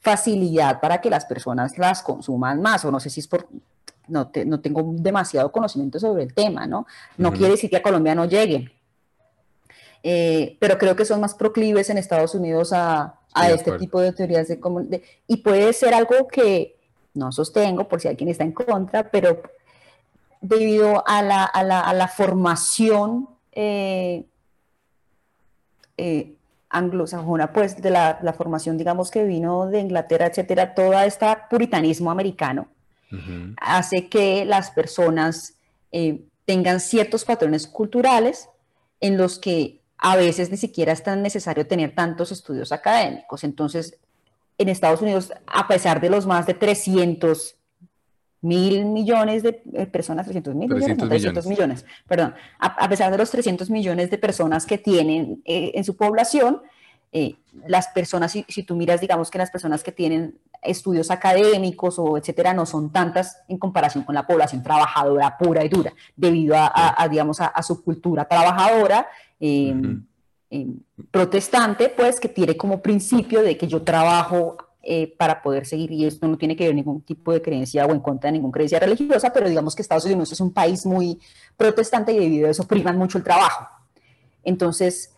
facilidad 0.00 0.80
para 0.80 1.00
que 1.00 1.10
las 1.10 1.24
personas 1.24 1.78
las 1.78 2.02
consuman 2.02 2.60
más, 2.60 2.84
o 2.84 2.90
no 2.90 3.00
sé 3.00 3.10
si 3.10 3.20
es 3.20 3.26
por, 3.26 3.48
no, 4.06 4.30
no 4.46 4.60
tengo 4.60 4.94
demasiado 4.96 5.50
conocimiento 5.50 5.98
sobre 5.98 6.22
el 6.22 6.34
tema, 6.34 6.66
¿no? 6.66 6.86
No 7.16 7.32
quiere 7.32 7.52
decir 7.52 7.70
que 7.70 7.76
a 7.76 7.82
Colombia 7.82 8.14
no 8.14 8.26
llegue, 8.26 8.72
eh, 10.02 10.56
pero 10.60 10.78
creo 10.78 10.94
que 10.94 11.04
son 11.04 11.20
más 11.20 11.34
proclives 11.34 11.90
en 11.90 11.98
Estados 11.98 12.34
Unidos 12.34 12.72
a, 12.72 13.18
a 13.34 13.50
este 13.50 13.72
tipo 13.72 14.00
de 14.00 14.12
teorías 14.12 14.46
de, 14.46 14.56
de, 14.84 15.02
y 15.26 15.38
puede 15.38 15.72
ser 15.72 15.94
algo 15.94 16.28
que 16.28 16.76
no 17.14 17.32
sostengo 17.32 17.88
por 17.88 18.00
si 18.00 18.08
alguien 18.08 18.28
está 18.28 18.44
en 18.44 18.52
contra, 18.52 19.10
pero 19.10 19.42
debido 20.40 21.06
a 21.06 21.22
la, 21.22 21.44
a 21.44 21.62
la, 21.62 21.80
a 21.80 21.94
la 21.94 22.08
formación 22.08 23.28
eh, 23.52 24.24
eh, 25.96 26.34
anglosajona, 26.68 27.52
pues 27.52 27.80
de 27.80 27.90
la, 27.90 28.18
la, 28.22 28.32
formación, 28.32 28.76
digamos, 28.76 29.10
que 29.10 29.24
vino 29.24 29.66
de 29.66 29.80
Inglaterra, 29.80 30.26
etcétera, 30.26 30.74
todo 30.74 30.98
este 31.00 31.26
puritanismo 31.48 32.10
americano 32.10 32.68
hace 33.60 34.08
que 34.08 34.44
las 34.44 34.72
personas 34.72 35.54
eh, 35.92 36.24
tengan 36.44 36.80
ciertos 36.80 37.24
patrones 37.24 37.66
culturales 37.66 38.48
en 39.00 39.16
los 39.16 39.38
que 39.38 39.80
a 39.98 40.16
veces 40.16 40.50
ni 40.50 40.56
siquiera 40.56 40.92
es 40.92 41.02
tan 41.02 41.22
necesario 41.22 41.66
tener 41.66 41.94
tantos 41.94 42.32
estudios 42.32 42.72
académicos. 42.72 43.44
Entonces, 43.44 43.98
en 44.58 44.68
Estados 44.68 45.02
Unidos, 45.02 45.32
a 45.46 45.68
pesar 45.68 46.00
de 46.00 46.10
los 46.10 46.26
más 46.26 46.46
de 46.46 46.54
300 46.54 47.55
mil 48.42 48.84
millones 48.84 49.42
de 49.42 49.62
eh, 49.72 49.86
personas, 49.86 50.26
300 50.26 50.54
mil 50.54 50.68
millones, 50.68 50.96
300 50.96 51.46
millones. 51.46 51.84
perdón, 52.06 52.34
a, 52.58 52.88
pesar 52.88 53.10
de 53.10 53.18
los 53.18 53.30
300 53.30 53.70
millones 53.70 54.10
de 54.10 54.18
personas 54.18 54.66
que 54.66 54.78
tienen 54.78 55.42
eh, 55.44 55.72
en 55.74 55.84
su 55.84 55.96
población, 55.96 56.62
eh, 57.12 57.36
las 57.66 57.88
personas, 57.88 58.32
si, 58.32 58.44
si, 58.48 58.62
tú 58.62 58.76
miras, 58.76 59.00
digamos 59.00 59.30
que 59.30 59.38
las 59.38 59.50
personas 59.50 59.82
que 59.82 59.92
tienen 59.92 60.38
estudios 60.62 61.10
académicos 61.10 61.98
o 61.98 62.18
etcétera, 62.18 62.52
no 62.52 62.66
son 62.66 62.92
tantas 62.92 63.42
en 63.48 63.58
comparación 63.58 64.04
con 64.04 64.14
la 64.14 64.26
población 64.26 64.62
trabajadora 64.62 65.36
pura 65.38 65.64
y 65.64 65.68
dura, 65.68 65.92
debido 66.14 66.56
a, 66.58 67.06
digamos, 67.10 67.40
a, 67.40 67.62
su 67.62 67.82
cultura 67.82 68.26
trabajadora. 68.26 69.06
protestante, 71.10 71.88
pues 71.88 72.20
que 72.20 72.28
tiene 72.28 72.56
como 72.56 72.82
principio 72.82 73.42
de 73.42 73.56
que 73.56 73.66
yo 73.66 73.82
trabajo 73.82 74.65
eh, 74.88 75.14
para 75.18 75.42
poder 75.42 75.66
seguir, 75.66 75.90
y 75.90 76.06
esto 76.06 76.28
no 76.28 76.38
tiene 76.38 76.54
que 76.54 76.66
ver 76.66 76.74
ningún 76.74 77.02
tipo 77.02 77.32
de 77.32 77.42
creencia 77.42 77.84
o 77.86 77.92
en 77.92 77.98
contra 77.98 78.28
de 78.28 78.34
ninguna 78.34 78.52
creencia 78.52 78.78
religiosa, 78.78 79.32
pero 79.32 79.48
digamos 79.48 79.74
que 79.74 79.82
Estados 79.82 80.04
Unidos 80.04 80.30
es 80.30 80.40
un 80.40 80.52
país 80.52 80.86
muy 80.86 81.18
protestante 81.56 82.12
y 82.12 82.18
debido 82.20 82.46
a 82.46 82.50
eso 82.50 82.68
priman 82.68 82.96
mucho 82.96 83.18
el 83.18 83.24
trabajo. 83.24 83.66
Entonces, 84.44 85.12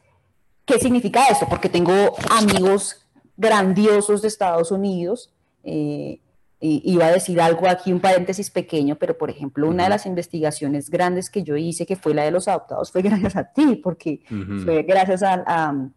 ¿qué 0.65 0.79
significa 0.79 1.27
esto? 1.27 1.47
Porque 1.51 1.69
tengo 1.69 1.93
amigos 2.31 3.07
grandiosos 3.37 4.23
de 4.23 4.29
Estados 4.29 4.71
Unidos, 4.73 5.35
eh, 5.65 6.21
y 6.61 6.83
iba 6.91 7.07
a 7.07 7.13
decir 7.13 7.39
algo 7.41 7.69
aquí, 7.69 7.93
un 7.93 8.01
paréntesis 8.01 8.51
pequeño, 8.51 8.97
pero 8.97 9.19
por 9.19 9.29
ejemplo, 9.29 9.69
una 9.69 9.85
de 9.85 9.91
las 9.91 10.07
investigaciones 10.07 10.89
grandes 10.89 11.29
que 11.29 11.43
yo 11.43 11.57
hice, 11.57 11.85
que 11.85 11.95
fue 11.95 12.15
la 12.15 12.25
de 12.25 12.31
los 12.31 12.49
adoptados, 12.49 12.91
fue 12.91 13.03
gracias 13.03 13.37
a 13.37 13.45
ti, 13.45 13.77
porque 13.77 14.23
fue 14.65 14.83
gracias 14.83 15.23
a, 15.23 15.45
a 15.47 15.89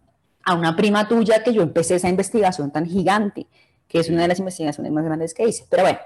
una 0.47 0.75
prima 0.75 1.07
tuya 1.07 1.43
que 1.43 1.53
yo 1.53 1.61
empecé 1.61 1.95
esa 1.95 2.09
investigación 2.09 2.71
tan 2.71 2.85
gigante, 2.85 3.47
que 3.87 3.99
es 3.99 4.09
una 4.09 4.23
de 4.23 4.29
las 4.29 4.39
investigaciones 4.39 4.91
más 4.91 5.05
grandes 5.05 5.33
que 5.33 5.47
hice. 5.47 5.65
Pero 5.69 5.83
bueno, 5.83 5.99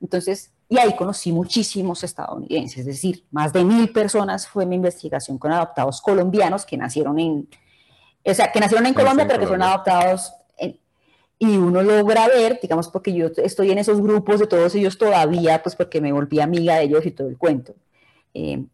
entonces, 0.00 0.52
y 0.68 0.78
ahí 0.78 0.94
conocí 0.96 1.32
muchísimos 1.32 2.04
estadounidenses, 2.04 2.80
es 2.80 2.86
decir, 2.86 3.24
más 3.30 3.52
de 3.52 3.64
mil 3.64 3.90
personas 3.92 4.46
fue 4.46 4.66
mi 4.66 4.76
investigación 4.76 5.38
con 5.38 5.52
adoptados 5.52 6.00
colombianos 6.00 6.64
que 6.64 6.76
nacieron 6.76 7.18
en, 7.18 7.48
o 8.24 8.34
sea, 8.34 8.52
que 8.52 8.60
nacieron 8.60 8.86
en 8.86 8.94
Colombia, 8.94 9.26
pero 9.26 9.40
que 9.40 9.46
fueron 9.46 9.66
adoptados 9.66 10.32
y 11.38 11.56
uno 11.56 11.82
logra 11.82 12.26
ver, 12.26 12.58
digamos, 12.60 12.88
porque 12.88 13.12
yo 13.12 13.28
estoy 13.36 13.70
en 13.70 13.78
esos 13.78 14.00
grupos 14.00 14.40
de 14.40 14.46
todos 14.46 14.74
ellos 14.74 14.98
todavía, 14.98 15.62
pues 15.62 15.76
porque 15.76 16.00
me 16.00 16.12
volví 16.12 16.40
amiga 16.40 16.76
de 16.76 16.84
ellos 16.84 17.06
y 17.06 17.12
todo 17.12 17.28
el 17.28 17.38
cuento, 17.38 17.76
eh, 18.34 18.64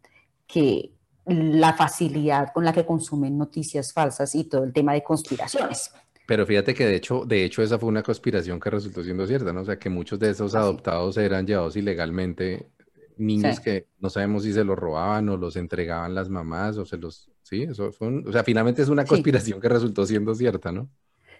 que, 0.46 0.90
la 1.26 1.74
facilidad 1.74 2.52
con 2.52 2.64
la 2.64 2.72
que 2.72 2.84
consumen 2.84 3.38
noticias 3.38 3.92
falsas 3.92 4.34
y 4.34 4.44
todo 4.44 4.64
el 4.64 4.72
tema 4.72 4.92
de 4.92 5.02
conspiraciones. 5.02 5.92
Pero 6.26 6.46
fíjate 6.46 6.74
que 6.74 6.86
de 6.86 6.96
hecho, 6.96 7.24
de 7.24 7.44
hecho 7.44 7.62
esa 7.62 7.78
fue 7.78 7.88
una 7.88 8.02
conspiración 8.02 8.58
que 8.58 8.70
resultó 8.70 9.02
siendo 9.02 9.26
cierta, 9.26 9.52
¿no? 9.52 9.60
O 9.60 9.64
sea, 9.64 9.78
que 9.78 9.90
muchos 9.90 10.18
de 10.18 10.30
esos 10.30 10.54
adoptados 10.54 11.16
eran 11.18 11.46
llevados 11.46 11.76
ilegalmente 11.76 12.70
niños 13.16 13.60
que 13.60 13.86
no 14.00 14.10
sabemos 14.10 14.42
si 14.42 14.52
se 14.52 14.64
los 14.64 14.76
robaban 14.76 15.28
o 15.28 15.36
los 15.36 15.56
entregaban 15.56 16.14
las 16.14 16.28
mamás 16.28 16.76
o 16.78 16.84
se 16.84 16.96
los... 16.96 17.30
Sí, 17.42 17.62
eso 17.62 17.92
fue 17.92 18.08
o 18.26 18.32
sea, 18.32 18.42
finalmente 18.42 18.82
es 18.82 18.88
una 18.88 19.04
conspiración 19.04 19.60
que 19.60 19.68
resultó 19.68 20.06
siendo 20.06 20.34
cierta, 20.34 20.72
¿no? 20.72 20.88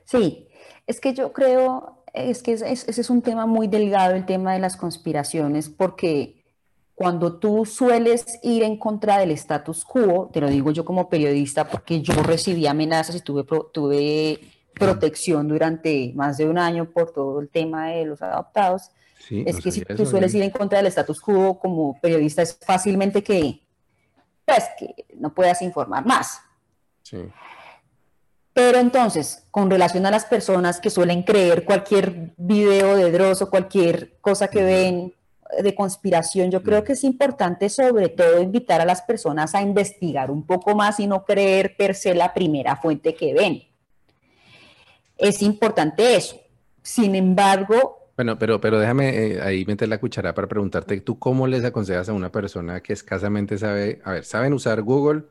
Sí, 0.05 0.47
es 0.87 1.01
que 1.01 1.15
yo 1.15 1.33
creo, 1.33 2.05
es 2.13 2.43
que 2.43 2.53
ese 2.53 3.01
es 3.01 3.11
un 3.11 3.23
tema 3.23 3.47
muy 3.47 3.69
delgado, 3.69 4.15
el 4.15 4.27
tema 4.27 4.53
de 4.53 4.59
las 4.59 4.77
conspiraciones, 4.77 5.71
porque 5.71 6.44
cuando 6.95 7.39
tú 7.39 7.65
sueles 7.65 8.39
ir 8.43 8.63
en 8.63 8.79
contra 8.79 9.19
del 9.19 9.33
status 9.33 9.85
quo, 9.85 10.31
te 10.33 10.41
lo 10.41 10.49
digo 10.49 10.71
yo 10.71 10.85
como 10.85 11.09
periodista, 11.09 11.69
porque 11.69 12.01
yo 12.01 12.15
recibí 12.23 12.67
amenazas 12.67 13.17
y 13.17 13.21
tuve, 13.21 13.45
tuve 13.73 14.41
protección 14.75 15.49
durante 15.49 16.13
más 16.15 16.37
de 16.37 16.49
un 16.49 16.59
año 16.59 16.91
por 16.91 17.13
todo 17.13 17.41
el 17.41 17.49
tema 17.49 17.89
de 17.89 18.05
los 18.05 18.23
adoptados, 18.23 18.91
es 19.31 19.61
que 19.61 19.73
si 19.73 19.81
tú 19.81 20.05
sueles 20.05 20.35
ir 20.35 20.43
en 20.43 20.51
contra 20.51 20.79
del 20.79 20.87
status 20.89 21.21
quo 21.21 21.59
como 21.59 21.99
periodista 22.01 22.43
es 22.43 22.59
fácilmente 22.65 23.23
que, 23.23 23.61
pues, 24.45 24.65
que 24.79 25.07
no 25.17 25.33
puedas 25.35 25.63
informar 25.63 26.05
más. 26.05 26.41
Sí. 27.03 27.19
Pero 28.53 28.79
entonces, 28.79 29.47
con 29.51 29.69
relación 29.69 30.07
a 30.07 30.11
las 30.11 30.27
personas 30.27 30.79
que 30.79 30.91
suelen 30.91 31.25
creer 31.25 31.65
cualquier 31.65 32.35
video 32.37 32.95
de 32.95 33.11
Dross 33.11 33.43
o 33.43 33.51
cualquier 33.51 34.17
cosa 34.21 34.49
que 34.49 34.63
ven 34.63 35.15
de 35.63 35.75
conspiración, 35.75 36.51
yo 36.51 36.63
creo 36.63 36.85
que 36.85 36.93
es 36.93 37.05
importante 37.05 37.69
sobre 37.69 38.09
todo 38.09 38.41
invitar 38.41 38.81
a 38.81 38.85
las 38.85 39.03
personas 39.03 39.55
a 39.55 39.63
investigar 39.63 40.31
un 40.31 40.47
poco 40.47 40.75
más 40.75 41.01
y 41.01 41.07
no 41.07 41.25
creer 41.25 41.77
per 41.77 41.95
se 41.95 42.15
la 42.15 42.33
primera 42.33 42.77
fuente 42.77 43.15
que 43.15 43.35
ven. 43.35 43.63
Es 45.17 45.43
importante 45.43 46.17
eso. 46.17 46.37
Sin 46.83 47.15
embargo, 47.15 48.05
bueno, 48.17 48.39
pero, 48.39 48.61
pero 48.61 48.79
déjame 48.79 49.09
eh, 49.09 49.43
ahí 49.43 49.65
meter 49.65 49.89
la 49.89 49.99
cuchara 49.99 50.35
para 50.35 50.47
preguntarte, 50.47 51.01
¿tú 51.01 51.19
cómo 51.19 51.49
les 51.49 51.65
aconsejas 51.65 52.09
a 52.09 52.13
una 52.13 52.31
persona 52.31 52.81
que 52.81 52.93
escasamente 52.93 53.59
sabe, 53.59 54.01
a 54.05 54.13
ver, 54.13 54.25
saben 54.25 54.53
usar 54.53 54.83
Google, 54.83 55.25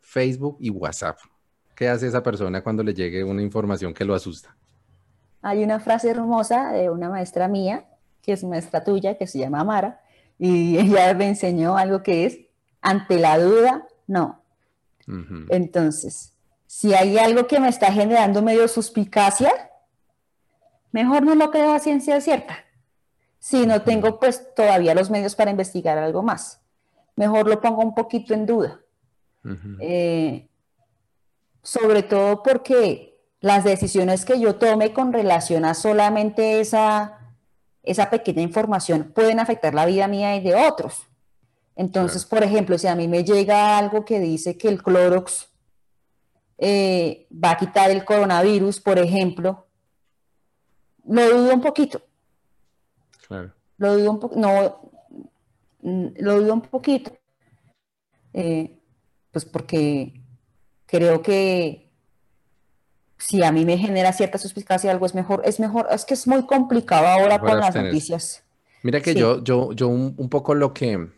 Facebook 0.00 0.56
y 0.58 0.70
WhatsApp? 0.70 1.18
¿Qué 1.74 1.88
hace 1.88 2.06
esa 2.06 2.22
persona 2.22 2.62
cuando 2.62 2.82
le 2.82 2.94
llegue 2.94 3.22
una 3.24 3.42
información 3.42 3.92
que 3.92 4.06
lo 4.06 4.14
asusta? 4.14 4.56
Hay 5.42 5.62
una 5.62 5.80
frase 5.80 6.10
hermosa 6.10 6.72
de 6.72 6.88
una 6.88 7.10
maestra 7.10 7.46
mía, 7.48 7.84
que 8.22 8.32
es 8.32 8.44
maestra 8.44 8.84
tuya, 8.84 9.16
que 9.16 9.26
se 9.26 9.38
llama 9.38 9.64
Mara, 9.64 10.00
y 10.38 10.78
ella 10.78 11.12
me 11.14 11.28
enseñó 11.28 11.76
algo 11.76 12.02
que 12.02 12.26
es, 12.26 12.38
ante 12.80 13.18
la 13.18 13.38
duda, 13.38 13.86
no. 14.06 14.42
Entonces, 15.48 16.34
si 16.66 16.94
hay 16.94 17.18
algo 17.18 17.48
que 17.48 17.58
me 17.58 17.68
está 17.68 17.92
generando 17.92 18.42
medio 18.42 18.68
suspicacia, 18.68 19.52
mejor 20.92 21.24
no 21.24 21.34
lo 21.34 21.50
creo 21.50 21.72
a 21.72 21.80
ciencia 21.80 22.20
cierta. 22.20 22.58
Si 23.40 23.66
no 23.66 23.82
tengo 23.82 24.20
pues 24.20 24.54
todavía 24.54 24.94
los 24.94 25.10
medios 25.10 25.34
para 25.34 25.50
investigar 25.50 25.98
algo 25.98 26.22
más, 26.22 26.60
mejor 27.16 27.48
lo 27.48 27.60
pongo 27.60 27.82
un 27.82 27.94
poquito 27.94 28.34
en 28.34 28.46
duda. 28.46 28.80
Eh, 29.80 30.48
sobre 31.62 32.02
todo 32.02 32.42
porque 32.42 33.18
las 33.40 33.64
decisiones 33.64 34.24
que 34.24 34.38
yo 34.38 34.56
tome 34.56 34.92
con 34.92 35.12
relación 35.12 35.64
a 35.64 35.74
solamente 35.74 36.60
esa, 36.60 37.19
esa 37.82 38.10
pequeña 38.10 38.42
información 38.42 39.12
pueden 39.14 39.40
afectar 39.40 39.74
la 39.74 39.86
vida 39.86 40.08
mía 40.08 40.36
y 40.36 40.40
de 40.40 40.54
otros. 40.54 41.06
Entonces, 41.76 42.26
por 42.26 42.42
ejemplo, 42.42 42.76
si 42.76 42.86
a 42.86 42.94
mí 42.94 43.08
me 43.08 43.24
llega 43.24 43.78
algo 43.78 44.04
que 44.04 44.20
dice 44.20 44.58
que 44.58 44.68
el 44.68 44.82
Clorox 44.82 45.48
eh, 46.58 47.26
va 47.32 47.52
a 47.52 47.56
quitar 47.56 47.90
el 47.90 48.04
coronavirus, 48.04 48.80
por 48.80 48.98
ejemplo, 48.98 49.66
lo 51.06 51.28
dudo 51.30 51.54
un 51.54 51.60
poquito. 51.60 52.02
Claro. 53.26 53.54
Lo 53.78 53.96
dudo 53.96 54.10
un 54.10 54.20
poquito. 54.20 54.40
No, 54.40 54.92
mm, 55.80 56.06
lo 56.18 56.40
dudo 56.40 56.54
un 56.54 56.60
poquito. 56.60 57.16
Eh, 58.34 58.78
pues 59.30 59.44
porque 59.44 60.22
creo 60.86 61.22
que 61.22 61.89
si 63.20 63.42
a 63.44 63.52
mí 63.52 63.64
me 63.64 63.78
genera 63.78 64.12
cierta 64.12 64.38
suspicacia 64.38 64.90
algo 64.90 65.06
es 65.06 65.14
mejor, 65.14 65.42
es 65.44 65.60
mejor, 65.60 65.86
es 65.90 66.04
que 66.04 66.14
es 66.14 66.26
muy 66.26 66.44
complicado 66.46 67.06
ahora 67.06 67.38
con 67.38 67.58
las 67.58 67.74
noticias. 67.74 68.42
Mira 68.82 69.00
que 69.00 69.14
yo, 69.14 69.44
yo, 69.44 69.72
yo 69.72 69.88
un, 69.88 70.28
poco 70.28 70.54
lo 70.54 70.72
que, 70.72 71.08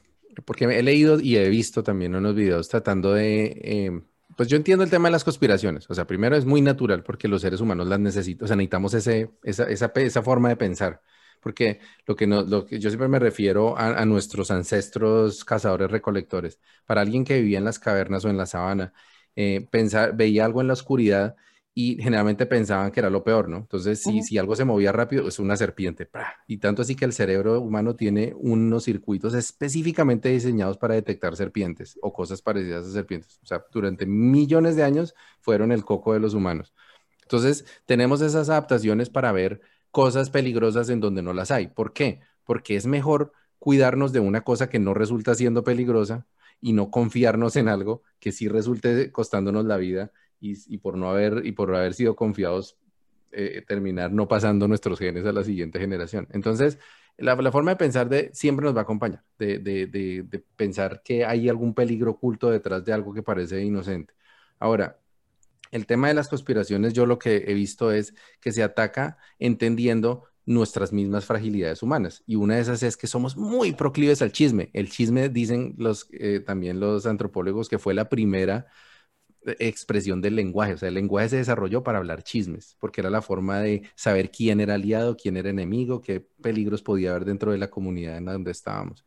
porque 0.45 0.65
he 0.65 0.83
leído 0.83 1.21
y 1.21 1.37
he 1.37 1.49
visto 1.49 1.83
también 1.83 2.15
unos 2.15 2.35
videos 2.35 2.69
tratando 2.69 3.15
de 3.15 3.61
eh, 3.63 4.01
pues 4.37 4.49
yo 4.49 4.57
entiendo 4.57 4.85
el 4.85 4.91
tema 4.91 5.09
de 5.09 5.13
las 5.13 5.25
conspiraciones. 5.25 5.89
O 5.91 5.95
sea, 5.95 6.07
primero 6.07 6.37
es 6.37 6.45
muy 6.45 6.61
natural 6.61 7.03
porque 7.03 7.29
los 7.29 7.43
seres 7.43 7.61
humanos 7.61 7.87
las 7.87 8.01
necesitamos, 8.01 8.45
o 8.45 8.47
sea, 8.49 8.57
necesitamos 8.57 8.95
ese, 8.95 9.31
esa, 9.43 9.65
esa, 9.65 9.93
esa, 9.95 10.23
forma 10.23 10.49
de 10.49 10.57
pensar. 10.57 11.03
Porque 11.41 11.81
lo 12.07 12.15
que, 12.17 12.27
no, 12.27 12.43
lo 12.43 12.67
que 12.67 12.79
yo 12.79 12.89
siempre 12.89 13.09
me 13.09 13.19
refiero 13.19 13.77
a, 13.77 14.01
a 14.01 14.07
nuestros 14.07 14.51
ancestros 14.51 15.45
cazadores 15.45 15.91
recolectores. 15.91 16.61
Para 16.87 17.01
alguien 17.01 17.25
que 17.25 17.41
vivía 17.41 17.59
en 17.59 17.65
las 17.65 17.79
cavernas 17.79 18.25
o 18.25 18.31
en 18.31 18.37
la 18.37 18.47
sabana, 18.47 18.93
eh, 19.35 19.67
pensar, 19.71 20.17
veía 20.17 20.45
algo 20.45 20.61
en 20.61 20.69
la 20.69 20.75
oscuridad 20.75 21.37
y 21.75 21.97
generalmente 22.03 22.45
pensaban 22.45 22.91
que 22.91 23.01
era 23.01 23.09
lo 23.09 23.25
peor, 23.25 23.49
¿no? 23.49 23.57
Entonces, 23.57 24.03
si, 24.03 24.23
si 24.23 24.37
algo 24.37 24.55
se 24.55 24.65
movía 24.65 24.93
rápido, 24.93 25.27
es 25.27 25.39
una 25.39 25.57
serpiente. 25.57 26.09
Y 26.47 26.59
tanto 26.59 26.83
así 26.83 26.95
que 26.95 27.07
el 27.07 27.15
cerebro 27.15 27.61
humano 27.61 27.97
tiene 27.97 28.35
unos 28.37 28.85
circuitos 28.85 29.33
específicamente 29.33 30.29
diseñados 30.29 30.77
para 30.77 30.95
detectar 30.95 31.35
serpientes 31.35 31.99
o 32.03 32.13
cosas 32.13 32.43
parecidas 32.43 32.87
a 32.87 32.91
serpientes. 32.91 33.41
O 33.43 33.47
sea, 33.47 33.65
durante 33.73 34.05
millones 34.05 34.77
de 34.77 34.83
años 34.83 35.15
fueron 35.41 35.73
el 35.73 35.85
coco 35.85 36.13
de 36.13 36.21
los 36.21 36.35
humanos. 36.35 36.75
Entonces, 37.23 37.65
tenemos 37.87 38.21
esas 38.21 38.51
adaptaciones 38.51 39.09
para 39.09 39.33
ver 39.33 39.63
cosas 39.91 40.29
peligrosas 40.29 40.91
en 40.91 41.01
donde 41.01 41.23
no 41.23 41.33
las 41.33 41.51
hay. 41.51 41.69
¿Por 41.69 41.95
qué? 41.95 42.21
Porque 42.45 42.77
es 42.77 42.87
mejor 42.87 43.33
cuidarnos 43.59 44.13
de 44.13 44.21
una 44.21 44.43
cosa 44.43 44.69
que 44.69 44.79
no 44.79 44.93
resulta 44.93 45.35
siendo 45.35 45.65
peligrosa 45.65 46.27
y 46.61 46.75
no 46.75 46.91
confiarnos 46.91 47.57
en 47.57 47.69
algo 47.69 48.03
que 48.19 48.31
sí 48.31 48.49
resulte 48.49 49.11
costándonos 49.11 49.65
la 49.65 49.79
vida 49.79 50.13
y, 50.43 50.79
por 50.79 50.97
no 50.97 51.09
haber, 51.09 51.47
y 51.47 51.53
por 51.53 51.75
haber 51.75 51.95
sido 51.95 52.17
confiados, 52.17 52.77
eh, 53.31 53.63
terminar 53.67 54.13
no 54.13 54.29
pasando 54.29 54.69
nuestros 54.69 54.99
genes 54.99 55.25
a 55.25 55.33
la 55.33 55.45
siguiente 55.45 55.79
generación. 55.79 56.27
Entonces, 56.33 56.79
la, 57.17 57.37
forma 57.53 57.73
de 57.73 57.77
pensar 57.77 58.09
de 58.09 58.31
siempre 58.35 58.65
nos 58.65 58.75
va 58.75 58.81
a 58.81 58.83
acompañar, 58.83 59.23
de, 59.39 59.59
de, 59.59 59.87
de, 59.87 60.45
pensar 60.57 61.03
que 61.05 61.25
hay 61.25 61.49
algún 61.49 61.75
peligro 61.75 62.13
oculto 62.13 62.51
detrás 62.51 62.85
de 62.85 62.93
algo 62.93 63.15
que 63.15 63.23
parece 63.23 63.63
inocente. 63.63 64.15
Ahora, 64.59 64.99
el 65.71 65.87
tema 65.87 66.09
de 66.09 66.15
las 66.15 66.29
conspiraciones, 66.29 66.93
yo 66.93 67.07
lo 67.07 67.19
que 67.19 67.45
he 67.47 67.55
visto 67.55 67.93
es 67.93 68.15
que 68.41 68.53
se 68.53 68.63
ataca 68.63 69.19
entendiendo 69.39 70.25
nuestras 70.45 70.93
mismas 70.93 71.25
fragilidades 71.25 71.83
humanas. 71.83 72.25
Y 72.27 72.37
una 72.37 72.57
de 72.57 72.63
esas 72.63 72.83
es 72.83 72.97
que 72.97 73.07
somos 73.07 73.37
muy 73.37 73.73
proclives 73.73 74.23
al 74.23 74.33
chisme. 74.33 74.71
El 74.73 74.91
chisme, 74.91 75.29
dicen 75.29 75.75
los, 75.79 76.09
eh, 76.13 76.41
también 76.41 76.81
los 76.81 77.07
antropólogos, 77.07 77.69
que 77.69 77.79
fue 77.79 77.95
la 77.95 78.09
primera 78.09 78.67
expresión 79.59 80.21
del 80.21 80.37
lenguaje. 80.37 80.75
O 80.75 80.79
sea, 80.79 80.89
el 80.89 80.95
lenguaje 80.95 81.31
se 81.31 81.37
desarrolló 81.37 81.83
para 81.83 81.99
hablar 81.99 82.23
chismes, 82.23 82.77
porque 82.79 83.01
era 83.01 83.11
la 83.11 83.23
forma 83.23 83.61
de 83.61 83.83
saber 83.95 84.31
quién 84.31 84.61
era 84.61 84.75
aliado, 84.75 85.17
quién 85.17 85.37
era 85.37 85.51
enemigo, 85.51 86.01
qué 86.01 86.21
peligros 86.21 86.83
podía 86.83 87.11
haber 87.11 87.25
dentro 87.25 87.53
de 87.53 87.59
la 87.59 87.71
comunidad 87.71 88.17
en 88.17 88.27
donde 88.27 88.51
estábamos. 88.51 89.05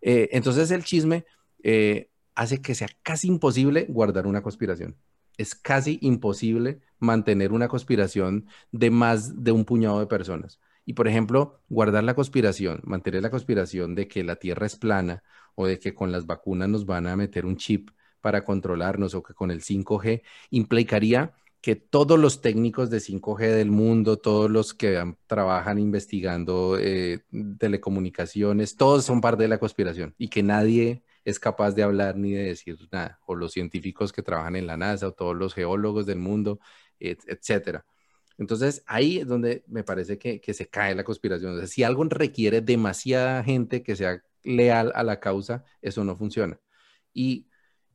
Eh, 0.00 0.28
entonces 0.32 0.70
el 0.70 0.84
chisme 0.84 1.24
eh, 1.62 2.10
hace 2.34 2.60
que 2.60 2.74
sea 2.74 2.88
casi 3.02 3.28
imposible 3.28 3.86
guardar 3.88 4.26
una 4.26 4.42
conspiración. 4.42 4.96
Es 5.36 5.54
casi 5.54 5.98
imposible 6.00 6.80
mantener 6.98 7.52
una 7.52 7.68
conspiración 7.68 8.46
de 8.72 8.90
más 8.90 9.42
de 9.42 9.52
un 9.52 9.64
puñado 9.64 10.00
de 10.00 10.06
personas. 10.06 10.60
Y 10.84 10.94
por 10.94 11.08
ejemplo, 11.08 11.60
guardar 11.68 12.04
la 12.04 12.14
conspiración, 12.14 12.80
mantener 12.84 13.22
la 13.22 13.30
conspiración 13.30 13.94
de 13.94 14.06
que 14.06 14.22
la 14.22 14.36
Tierra 14.36 14.66
es 14.66 14.76
plana 14.76 15.24
o 15.56 15.66
de 15.66 15.78
que 15.78 15.94
con 15.94 16.12
las 16.12 16.26
vacunas 16.26 16.68
nos 16.68 16.86
van 16.86 17.06
a 17.06 17.16
meter 17.16 17.44
un 17.44 17.56
chip 17.56 17.90
para 18.20 18.44
controlarnos 18.44 19.14
o 19.14 19.22
que 19.22 19.34
con 19.34 19.50
el 19.50 19.62
5G 19.62 20.22
implicaría 20.50 21.34
que 21.60 21.74
todos 21.74 22.18
los 22.18 22.42
técnicos 22.42 22.90
de 22.90 23.00
5G 23.00 23.38
del 23.38 23.70
mundo, 23.70 24.18
todos 24.18 24.48
los 24.50 24.72
que 24.72 25.16
trabajan 25.26 25.78
investigando 25.78 26.78
eh, 26.78 27.24
telecomunicaciones, 27.58 28.76
todos 28.76 29.04
son 29.04 29.20
parte 29.20 29.42
de 29.42 29.48
la 29.48 29.58
conspiración 29.58 30.14
y 30.16 30.28
que 30.28 30.44
nadie 30.44 31.02
es 31.24 31.40
capaz 31.40 31.72
de 31.72 31.82
hablar 31.82 32.16
ni 32.16 32.30
de 32.32 32.44
decir 32.44 32.78
nada, 32.92 33.18
o 33.26 33.34
los 33.34 33.52
científicos 33.52 34.12
que 34.12 34.22
trabajan 34.22 34.54
en 34.54 34.68
la 34.68 34.76
NASA, 34.76 35.08
o 35.08 35.12
todos 35.12 35.34
los 35.34 35.54
geólogos 35.54 36.06
del 36.06 36.18
mundo, 36.18 36.60
etcétera. 37.00 37.84
Entonces, 38.38 38.84
ahí 38.86 39.18
es 39.18 39.26
donde 39.26 39.64
me 39.66 39.82
parece 39.82 40.18
que 40.18 40.54
se 40.54 40.68
cae 40.68 40.94
la 40.94 41.02
conspiración. 41.02 41.66
si 41.66 41.82
algo 41.82 42.04
requiere 42.04 42.60
demasiada 42.60 43.42
gente 43.42 43.82
que 43.82 43.96
sea 43.96 44.22
leal 44.44 44.92
a 44.94 45.02
la 45.02 45.18
causa, 45.18 45.64
eso 45.82 46.04
no 46.04 46.16
funciona. 46.16 46.60
Y 47.12 47.48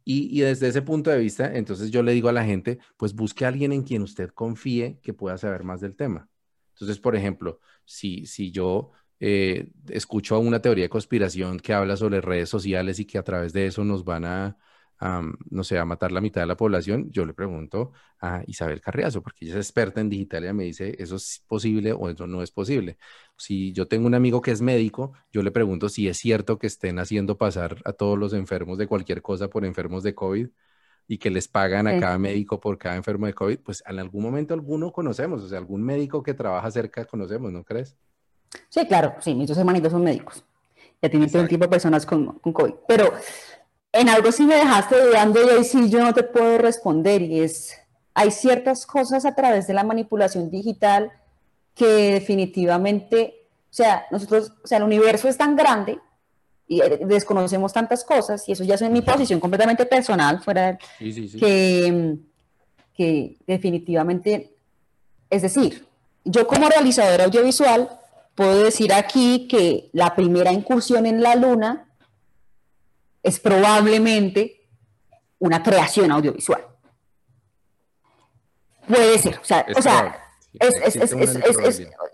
y, 0.04 0.40
desde 0.42 0.68
ese 0.68 0.82
punto 0.82 1.10
de 1.10 1.20
vista, 1.20 1.56
entonces 1.56 1.92
yo 1.92 2.04
le 2.04 2.14
digo 2.14 2.30
a 2.30 2.34
la 2.34 2.44
gente, 2.44 2.80
pues 2.98 3.14
busque 3.14 3.46
a 3.46 3.50
alguien 3.50 3.72
en 3.72 3.84
quien 3.84 4.02
usted 4.02 4.30
confíe 4.32 5.00
que 5.02 5.14
pueda 5.14 5.38
saber 5.38 5.64
más 5.64 5.82
del 5.82 5.96
tema. 5.96 6.30
Entonces, 6.74 7.00
por 7.00 7.16
ejemplo, 7.16 7.60
si, 7.86 8.26
si 8.26 8.52
yo 8.52 8.92
eh, 9.20 9.70
escucho 9.90 10.40
una 10.40 10.62
teoría 10.62 10.86
de 10.86 10.90
conspiración 10.90 11.60
que 11.60 11.74
habla 11.74 11.96
sobre 11.98 12.22
redes 12.22 12.50
sociales 12.50 13.00
y 13.00 13.06
que 13.06 13.18
a 13.18 13.24
través 13.24 13.54
de 13.54 13.68
eso 13.68 13.84
nos 13.84 14.04
van 14.04 14.26
a, 14.26 14.58
no 15.02 15.64
sé, 15.64 15.80
a 15.80 15.86
matar 15.86 16.12
la 16.12 16.22
mitad 16.22 16.42
de 16.42 16.48
la 16.48 16.56
población, 16.56 17.10
yo 17.12 17.26
le 17.26 17.34
pregunto 17.34 17.92
a 18.20 18.44
Isabel 18.46 18.82
Carriazo, 18.82 19.24
porque 19.24 19.46
ella 19.46 19.56
es 19.56 19.66
experta 19.66 20.00
en 20.00 20.10
digital 20.10 20.46
y 20.46 20.54
me 20.54 20.64
dice, 20.66 20.96
¿eso 21.00 21.16
es 21.16 21.44
posible 21.48 21.92
o 21.92 22.10
eso 22.10 22.28
no 22.28 22.44
es 22.44 22.52
posible? 22.52 22.98
Si 23.36 23.74
yo 23.74 23.88
tengo 23.88 24.06
un 24.06 24.14
amigo 24.14 24.42
que 24.42 24.52
es 24.52 24.62
médico, 24.62 25.14
yo 25.32 25.42
le 25.42 25.50
pregunto 25.52 25.90
si 25.90 26.08
es 26.08 26.18
cierto 26.18 26.60
que 26.60 26.68
estén 26.68 27.00
haciendo 27.00 27.38
pasar 27.38 27.78
a 27.86 27.94
todos 27.94 28.18
los 28.18 28.34
enfermos 28.34 28.78
de 28.78 28.88
cualquier 28.88 29.24
cosa 29.24 29.50
por 29.50 29.66
enfermos 29.66 30.04
de 30.04 30.14
COVID 30.14 30.48
y 31.08 31.18
que 31.18 31.32
les 31.32 31.48
pagan 31.48 31.88
a 31.88 32.00
cada 32.00 32.20
médico 32.20 32.60
por 32.60 32.78
cada 32.78 32.96
enfermo 32.96 33.26
de 33.26 33.34
COVID, 33.34 33.60
pues 33.60 33.84
en 33.88 34.00
algún 34.00 34.22
momento 34.22 34.54
alguno 34.54 34.92
conocemos, 34.92 35.42
o 35.42 35.50
sea, 35.50 35.58
algún 35.58 35.82
médico 35.82 36.22
que 36.22 36.36
trabaja 36.36 36.70
cerca 36.70 37.06
conocemos, 37.06 37.52
¿no 37.52 37.64
crees? 37.64 37.98
Sí, 38.70 38.86
claro, 38.86 39.16
sí, 39.20 39.34
mis 39.34 39.48
dos 39.48 39.58
hermanitos 39.58 39.92
son 39.92 40.04
médicos. 40.04 40.46
Ya 41.02 41.10
tienen 41.10 41.32
todo 41.32 41.48
tipo 41.48 41.64
de 41.64 41.70
personas 41.70 42.06
con, 42.06 42.38
con 42.40 42.54
COVID. 42.54 42.74
Pero 42.88 43.12
en 43.94 44.10
algo 44.10 44.32
sí 44.32 44.46
me 44.46 44.56
dejaste 44.56 45.00
dudando 45.00 45.44
y 45.46 45.50
ahí 45.50 45.64
sí 45.64 45.90
yo 45.90 46.00
no 46.00 46.14
te 46.14 46.24
puedo 46.24 46.58
responder 46.58 47.22
y 47.22 47.42
es, 47.42 47.78
hay 48.14 48.32
ciertas 48.32 48.86
cosas 48.86 49.26
a 49.26 49.36
través 49.36 49.68
de 49.68 49.74
la 49.74 49.84
manipulación 49.84 50.50
digital 50.50 51.12
que 51.76 52.14
definitivamente, 52.14 53.48
o 53.70 53.74
sea, 53.74 54.06
nosotros, 54.12 54.54
o 54.64 54.68
sea, 54.68 54.78
el 54.78 54.84
universo 54.84 55.28
es 55.28 55.38
tan 55.38 55.56
grande 55.56 56.00
y 56.68 56.82
eh, 56.82 57.02
desconocemos 57.06 57.74
tantas 57.74 58.04
cosas 58.04 58.48
y 58.48 58.54
eso 58.54 58.64
ya 58.64 58.76
es 58.76 58.82
en 58.82 58.94
mi 58.94 59.02
posición 59.02 59.40
completamente 59.40 59.86
personal, 59.86 60.42
fuera 60.42 60.78
Que, 61.00 62.18
que 62.96 63.38
definitivamente, 63.46 64.54
es 65.30 65.42
decir, 65.42 65.86
yo 66.24 66.48
como 66.48 66.70
realizadora 66.70 67.26
audiovisual 67.26 67.90
puedo 68.36 68.64
decir 68.64 68.94
aquí 68.94 69.48
que 69.48 69.90
la 69.92 70.16
primera 70.16 70.52
incursión 70.54 71.06
en 71.06 71.22
la 71.22 71.36
luna 71.36 71.91
es 73.24 73.40
probablemente 73.40 74.68
una 75.40 75.62
creación 75.64 76.12
audiovisual. 76.12 76.66
Puede 78.88 79.18
ser, 79.20 79.40
o 79.40 79.46
sea, 79.46 79.66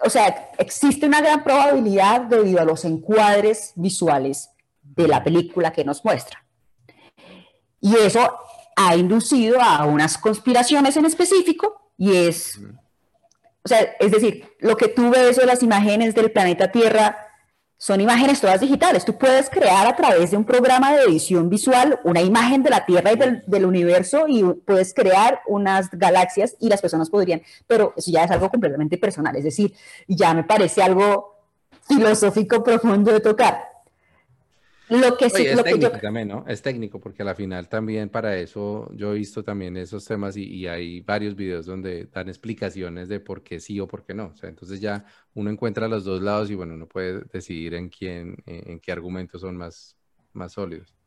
o 0.03 0.09
sea, 0.09 0.51
existe 0.57 1.05
una 1.05 1.21
gran 1.21 1.43
probabilidad 1.43 2.21
debido 2.21 2.61
a 2.61 2.65
los 2.65 2.85
encuadres 2.85 3.73
visuales 3.75 4.49
de 4.81 5.07
la 5.07 5.23
película 5.23 5.71
que 5.71 5.83
nos 5.83 6.03
muestra. 6.05 6.43
Y 7.79 7.95
eso 7.95 8.37
ha 8.75 8.95
inducido 8.95 9.61
a 9.61 9.85
unas 9.85 10.17
conspiraciones 10.17 10.95
en 10.97 11.05
específico 11.05 11.91
y 11.97 12.15
es, 12.15 12.59
o 13.63 13.67
sea, 13.67 13.95
es 13.99 14.11
decir, 14.11 14.55
lo 14.59 14.77
que 14.77 14.87
tú 14.87 15.09
ves 15.09 15.37
de 15.37 15.45
las 15.45 15.63
imágenes 15.63 16.13
del 16.13 16.31
planeta 16.31 16.71
Tierra 16.71 17.26
son 17.77 18.01
imágenes 18.01 18.41
todas 18.41 18.59
digitales. 18.59 19.05
Tú 19.05 19.17
puedes 19.17 19.49
crear 19.49 19.85
a 19.87 19.95
través 19.95 20.31
de 20.31 20.37
un 20.37 20.45
programa 20.45 20.93
de 20.93 21.03
edición 21.03 21.49
visual 21.49 21.99
una 22.03 22.21
imagen 22.21 22.63
de 22.63 22.71
la 22.71 22.85
Tierra 22.85 23.11
y 23.11 23.15
del, 23.15 23.65
universo 23.65 24.25
y 24.27 24.43
puedes 24.43 24.93
crear 24.93 25.41
unas 25.47 25.89
galaxias 25.91 26.55
y 26.59 26.69
las 26.69 26.81
personas 26.81 27.09
podrían, 27.09 27.41
pero 27.67 27.93
eso 27.95 28.11
ya 28.11 28.23
es 28.23 28.31
algo 28.31 28.49
completamente 28.49 28.97
personal, 28.97 29.35
es 29.35 29.43
decir, 29.43 29.73
ya 30.07 30.33
me 30.33 30.43
parece 30.43 30.81
algo 30.81 31.35
filosófico 31.87 32.63
profundo 32.63 33.11
de 33.11 33.19
tocar. 33.19 33.76
Lo 34.89 35.17
que 35.17 35.29
sí, 35.29 35.45
es 35.45 35.63
técnico 35.63 35.97
también, 35.99 36.29
¿no? 36.29 36.45
Es 36.47 36.61
técnico, 36.61 36.99
porque 36.99 37.21
a 37.21 37.25
la 37.25 37.35
final 37.35 37.67
también 37.67 38.09
para 38.09 38.37
eso 38.37 38.89
yo 38.93 39.13
he 39.13 39.17
visto 39.17 39.43
también 39.43 39.75
esos 39.77 40.05
temas 40.05 40.37
y, 40.37 40.67
hay 40.67 41.01
varios 41.01 41.35
videos 41.35 41.65
donde 41.65 42.05
dan 42.05 42.29
explicaciones 42.29 43.09
de 43.09 43.19
por 43.19 43.43
qué 43.43 43.59
sí 43.59 43.79
o 43.79 43.87
por 43.87 44.03
qué 44.03 44.13
no. 44.13 44.27
O 44.27 44.35
sea, 44.35 44.49
entonces 44.49 44.79
ya 44.79 45.05
uno 45.33 45.49
encuentra 45.49 45.87
los 45.87 46.03
dos 46.03 46.21
lados 46.21 46.49
y 46.49 46.55
bueno, 46.55 46.73
uno 46.73 46.87
puede 46.87 47.23
decidir 47.31 47.73
en 47.73 47.89
quién, 47.89 48.37
en 48.45 48.79
qué 48.79 48.91
argumentos 48.91 49.41
son 49.41 49.57
más, 49.57 49.97
más 50.33 50.53
sólidos. 50.53 50.97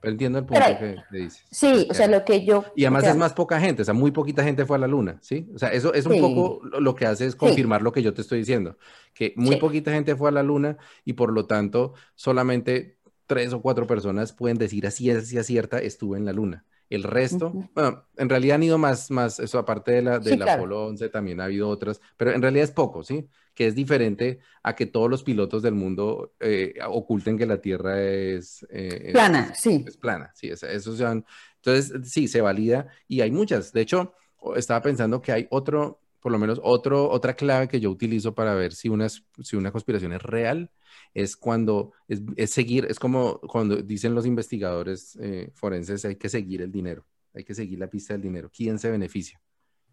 Pero 0.00 0.12
entiendo 0.12 0.38
el 0.38 0.46
punto 0.46 0.64
que, 0.78 0.96
dices. 1.10 1.44
Sí, 1.50 1.86
o 1.90 1.94
sea, 1.94 2.08
lo 2.08 2.24
que 2.24 2.44
yo... 2.44 2.64
Y 2.74 2.84
además 2.84 3.04
es 3.04 3.16
más 3.16 3.34
poca 3.34 3.60
gente, 3.60 3.82
o 3.82 3.84
sea, 3.84 3.92
muy 3.92 4.10
poquita 4.10 4.42
gente 4.42 4.64
fue 4.64 4.76
a 4.76 4.80
la 4.80 4.86
luna, 4.86 5.18
¿sí? 5.20 5.50
O 5.54 5.58
sea, 5.58 5.68
eso 5.68 5.92
es 5.92 6.06
un 6.06 6.18
poco 6.18 6.62
lo 6.64 6.94
que 6.94 7.04
hace 7.04 7.26
es 7.26 7.36
confirmar 7.36 7.82
lo 7.82 7.92
que 7.92 8.02
yo 8.02 8.14
te 8.14 8.22
estoy 8.22 8.38
diciendo, 8.38 8.78
que 9.12 9.34
muy 9.36 9.56
poquita 9.56 9.92
gente 9.92 10.16
fue 10.16 10.30
a 10.30 10.32
la 10.32 10.42
luna 10.42 10.78
y 11.04 11.12
por 11.12 11.32
lo 11.32 11.46
tanto 11.46 11.92
solamente 12.14 12.96
tres 13.30 13.52
o 13.52 13.62
cuatro 13.62 13.86
personas 13.86 14.32
pueden 14.32 14.58
decir 14.58 14.88
así 14.88 15.08
es 15.08 15.28
cierta, 15.46 15.78
estuve 15.78 16.18
en 16.18 16.24
la 16.24 16.32
luna. 16.32 16.64
El 16.88 17.04
resto, 17.04 17.52
bueno, 17.72 18.04
en 18.16 18.28
realidad 18.28 18.56
han 18.56 18.64
ido 18.64 18.76
más, 18.76 19.08
más, 19.12 19.38
eso 19.38 19.60
aparte 19.60 19.92
de 19.92 20.02
la, 20.02 20.18
de 20.18 20.36
la 20.36 20.54
Apolo 20.54 20.86
11, 20.86 21.08
también 21.10 21.40
ha 21.40 21.44
habido 21.44 21.68
otras, 21.68 22.00
pero 22.16 22.32
en 22.32 22.42
realidad 22.42 22.64
es 22.64 22.72
poco, 22.72 23.04
¿sí? 23.04 23.28
Que 23.54 23.68
es 23.68 23.76
diferente 23.76 24.40
a 24.64 24.74
que 24.74 24.86
todos 24.86 25.08
los 25.08 25.22
pilotos 25.22 25.62
del 25.62 25.74
mundo 25.74 26.34
eh, 26.40 26.74
oculten 26.88 27.38
que 27.38 27.46
la 27.46 27.60
Tierra 27.60 28.02
es... 28.02 28.66
Eh, 28.68 29.10
plana, 29.12 29.54
sí. 29.54 29.84
Es 29.86 29.96
plana, 29.96 30.32
sí, 30.34 30.48
es, 30.48 30.64
eso 30.64 30.96
sean, 30.96 31.24
entonces 31.62 32.10
sí, 32.10 32.26
se 32.26 32.40
valida 32.40 32.88
y 33.06 33.20
hay 33.20 33.30
muchas. 33.30 33.72
De 33.72 33.82
hecho, 33.82 34.12
estaba 34.56 34.82
pensando 34.82 35.22
que 35.22 35.30
hay 35.30 35.46
otro, 35.50 36.00
por 36.20 36.32
lo 36.32 36.38
menos 36.38 36.60
otro, 36.62 37.10
otra 37.10 37.34
clave 37.34 37.68
que 37.68 37.80
yo 37.80 37.90
utilizo 37.90 38.34
para 38.34 38.54
ver 38.54 38.72
si 38.72 38.88
una, 38.88 39.08
si 39.08 39.56
una 39.56 39.72
conspiración 39.72 40.12
es 40.12 40.22
real 40.22 40.70
es 41.14 41.36
cuando 41.36 41.92
es, 42.08 42.50
seguir, 42.50 42.86
es 42.88 42.98
como 42.98 43.40
cuando 43.40 43.76
dicen 43.76 44.14
los 44.14 44.26
investigadores 44.26 45.16
eh, 45.20 45.50
forenses, 45.54 46.04
hay 46.04 46.16
que 46.16 46.28
seguir 46.28 46.62
el 46.62 46.70
dinero, 46.70 47.04
hay 47.34 47.44
que 47.44 47.54
seguir 47.54 47.78
la 47.78 47.88
pista 47.88 48.14
del 48.14 48.22
dinero, 48.22 48.50
quién 48.54 48.78
se 48.78 48.90
beneficia. 48.90 49.40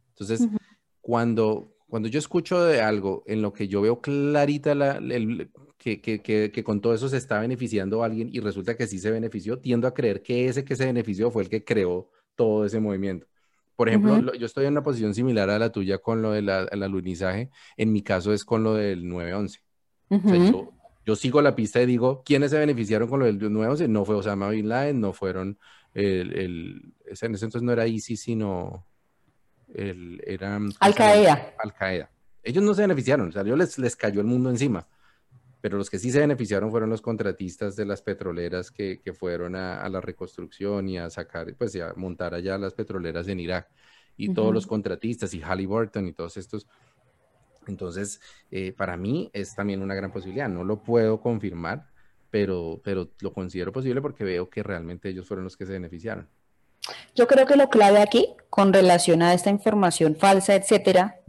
Entonces, 0.09 0.47
cuando, 1.01 1.75
cuando 1.87 2.07
yo 2.07 2.19
escucho 2.19 2.63
de 2.63 2.81
algo 2.81 3.23
en 3.27 3.41
lo 3.41 3.53
que 3.53 3.67
yo 3.67 3.81
veo 3.81 4.01
clarita 4.01 4.75
la, 4.75 4.99
que, 5.77 6.01
que, 6.01 6.21
que, 6.21 6.63
con 6.63 6.81
todo 6.81 6.93
eso 6.93 7.07
se 7.07 7.17
está 7.17 7.39
beneficiando 7.39 8.01
a 8.01 8.07
alguien 8.07 8.29
y 8.31 8.39
resulta 8.39 8.75
que 8.75 8.87
sí 8.87 8.99
se 8.99 9.11
benefició, 9.11 9.59
tiendo 9.59 9.87
a 9.87 9.93
creer 9.93 10.21
que 10.21 10.47
ese 10.47 10.65
que 10.65 10.75
se 10.75 10.85
benefició 10.85 11.31
fue 11.31 11.43
el 11.43 11.49
que 11.49 11.63
creó 11.63 12.09
todo 12.35 12.65
ese 12.65 12.79
movimiento. 12.79 13.27
Por 13.77 13.89
ejemplo, 13.89 14.33
yo 14.33 14.47
estoy 14.47 14.65
en 14.65 14.71
una 14.71 14.83
posición 14.83 15.13
similar 15.13 15.51
a 15.51 15.59
la 15.59 15.71
tuya 15.71 15.99
con 15.99 16.23
lo 16.23 16.31
del 16.31 16.49
alunizaje. 16.49 17.51
En 17.77 17.93
mi 17.93 18.01
caso 18.01 18.33
es 18.33 18.43
con 18.43 18.63
lo 18.63 18.73
del 18.73 19.07
911. 19.07 19.61
O 20.09 20.19
sea, 20.19 20.51
yo, 20.51 20.71
yo 21.05 21.15
sigo 21.15 21.43
la 21.43 21.55
pista 21.55 21.79
y 21.79 21.85
digo, 21.85 22.23
¿quiénes 22.25 22.49
se 22.49 22.57
beneficiaron 22.57 23.07
con 23.07 23.19
lo 23.19 23.27
del 23.27 23.37
9 23.39 23.87
No 23.87 24.03
fue 24.03 24.15
Osama 24.15 24.49
Bin 24.49 24.67
Laden, 24.67 24.99
no 24.99 25.13
fueron, 25.13 25.59
el, 25.93 26.33
el, 26.33 26.93
en 27.05 27.35
ese 27.35 27.45
entonces 27.45 27.61
no 27.61 27.71
era 27.71 27.85
ISIS, 27.85 28.19
sino 28.19 28.87
el, 29.75 30.23
era... 30.25 30.59
Al 30.79 30.95
Qaeda. 30.95 31.53
Al 31.59 31.71
Qaeda. 31.75 32.09
Ellos 32.41 32.63
no 32.63 32.73
se 32.73 32.81
beneficiaron, 32.81 33.29
o 33.29 33.31
sea, 33.31 33.43
ellos 33.43 33.59
les, 33.59 33.77
les 33.77 33.95
cayó 33.95 34.21
el 34.21 34.27
mundo 34.27 34.49
encima. 34.49 34.87
Pero 35.61 35.77
los 35.77 35.89
que 35.89 35.99
sí 35.99 36.11
se 36.11 36.19
beneficiaron 36.19 36.69
fueron 36.69 36.89
los 36.89 37.01
contratistas 37.01 37.75
de 37.75 37.85
las 37.85 38.01
petroleras 38.01 38.71
que, 38.71 39.01
que 39.01 39.13
fueron 39.13 39.55
a, 39.55 39.81
a, 39.81 39.89
la 39.89 40.01
reconstrucción 40.01 40.87
y 40.87 40.97
a 40.97 41.09
sacar, 41.09 41.53
pues, 41.55 41.75
a 41.77 41.93
montar 41.95 42.33
allá 42.33 42.57
las 42.57 42.73
petroleras 42.73 43.27
en 43.27 43.39
Irak. 43.39 43.69
Y 44.15 44.33
todos 44.33 44.53
los 44.53 44.65
contratistas 44.65 45.33
y 45.33 45.41
Halliburton 45.41 46.07
y 46.07 46.13
todos 46.13 46.37
estos 46.37 46.67
entonces, 47.67 48.21
eh, 48.51 48.73
para 48.75 48.97
mí 48.97 49.29
es 49.33 49.55
también 49.55 49.81
una 49.81 49.95
gran 49.95 50.11
posibilidad. 50.11 50.49
No 50.49 50.63
lo 50.63 50.81
puedo 50.81 51.21
confirmar, 51.21 51.87
pero, 52.29 52.81
pero 52.83 53.09
lo 53.19 53.33
considero 53.33 53.71
posible 53.71 54.01
porque 54.01 54.23
veo 54.23 54.49
que 54.49 54.63
realmente 54.63 55.09
ellos 55.09 55.27
fueron 55.27 55.43
los 55.43 55.57
que 55.57 55.65
se 55.65 55.73
beneficiaron. 55.73 56.27
Yo 57.15 57.27
creo 57.27 57.45
que 57.45 57.55
lo 57.55 57.69
clave 57.69 58.01
aquí, 58.01 58.35
con 58.49 58.71
relación 58.71 59.21
a 59.21 59.33
esta 59.33 59.49
información 59.49 60.15
falsa, 60.15 60.55
etcétera, 60.55 61.19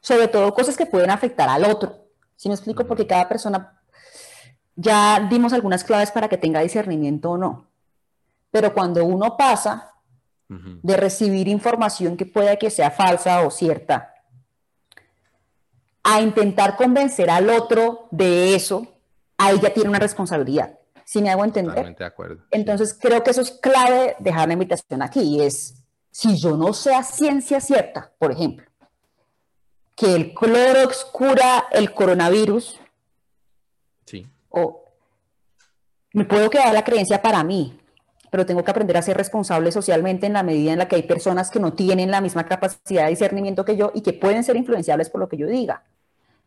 sobre 0.00 0.28
todo 0.28 0.54
cosas 0.54 0.76
que 0.76 0.86
pueden 0.86 1.10
afectar 1.10 1.48
al 1.48 1.64
otro. 1.64 2.07
Si 2.38 2.48
me 2.48 2.54
explico? 2.54 2.86
Porque 2.86 3.04
cada 3.04 3.28
persona, 3.28 3.82
ya 4.76 5.26
dimos 5.28 5.52
algunas 5.52 5.82
claves 5.82 6.12
para 6.12 6.28
que 6.28 6.38
tenga 6.38 6.60
discernimiento 6.60 7.32
o 7.32 7.36
no. 7.36 7.66
Pero 8.52 8.72
cuando 8.72 9.04
uno 9.04 9.36
pasa 9.36 9.92
de 10.48 10.96
recibir 10.96 11.48
información 11.48 12.16
que 12.16 12.24
pueda 12.24 12.56
que 12.56 12.70
sea 12.70 12.92
falsa 12.92 13.42
o 13.42 13.50
cierta, 13.50 14.14
a 16.04 16.22
intentar 16.22 16.76
convencer 16.76 17.28
al 17.28 17.50
otro 17.50 18.06
de 18.12 18.54
eso, 18.54 18.86
ahí 19.36 19.58
ya 19.60 19.74
tiene 19.74 19.90
una 19.90 19.98
responsabilidad. 19.98 20.78
¿Sí 21.04 21.20
me 21.20 21.30
hago 21.30 21.44
entender? 21.44 21.74
Totalmente 21.74 22.04
de 22.04 22.08
acuerdo. 22.08 22.44
Entonces 22.52 22.96
creo 22.98 23.24
que 23.24 23.32
eso 23.32 23.40
es 23.40 23.50
clave 23.50 24.14
dejar 24.20 24.46
la 24.46 24.54
invitación 24.54 25.02
aquí 25.02 25.22
y 25.22 25.42
es, 25.42 25.82
si 26.12 26.36
yo 26.36 26.56
no 26.56 26.72
sé 26.72 26.94
a 26.94 27.02
ciencia 27.02 27.60
cierta, 27.60 28.12
por 28.16 28.30
ejemplo, 28.30 28.67
que 29.98 30.14
el 30.14 30.32
cloro 30.32 30.88
cura 31.12 31.66
el 31.72 31.92
coronavirus, 31.92 32.80
sí. 34.06 34.26
o 34.48 34.84
me 36.12 36.24
puedo 36.24 36.48
quedar 36.48 36.72
la 36.72 36.84
creencia 36.84 37.20
para 37.20 37.42
mí, 37.42 37.76
pero 38.30 38.46
tengo 38.46 38.62
que 38.62 38.70
aprender 38.70 38.96
a 38.96 39.02
ser 39.02 39.16
responsable 39.16 39.72
socialmente 39.72 40.26
en 40.26 40.34
la 40.34 40.44
medida 40.44 40.72
en 40.72 40.78
la 40.78 40.86
que 40.86 40.96
hay 40.96 41.02
personas 41.02 41.50
que 41.50 41.58
no 41.58 41.72
tienen 41.72 42.10
la 42.10 42.20
misma 42.20 42.46
capacidad 42.46 43.04
de 43.04 43.10
discernimiento 43.10 43.64
que 43.64 43.76
yo 43.76 43.90
y 43.92 44.02
que 44.02 44.12
pueden 44.12 44.44
ser 44.44 44.56
influenciables 44.56 45.10
por 45.10 45.20
lo 45.20 45.28
que 45.28 45.36
yo 45.36 45.48
diga. 45.48 45.82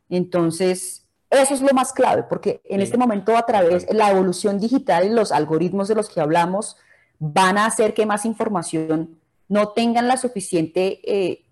Entonces, 0.10 1.06
eso 1.30 1.54
es 1.54 1.62
lo 1.62 1.74
más 1.74 1.92
clave, 1.92 2.24
porque 2.24 2.62
en 2.66 2.82
este 2.82 2.98
momento 2.98 3.36
a 3.36 3.46
través 3.46 3.86
de 3.86 3.94
la 3.94 4.12
evolución 4.12 4.60
digital 4.60 5.06
y 5.06 5.10
los 5.10 5.32
algoritmos 5.32 5.90
de 5.90 5.96
los 5.96 6.10
que 6.10 6.22
hablamos 6.22 6.78
van 7.20 7.58
a 7.58 7.66
hacer 7.66 7.94
que 7.94 8.06
más 8.06 8.26
información 8.26 9.20
no 9.50 9.70
tengan 9.70 10.08
la 10.08 10.16
suficiente, 10.16 11.02
eh, 11.04 11.46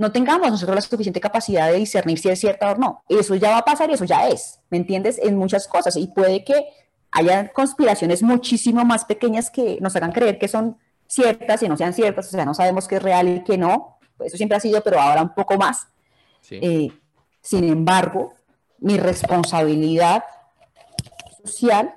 no 0.00 0.10
tengamos 0.12 0.50
nosotros 0.50 0.74
la 0.74 0.80
suficiente 0.80 1.20
capacidad 1.20 1.70
de 1.70 1.76
discernir 1.76 2.18
si 2.18 2.30
es 2.30 2.40
cierta 2.40 2.72
o 2.72 2.74
no. 2.74 3.04
Eso 3.06 3.34
ya 3.34 3.50
va 3.50 3.58
a 3.58 3.64
pasar 3.66 3.90
y 3.90 3.92
eso 3.92 4.06
ya 4.06 4.28
es, 4.28 4.58
¿me 4.70 4.78
entiendes? 4.78 5.18
En 5.22 5.36
muchas 5.36 5.68
cosas 5.68 5.94
y 5.96 6.06
puede 6.06 6.42
que 6.42 6.68
haya 7.10 7.52
conspiraciones 7.52 8.22
muchísimo 8.22 8.82
más 8.86 9.04
pequeñas 9.04 9.50
que 9.50 9.76
nos 9.82 9.94
hagan 9.96 10.12
creer 10.12 10.38
que 10.38 10.48
son 10.48 10.78
ciertas 11.06 11.62
y 11.62 11.68
no 11.68 11.76
sean 11.76 11.92
ciertas, 11.92 12.28
o 12.28 12.30
sea, 12.30 12.46
no 12.46 12.54
sabemos 12.54 12.88
qué 12.88 12.96
es 12.96 13.02
real 13.02 13.28
y 13.28 13.44
qué 13.44 13.58
no, 13.58 13.98
pues 14.16 14.28
eso 14.28 14.38
siempre 14.38 14.56
ha 14.56 14.60
sido, 14.60 14.82
pero 14.82 14.98
ahora 14.98 15.20
un 15.20 15.34
poco 15.34 15.58
más. 15.58 15.86
Eh, 16.50 16.88
sin 17.42 17.64
embargo, 17.64 18.32
mi 18.78 18.96
responsabilidad 18.96 20.24
social 21.44 21.94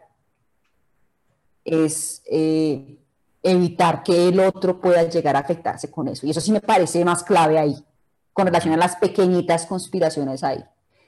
es 1.64 2.22
eh, 2.30 2.98
evitar 3.42 4.04
que 4.04 4.28
el 4.28 4.42
otro 4.42 4.82
pueda 4.82 5.04
llegar 5.04 5.38
a 5.38 5.40
afectarse 5.40 5.90
con 5.90 6.10
eso. 6.10 6.28
Y 6.28 6.32
eso 6.32 6.42
sí 6.42 6.52
me 6.52 6.60
parece 6.60 7.06
más 7.06 7.24
clave 7.24 7.58
ahí, 7.58 7.86
con 8.34 8.48
relación 8.48 8.74
a 8.74 8.78
las 8.78 8.96
pequeñitas 8.98 9.66
conspiraciones 9.66 10.44
ahí. 10.44 10.64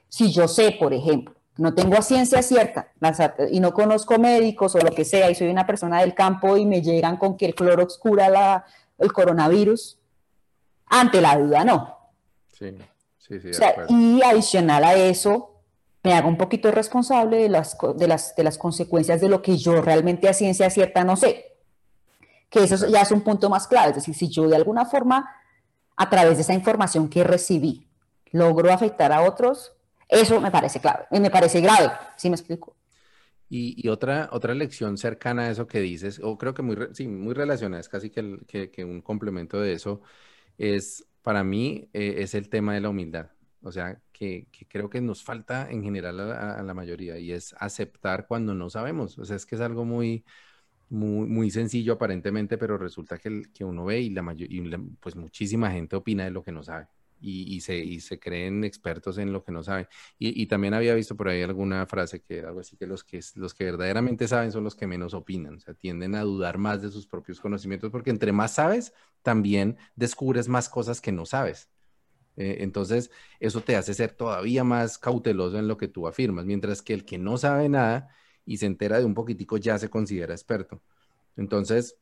Si 0.07 0.31
yo 0.31 0.47
sé, 0.47 0.77
por 0.79 0.93
ejemplo, 0.93 1.35
no 1.57 1.73
tengo 1.73 2.01
ciencia 2.01 2.41
cierta 2.41 2.91
y 3.49 3.59
no 3.59 3.73
conozco 3.73 4.19
médicos 4.19 4.75
o 4.75 4.79
lo 4.79 4.91
que 4.91 5.05
sea 5.05 5.29
y 5.31 5.35
soy 5.35 5.47
una 5.47 5.65
persona 5.65 6.01
del 6.01 6.13
campo 6.13 6.57
y 6.57 6.65
me 6.65 6.81
llegan 6.81 7.17
con 7.17 7.37
que 7.37 7.45
el 7.45 7.55
cloro 7.55 7.87
cura 7.99 8.29
la, 8.29 8.65
el 8.97 9.11
coronavirus, 9.13 9.97
ante 10.87 11.21
la 11.21 11.37
duda 11.37 11.63
no. 11.63 11.97
Sí, 12.51 12.77
sí, 13.17 13.39
sí. 13.39 13.51
y 13.89 14.21
adicional 14.21 14.83
a 14.83 14.95
eso, 14.95 15.55
me 16.03 16.13
hago 16.13 16.27
un 16.27 16.37
poquito 16.37 16.71
responsable 16.71 17.37
de 17.37 17.49
las, 17.49 17.77
de, 17.95 18.07
las, 18.07 18.35
de 18.35 18.43
las 18.43 18.57
consecuencias 18.57 19.21
de 19.21 19.29
lo 19.29 19.41
que 19.41 19.57
yo 19.57 19.81
realmente 19.81 20.29
a 20.29 20.33
ciencia 20.33 20.69
cierta 20.69 21.03
no 21.03 21.15
sé. 21.15 21.53
Que 22.49 22.63
eso 22.63 22.87
ya 22.87 23.01
es 23.01 23.11
un 23.11 23.21
punto 23.21 23.49
más 23.49 23.67
clave. 23.67 23.89
Es 23.89 23.95
decir, 23.95 24.13
si 24.13 24.29
yo 24.29 24.47
de 24.47 24.55
alguna 24.55 24.85
forma, 24.85 25.29
a 25.95 26.09
través 26.09 26.37
de 26.37 26.41
esa 26.41 26.53
información 26.53 27.09
que 27.09 27.23
recibí, 27.23 27.87
logro 28.31 28.71
afectar 28.71 29.11
a 29.11 29.21
otros, 29.21 29.73
eso 30.07 30.39
me 30.41 30.51
parece 30.51 30.79
clave, 30.79 31.05
me 31.11 31.29
parece 31.29 31.61
grave, 31.61 31.91
¿sí 32.15 32.29
me 32.29 32.35
explico? 32.35 32.75
Y, 33.47 33.87
otra, 33.89 34.29
otra 34.31 34.53
lección 34.55 34.97
cercana 34.97 35.43
a 35.43 35.51
eso 35.51 35.67
que 35.67 35.79
dices, 35.79 36.19
o 36.21 36.37
creo 36.37 36.53
que 36.53 36.61
muy, 36.61 36.75
sí, 36.93 37.07
muy 37.07 37.33
relacionada, 37.33 37.79
es 37.79 37.89
casi 37.89 38.09
que, 38.09 38.83
un 38.83 39.01
complemento 39.01 39.61
de 39.61 39.73
eso, 39.73 40.01
es 40.57 41.05
para 41.21 41.43
mí 41.43 41.89
eh, 41.93 42.15
es 42.19 42.33
el 42.35 42.49
tema 42.49 42.73
de 42.73 42.81
la 42.81 42.89
humildad. 42.89 43.29
O 43.61 43.71
sea, 43.71 43.99
que, 44.11 44.47
creo 44.69 44.89
que 44.89 45.01
nos 45.01 45.23
falta 45.23 45.69
en 45.71 45.83
general 45.83 46.19
a, 46.19 46.61
la 46.61 46.73
mayoría 46.73 47.17
y 47.17 47.31
es 47.31 47.55
aceptar 47.59 48.27
cuando 48.27 48.53
no 48.53 48.69
sabemos. 48.69 49.17
O 49.17 49.25
sea, 49.25 49.35
es 49.35 49.45
que 49.45 49.55
es 49.55 49.61
algo 49.61 49.85
muy, 49.85 50.23
muy, 50.89 51.51
sencillo 51.51 51.93
aparentemente, 51.93 52.57
pero 52.57 52.77
resulta 52.77 53.17
que, 53.17 53.43
que 53.53 53.63
uno 53.63 53.85
ve 53.85 54.01
y, 54.01 54.09
la, 54.11 54.35
y 54.37 54.61
pues 54.99 55.15
muchísima 55.15 55.71
gente 55.71 55.95
opina 55.95 56.25
de 56.25 56.31
lo 56.31 56.43
que 56.43 56.51
no 56.51 56.63
sabe 56.63 56.87
y, 57.19 57.61
se, 57.61 57.77
y 57.77 57.99
se 57.99 58.19
creen 58.19 58.63
expertos 58.63 59.17
en 59.17 59.33
lo 59.33 59.43
que 59.43 59.51
no 59.51 59.63
saben. 59.63 59.87
Y, 60.19 60.45
también 60.47 60.73
había 60.73 60.93
visto 60.93 61.15
por 61.15 61.29
ahí 61.29 61.41
alguna 61.41 61.85
frase 61.85 62.21
que 62.21 62.41
algo 62.41 62.59
así 62.59 62.77
que 62.77 62.85
los, 62.85 63.03
que 63.03 63.19
los 63.35 63.53
que 63.53 63.65
verdaderamente 63.65 64.27
saben 64.27 64.51
son 64.51 64.63
los 64.63 64.75
que 64.75 64.87
menos 64.87 65.13
opinan, 65.13 65.55
o 65.55 65.59
sea, 65.59 65.73
tienden 65.73 66.15
a 66.15 66.21
dudar 66.21 66.57
más 66.57 66.81
de 66.81 66.89
sus 66.89 67.07
propios 67.07 67.39
conocimientos 67.39 67.89
porque 67.91 68.11
entre 68.11 68.31
más 68.31 68.55
sabes, 68.55 68.93
también 69.21 69.77
descubres 69.95 70.47
más 70.47 70.69
cosas 70.69 71.01
que 71.01 71.11
no 71.11 71.25
sabes. 71.25 71.69
Eh, 72.37 72.57
entonces, 72.59 73.11
eso 73.39 73.61
te 73.61 73.75
hace 73.75 73.93
ser 73.93 74.11
todavía 74.11 74.63
más 74.63 74.97
cauteloso 74.97 75.57
en 75.57 75.67
lo 75.67 75.77
que 75.77 75.87
tú 75.87 76.07
afirmas, 76.07 76.45
mientras 76.45 76.81
que 76.81 76.93
el 76.93 77.05
que 77.05 77.17
no 77.17 77.37
sabe 77.37 77.69
nada 77.69 78.09
y 78.45 78.57
se 78.57 78.65
entera 78.65 78.99
de 78.99 79.05
un 79.05 79.13
poquitico 79.13 79.57
ya 79.57 79.77
se 79.77 79.89
considera 79.89 80.33
experto. 80.33 80.81
Entonces, 81.35 81.97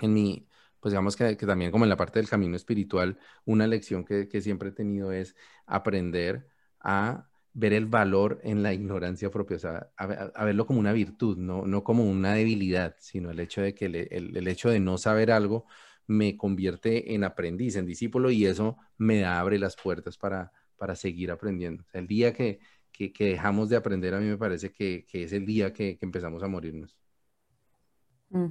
en 0.00 0.14
mi, 0.14 0.46
pues 0.80 0.92
digamos 0.92 1.16
que, 1.16 1.36
también 1.36 1.70
como 1.70 1.84
en 1.84 1.90
la 1.90 1.96
parte 1.96 2.18
del 2.18 2.28
camino 2.28 2.56
espiritual, 2.56 3.18
una 3.44 3.66
lección 3.66 4.04
que, 4.04 4.40
siempre 4.40 4.70
he 4.70 4.72
tenido 4.72 5.12
es 5.12 5.36
aprender 5.66 6.48
a 6.80 7.28
ver 7.54 7.74
el 7.74 7.86
valor 7.86 8.40
en 8.42 8.62
la 8.62 8.72
ignorancia 8.72 9.30
propia, 9.30 9.56
o 9.56 9.60
sea, 9.60 9.90
a, 9.96 10.44
verlo 10.44 10.66
como 10.66 10.80
una 10.80 10.92
virtud, 10.92 11.36
no, 11.36 11.66
no, 11.66 11.84
como 11.84 12.04
una 12.04 12.34
debilidad, 12.34 12.96
sino 12.98 13.30
el 13.30 13.40
hecho 13.40 13.60
de 13.60 13.74
que 13.74 13.86
el, 13.86 14.48
hecho 14.48 14.70
de 14.70 14.80
no 14.80 14.96
saber 14.98 15.30
algo 15.30 15.66
me 16.06 16.36
convierte 16.36 17.14
en 17.14 17.24
aprendiz, 17.24 17.76
en 17.76 17.86
discípulo, 17.86 18.30
y 18.30 18.46
eso 18.46 18.78
me 18.96 19.24
abre 19.24 19.58
las 19.58 19.76
puertas 19.76 20.16
para, 20.16 20.52
para 20.76 20.96
seguir 20.96 21.30
aprendiendo. 21.30 21.84
el 21.92 22.06
día 22.06 22.32
que, 22.32 22.60
que, 22.92 23.12
dejamos 23.18 23.68
de 23.68 23.76
aprender, 23.76 24.14
a 24.14 24.20
mí 24.20 24.26
me 24.26 24.36
parece 24.36 24.70
que, 24.70 25.06
es 25.12 25.32
el 25.32 25.46
día 25.46 25.72
que, 25.72 25.98
empezamos 26.00 26.42
a 26.42 26.48
morirnos. 26.48 26.96
Mm. 28.30 28.46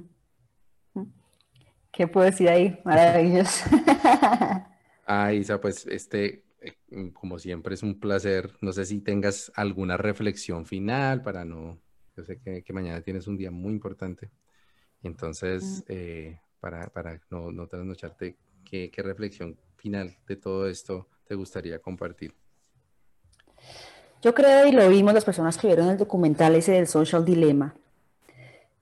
¿Qué 1.92 2.08
puedo 2.08 2.24
decir 2.24 2.48
ahí? 2.48 2.80
Maravilloso. 2.84 3.66
ah, 5.06 5.32
Isa, 5.32 5.60
pues 5.60 5.86
este, 5.86 6.42
eh, 6.60 7.12
como 7.12 7.38
siempre 7.38 7.74
es 7.74 7.82
un 7.82 8.00
placer. 8.00 8.50
No 8.62 8.72
sé 8.72 8.86
si 8.86 9.00
tengas 9.00 9.52
alguna 9.54 9.98
reflexión 9.98 10.64
final 10.64 11.22
para 11.22 11.44
no, 11.44 11.78
yo 12.16 12.24
sé 12.24 12.40
que, 12.40 12.72
mañana 12.72 13.02
tienes 13.02 13.26
un 13.26 13.36
día 13.36 13.50
muy 13.50 13.72
importante. 13.72 14.30
Entonces, 15.02 15.80
mm. 15.80 15.92
eh, 15.92 16.40
para, 16.60 16.88
para, 16.88 17.20
no, 17.30 17.52
no 17.52 17.66
trasnocharte, 17.66 18.38
¿qué, 18.64 18.90
¿qué 18.90 19.02
reflexión 19.02 19.58
final 19.76 20.16
de 20.26 20.36
todo 20.36 20.68
esto 20.68 21.08
te 21.26 21.34
gustaría 21.34 21.78
compartir? 21.78 22.34
Yo 24.22 24.34
creo, 24.34 24.66
y 24.66 24.72
lo 24.72 24.88
vimos 24.88 25.14
las 25.14 25.24
personas 25.24 25.58
que 25.58 25.66
vieron 25.66 25.88
el 25.88 25.98
documental 25.98 26.54
ese 26.54 26.72
del 26.72 26.86
Social 26.86 27.24
Dilemma, 27.24 27.74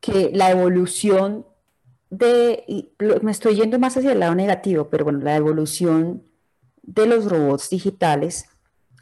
que 0.00 0.30
la 0.34 0.50
evolución 0.50 1.46
de, 2.10 2.90
me 3.22 3.30
estoy 3.30 3.54
yendo 3.54 3.78
más 3.78 3.96
hacia 3.96 4.12
el 4.12 4.20
lado 4.20 4.34
negativo, 4.34 4.88
pero 4.90 5.04
bueno, 5.04 5.20
la 5.20 5.36
evolución 5.36 6.22
de 6.82 7.06
los 7.06 7.24
robots 7.24 7.70
digitales 7.70 8.46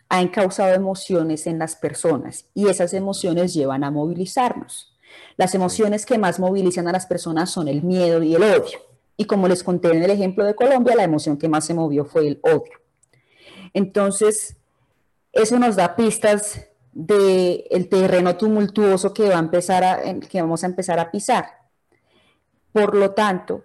ha 0.08 0.20
encausado 0.20 0.74
emociones 0.74 1.46
en 1.46 1.58
las 1.58 1.74
personas 1.74 2.46
y 2.54 2.68
esas 2.68 2.94
emociones 2.94 3.52
llevan 3.52 3.82
a 3.82 3.90
movilizarnos. 3.90 4.94
Las 5.36 5.54
emociones 5.54 6.06
que 6.06 6.18
más 6.18 6.38
movilizan 6.38 6.86
a 6.86 6.92
las 6.92 7.06
personas 7.06 7.50
son 7.50 7.66
el 7.66 7.82
miedo 7.82 8.22
y 8.22 8.34
el 8.34 8.42
odio. 8.42 8.78
Y 9.16 9.24
como 9.24 9.48
les 9.48 9.64
conté 9.64 9.88
en 9.88 10.02
el 10.02 10.10
ejemplo 10.10 10.44
de 10.44 10.54
Colombia, 10.54 10.94
la 10.94 11.02
emoción 11.02 11.36
que 11.36 11.48
más 11.48 11.64
se 11.64 11.74
movió 11.74 12.04
fue 12.04 12.28
el 12.28 12.40
odio. 12.42 12.78
Entonces, 13.74 14.57
eso 15.32 15.58
nos 15.58 15.76
da 15.76 15.96
pistas 15.96 16.66
del 16.92 17.64
el 17.70 17.88
terreno 17.88 18.36
tumultuoso 18.36 19.12
que, 19.14 19.28
va 19.28 19.36
a 19.36 19.40
empezar 19.40 20.20
que 20.28 20.40
vamos 20.40 20.64
a 20.64 20.66
empezar 20.66 20.98
a 20.98 21.10
pisar. 21.10 21.46
Por 22.72 22.94
lo 22.94 23.12
tanto, 23.12 23.64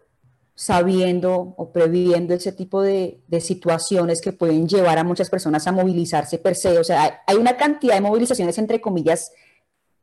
sabiendo 0.55 1.55
o 1.57 1.71
previendo 1.71 2.33
ese 2.33 2.51
tipo 2.51 2.81
de, 2.81 3.21
situaciones 3.41 4.21
que 4.21 4.33
pueden 4.33 4.67
llevar 4.67 4.97
a 4.97 5.03
muchas 5.03 5.29
personas 5.29 5.67
a 5.67 5.71
movilizarse 5.71 6.37
per 6.37 6.55
se. 6.55 6.77
O 6.77 6.83
sea, 6.83 7.23
hay, 7.25 7.37
una 7.37 7.57
cantidad 7.57 7.95
de 7.95 8.01
movilizaciones, 8.01 8.57
entre 8.57 8.79
comillas, 8.79 9.31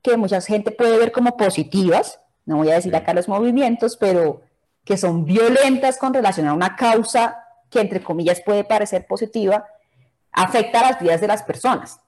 que 0.03 0.17
mucha 0.17 0.41
gente 0.41 0.71
puede 0.71 0.99
ver 0.99 1.13
como 1.13 1.37
positivas, 1.37 2.21
no 2.47 2.57
voy 2.57 2.71
a 2.71 2.75
decir 2.75 2.95
acá 2.97 3.15
los 3.15 3.29
movimientos, 3.29 3.97
pero 3.97 4.41
que 4.85 4.97
son 4.97 5.25
violentas 5.25 5.99
con 5.99 6.13
relación 6.13 6.49
a 6.49 6.55
una 6.55 6.75
causa 6.75 7.45
que, 7.69 7.81
entre 7.81 8.03
comillas, 8.03 8.41
puede 8.45 8.65
parecer 8.65 9.07
positiva, 9.07 9.67
afecta 10.33 10.83
las 10.83 11.01
vidas 11.01 11.21
de 11.21 11.29
las 11.29 11.43
personas. 11.43 12.01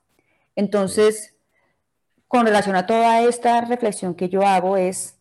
Entonces, 0.57 1.35
con 2.29 2.47
relación 2.47 2.77
a 2.77 2.87
toda 2.87 3.21
esta 3.23 3.61
reflexión 3.63 4.15
que 4.15 4.29
yo 4.29 4.43
hago 4.43 4.77
es 4.77 5.19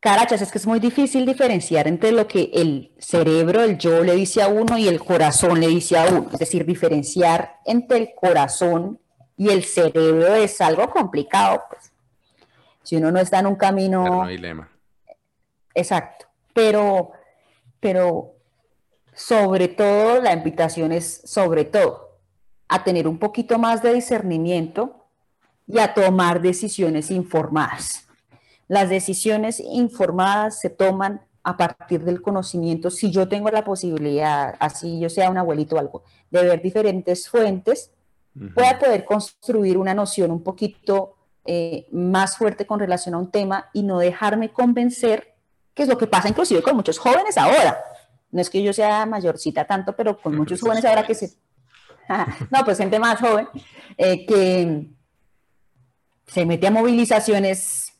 Carachas, 0.00 0.40
es 0.40 0.52
que 0.52 0.58
es 0.58 0.66
muy 0.68 0.78
difícil 0.78 1.26
diferenciar 1.26 1.88
entre 1.88 2.12
lo 2.12 2.28
que 2.28 2.50
el 2.54 2.92
cerebro, 2.96 3.62
el 3.62 3.76
yo 3.76 4.04
le 4.04 4.14
dice 4.14 4.40
a 4.40 4.46
uno 4.46 4.78
y 4.78 4.86
el 4.86 5.00
corazón 5.00 5.58
le 5.58 5.66
dice 5.66 5.98
a 5.98 6.04
uno. 6.06 6.28
Es 6.32 6.38
decir, 6.38 6.64
diferenciar 6.64 7.56
entre 7.64 7.98
el 7.98 8.14
corazón 8.14 9.00
y 9.36 9.48
el 9.48 9.64
cerebro 9.64 10.36
es 10.36 10.60
algo 10.60 10.88
complicado. 10.90 11.64
Pues. 11.68 11.92
Si 12.84 12.94
uno 12.94 13.10
no 13.10 13.18
está 13.18 13.40
en 13.40 13.46
un 13.46 13.56
camino... 13.56 14.04
no 14.04 14.22
hay 14.22 14.38
lema. 14.38 14.70
Exacto. 15.74 16.26
Pero, 16.54 17.10
pero 17.80 18.35
sobre 19.16 19.68
todo, 19.68 20.20
la 20.20 20.34
invitación 20.34 20.92
es 20.92 21.22
sobre 21.24 21.64
todo 21.64 22.18
a 22.68 22.84
tener 22.84 23.08
un 23.08 23.18
poquito 23.18 23.58
más 23.58 23.82
de 23.82 23.94
discernimiento 23.94 25.06
y 25.66 25.78
a 25.78 25.94
tomar 25.94 26.42
decisiones 26.42 27.10
informadas. 27.10 28.06
Las 28.68 28.90
decisiones 28.90 29.58
informadas 29.58 30.60
se 30.60 30.68
toman 30.68 31.22
a 31.42 31.56
partir 31.56 32.04
del 32.04 32.20
conocimiento. 32.20 32.90
Si 32.90 33.10
yo 33.10 33.26
tengo 33.26 33.48
la 33.48 33.64
posibilidad, 33.64 34.54
así 34.58 35.00
yo 35.00 35.08
sea 35.08 35.30
un 35.30 35.38
abuelito 35.38 35.76
o 35.76 35.78
algo, 35.78 36.02
de 36.30 36.42
ver 36.42 36.60
diferentes 36.60 37.26
fuentes, 37.26 37.92
voy 38.34 38.66
a 38.66 38.78
poder 38.78 39.06
construir 39.06 39.78
una 39.78 39.94
noción 39.94 40.30
un 40.30 40.42
poquito 40.42 41.14
eh, 41.46 41.86
más 41.90 42.36
fuerte 42.36 42.66
con 42.66 42.80
relación 42.80 43.14
a 43.14 43.18
un 43.18 43.30
tema 43.30 43.70
y 43.72 43.82
no 43.82 43.98
dejarme 43.98 44.52
convencer, 44.52 45.34
que 45.72 45.84
es 45.84 45.88
lo 45.88 45.96
que 45.96 46.06
pasa 46.06 46.28
inclusive 46.28 46.60
con 46.60 46.76
muchos 46.76 46.98
jóvenes 46.98 47.38
ahora. 47.38 47.82
No 48.30 48.40
es 48.40 48.50
que 48.50 48.62
yo 48.62 48.72
sea 48.72 49.06
mayorcita 49.06 49.66
tanto, 49.66 49.94
pero 49.96 50.20
con 50.20 50.36
muchos 50.36 50.60
jóvenes 50.60 50.84
ahora 50.84 51.06
que 51.06 51.14
se... 51.14 51.34
no, 52.50 52.64
pues 52.64 52.78
gente 52.78 52.98
más 52.98 53.20
joven, 53.20 53.48
eh, 53.96 54.26
que 54.26 54.86
se 56.26 56.46
mete 56.46 56.66
a 56.66 56.70
movilizaciones 56.70 57.92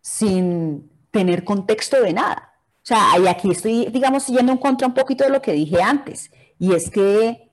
sin 0.00 0.90
tener 1.10 1.44
contexto 1.44 2.00
de 2.02 2.12
nada. 2.12 2.54
O 2.82 2.86
sea, 2.86 3.18
y 3.18 3.26
aquí 3.26 3.50
estoy, 3.50 3.86
digamos, 3.86 4.24
siguiendo 4.24 4.52
en 4.52 4.58
contra 4.58 4.86
un 4.86 4.94
poquito 4.94 5.24
de 5.24 5.30
lo 5.30 5.40
que 5.40 5.52
dije 5.52 5.80
antes, 5.82 6.30
y 6.58 6.74
es 6.74 6.90
que 6.90 7.43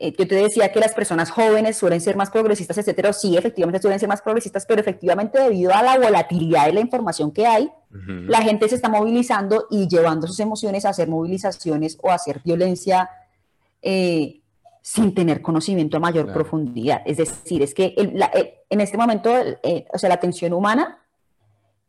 eh, 0.00 0.14
yo 0.16 0.28
te 0.28 0.36
decía 0.36 0.70
que 0.70 0.78
las 0.78 0.94
personas 0.94 1.30
jóvenes 1.30 1.76
suelen 1.76 2.00
ser 2.00 2.16
más 2.16 2.30
progresistas, 2.30 2.78
etcétera. 2.78 3.12
Sí, 3.12 3.36
efectivamente 3.36 3.80
suelen 3.80 3.98
ser 3.98 4.08
más 4.08 4.22
progresistas, 4.22 4.64
pero 4.66 4.80
efectivamente 4.80 5.40
debido 5.40 5.74
a 5.74 5.82
la 5.82 5.98
volatilidad 5.98 6.66
de 6.66 6.72
la 6.74 6.80
información 6.80 7.32
que 7.32 7.46
hay, 7.46 7.70
la 7.90 8.42
gente 8.42 8.68
se 8.68 8.74
está 8.74 8.90
movilizando 8.90 9.66
y 9.70 9.88
llevando 9.88 10.26
sus 10.26 10.38
emociones 10.40 10.84
a 10.84 10.90
hacer 10.90 11.08
movilizaciones 11.08 11.98
o 12.02 12.10
a 12.10 12.14
hacer 12.14 12.40
violencia 12.44 13.08
eh, 13.80 14.42
sin 14.82 15.14
tener 15.14 15.40
conocimiento 15.40 15.96
a 15.96 16.00
mayor 16.00 16.32
profundidad. 16.32 17.02
Es 17.06 17.16
decir, 17.16 17.62
es 17.62 17.74
que 17.74 17.94
en 17.96 18.80
este 18.80 18.96
momento, 18.96 19.30
eh, 19.62 19.86
o 19.92 19.98
sea, 19.98 20.08
la 20.10 20.16
atención 20.16 20.52
humana, 20.52 20.98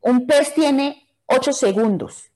un 0.02 0.26
pez 0.26 0.54
tiene 0.54 1.08
ocho 1.26 1.52
segundos 1.52 2.32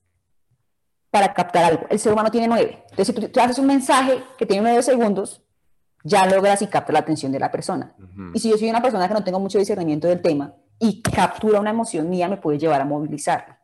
para 1.10 1.34
captar 1.34 1.66
algo. 1.66 1.86
El 1.90 2.00
ser 2.00 2.12
humano 2.12 2.32
tiene 2.32 2.48
nueve. 2.48 2.84
Entonces, 2.90 3.16
si 3.16 3.28
tú, 3.28 3.40
haces 3.40 3.60
un 3.60 3.68
mensaje 3.68 4.24
que 4.38 4.46
tiene 4.46 4.64
nueve 4.64 4.84
segundos, 4.84 5.42
ya 6.04 6.26
logras 6.26 6.62
y 6.62 6.68
captas 6.68 6.94
la 6.94 7.00
atención 7.00 7.32
de 7.32 7.40
la 7.40 7.50
persona. 7.50 7.96
Y 8.34 8.40
si 8.40 8.50
yo 8.50 8.58
soy 8.58 8.70
una 8.70 8.82
persona 8.82 9.08
que 9.08 9.14
no 9.14 9.24
tengo 9.24 9.40
mucho 9.40 9.58
discernimiento 9.58 10.08
del 10.08 10.22
tema 10.22 10.54
y 10.80 11.02
captura 11.02 11.60
una 11.60 11.70
emoción 11.70 12.10
mía, 12.10 12.28
me 12.28 12.38
puede 12.38 12.60
llevar 12.60 12.82
a 12.82 12.86
movilizarla. 12.86 13.60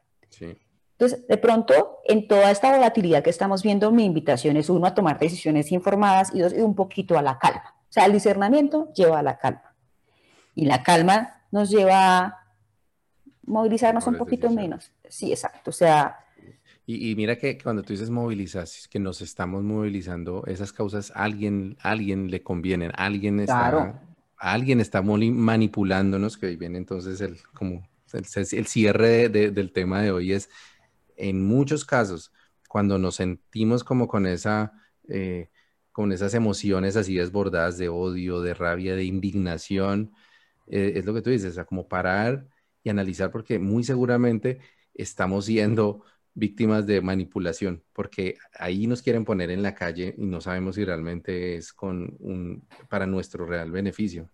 Entonces, 1.00 1.28
de 1.28 1.38
pronto, 1.38 2.00
en 2.06 2.28
toda 2.28 2.52
esta 2.52 2.76
volatilidad 2.76 3.24
que 3.24 3.30
estamos 3.30 3.64
viendo, 3.64 3.92
mi 3.92 4.06
invitación 4.06 4.58
es 4.58 4.70
uno 4.70 4.86
a 4.86 4.94
tomar 4.94 5.18
decisiones 5.18 5.72
informadas 5.72 6.34
y 6.34 6.40
dos, 6.40 6.54
un 6.54 6.76
poquito 6.76 7.18
a 7.18 7.22
la 7.22 7.38
calma. 7.40 7.76
O 7.90 7.92
sea, 7.92 8.06
el 8.06 8.14
discernimiento 8.14 8.92
lleva 8.94 9.20
a 9.20 9.24
la 9.24 9.38
calma. 9.38 9.76
Y 10.56 10.66
la 10.66 10.84
calma 10.84 11.42
nos 11.52 11.70
lleva 11.70 12.18
a 12.18 12.40
movilizarnos 13.44 14.06
un 14.08 14.18
poquito 14.18 14.50
menos. 14.50 14.92
Sí, 15.08 15.32
exacto. 15.32 15.70
O 15.72 15.74
sea, 15.74 16.20
y, 16.92 17.16
mira 17.16 17.38
que 17.38 17.56
cuando 17.60 17.84
tú 17.84 17.94
dices 17.94 18.10
movilizar, 18.10 18.68
que 18.90 18.98
nos 18.98 19.22
estamos 19.22 19.62
movilizando, 19.64 20.44
esas 20.48 20.74
causas 20.74 21.12
alguien, 21.14 21.78
alguien 21.82 22.32
le 22.32 22.42
convienen, 22.42 22.92
alguien 22.96 23.40
está, 23.40 24.02
alguien 24.38 24.80
está 24.80 25.04
manipulándonos, 25.04 26.36
que 26.40 26.56
viene 26.56 26.80
entonces 26.80 27.22
el, 27.22 27.38
como 27.54 27.88
el, 28.12 28.26
cierre 28.26 29.30
del 29.30 29.72
tema 29.72 30.02
de 30.02 30.10
hoy 30.10 30.34
es, 30.34 30.50
en 31.16 31.46
muchos 31.46 31.86
casos, 31.86 32.32
cuando 32.68 32.98
nos 32.98 33.18
sentimos 33.18 33.84
como 33.84 34.08
con 34.08 34.26
esa, 34.26 34.74
eh, 35.10 35.52
con 35.92 36.12
esas 36.12 36.34
emociones 36.34 36.96
así 36.96 37.14
desbordadas 37.14 37.78
de 37.78 37.90
odio, 37.90 38.42
de 38.42 38.56
rabia, 38.56 38.96
de 38.96 39.04
indignación, 39.04 40.12
eh, 40.66 40.94
es 40.96 41.06
lo 41.06 41.14
que 41.14 41.22
tú 41.22 41.30
dices, 41.30 41.52
o 41.52 41.54
sea, 41.54 41.66
como 41.66 41.88
parar 41.88 42.48
y 42.84 42.90
analizar, 42.90 43.30
porque 43.30 43.60
muy 43.60 43.84
seguramente 43.84 44.58
estamos 44.96 45.46
siendo 45.46 46.04
víctimas 46.40 46.88
de 46.88 47.02
manipulación, 47.02 47.84
porque 47.94 48.38
ahí 48.58 48.88
nos 48.88 49.02
quieren 49.02 49.26
poner 49.26 49.52
en 49.52 49.62
la 49.62 49.76
calle 49.76 50.16
y 50.18 50.26
no 50.26 50.42
sabemos 50.42 50.76
si 50.76 50.86
realmente 50.86 51.56
es 51.56 51.74
con 51.74 52.16
un, 52.20 52.68
para 52.90 53.06
nuestro 53.06 53.46
real 53.46 53.72
beneficio. 53.72 54.30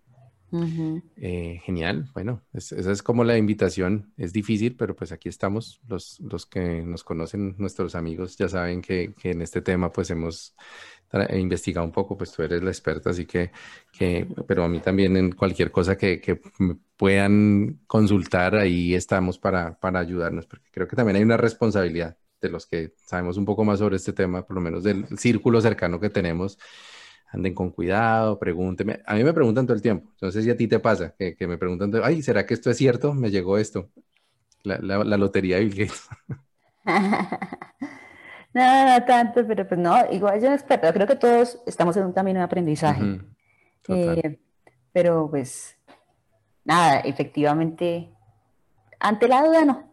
Eh, 1.16 1.60
genial, 1.64 2.08
bueno, 2.14 2.42
esa 2.52 2.92
es 2.92 3.02
como 3.02 3.24
la 3.24 3.36
invitación, 3.36 4.12
es 4.16 4.32
difícil, 4.32 4.76
pero 4.76 4.94
pues 4.94 5.12
aquí 5.12 5.28
estamos, 5.28 5.80
los, 5.88 6.20
los 6.20 6.46
que 6.46 6.82
nos 6.82 7.04
conocen, 7.04 7.56
nuestros 7.58 7.94
amigos 7.94 8.36
ya 8.36 8.48
saben 8.48 8.80
que, 8.80 9.12
que 9.20 9.32
en 9.32 9.42
este 9.42 9.60
tema 9.60 9.92
pues 9.92 10.10
hemos 10.10 10.54
investigado 11.30 11.86
un 11.86 11.92
poco, 11.92 12.16
pues 12.16 12.32
tú 12.32 12.42
eres 12.42 12.62
la 12.62 12.70
experta, 12.70 13.10
así 13.10 13.26
que, 13.26 13.50
que 13.92 14.26
pero 14.46 14.64
a 14.64 14.68
mí 14.68 14.80
también 14.80 15.16
en 15.16 15.32
cualquier 15.32 15.70
cosa 15.70 15.96
que, 15.96 16.20
que 16.20 16.40
puedan 16.96 17.80
consultar, 17.86 18.56
ahí 18.56 18.94
estamos 18.94 19.38
para, 19.38 19.78
para 19.78 20.00
ayudarnos, 20.00 20.46
porque 20.46 20.68
creo 20.70 20.88
que 20.88 20.96
también 20.96 21.16
hay 21.16 21.22
una 21.22 21.36
responsabilidad 21.36 22.16
de 22.40 22.50
los 22.50 22.66
que 22.66 22.94
sabemos 23.04 23.36
un 23.36 23.44
poco 23.44 23.64
más 23.64 23.78
sobre 23.78 23.96
este 23.96 24.12
tema, 24.12 24.46
por 24.46 24.56
lo 24.56 24.60
menos 24.60 24.84
del 24.84 25.06
círculo 25.18 25.60
cercano 25.60 26.00
que 26.00 26.10
tenemos. 26.10 26.58
Anden 27.28 27.54
con 27.54 27.70
cuidado, 27.70 28.38
pregúnteme. 28.38 29.00
A 29.04 29.14
mí 29.14 29.24
me 29.24 29.32
preguntan 29.32 29.66
todo 29.66 29.74
el 29.74 29.82
tiempo. 29.82 30.12
Sé 30.30 30.42
si 30.42 30.50
a 30.50 30.56
ti 30.56 30.68
te 30.68 30.78
pasa, 30.78 31.14
que, 31.18 31.34
que 31.36 31.46
me 31.46 31.58
preguntan, 31.58 31.92
ay, 32.02 32.22
¿será 32.22 32.46
que 32.46 32.54
esto 32.54 32.70
es 32.70 32.76
cierto? 32.76 33.12
Me 33.14 33.30
llegó 33.30 33.58
esto. 33.58 33.90
La, 34.62 34.78
la, 34.78 35.04
la 35.04 35.16
lotería 35.16 35.56
de 35.56 35.64
Bill 35.64 35.86
Gates. 35.86 36.08
no, 38.54 38.86
no 38.98 39.04
tanto, 39.04 39.46
pero 39.46 39.66
pues 39.66 39.78
no, 39.78 39.94
igual 40.12 40.40
yo 40.40 40.48
no 40.48 40.54
experto. 40.54 40.92
Creo 40.92 41.06
que 41.06 41.16
todos 41.16 41.60
estamos 41.66 41.96
en 41.96 42.04
un 42.04 42.12
camino 42.12 42.38
de 42.40 42.44
aprendizaje. 42.44 43.20
eh, 43.88 44.38
pero 44.92 45.28
pues 45.28 45.76
nada, 46.64 47.00
efectivamente, 47.00 48.10
ante 48.98 49.28
la 49.28 49.44
duda 49.44 49.64
no. 49.64 49.92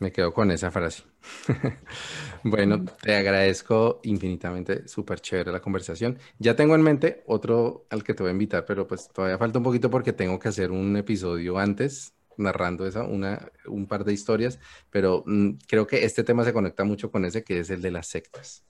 Me 0.00 0.10
quedo 0.10 0.34
con 0.34 0.50
esa 0.50 0.70
frase. 0.70 1.04
bueno, 2.50 2.84
te 3.02 3.14
agradezco 3.14 4.00
infinitamente, 4.04 4.86
súper 4.88 5.20
chévere 5.20 5.52
la 5.52 5.60
conversación. 5.60 6.18
Ya 6.38 6.54
tengo 6.56 6.74
en 6.74 6.82
mente 6.82 7.22
otro 7.26 7.86
al 7.90 8.02
que 8.04 8.14
te 8.14 8.22
voy 8.22 8.30
a 8.30 8.32
invitar, 8.32 8.64
pero 8.64 8.86
pues 8.86 9.08
todavía 9.08 9.38
falta 9.38 9.58
un 9.58 9.64
poquito 9.64 9.90
porque 9.90 10.12
tengo 10.12 10.38
que 10.38 10.48
hacer 10.48 10.70
un 10.70 10.96
episodio 10.96 11.58
antes 11.58 12.14
narrando 12.38 12.86
esa, 12.86 13.04
una, 13.04 13.50
un 13.66 13.86
par 13.86 14.04
de 14.04 14.12
historias, 14.12 14.58
pero 14.90 15.24
mm, 15.26 15.52
creo 15.66 15.86
que 15.86 16.04
este 16.04 16.22
tema 16.22 16.44
se 16.44 16.52
conecta 16.52 16.84
mucho 16.84 17.10
con 17.10 17.24
ese 17.24 17.42
que 17.42 17.60
es 17.60 17.70
el 17.70 17.82
de 17.82 17.90
las 17.90 18.06
sectas. 18.06 18.64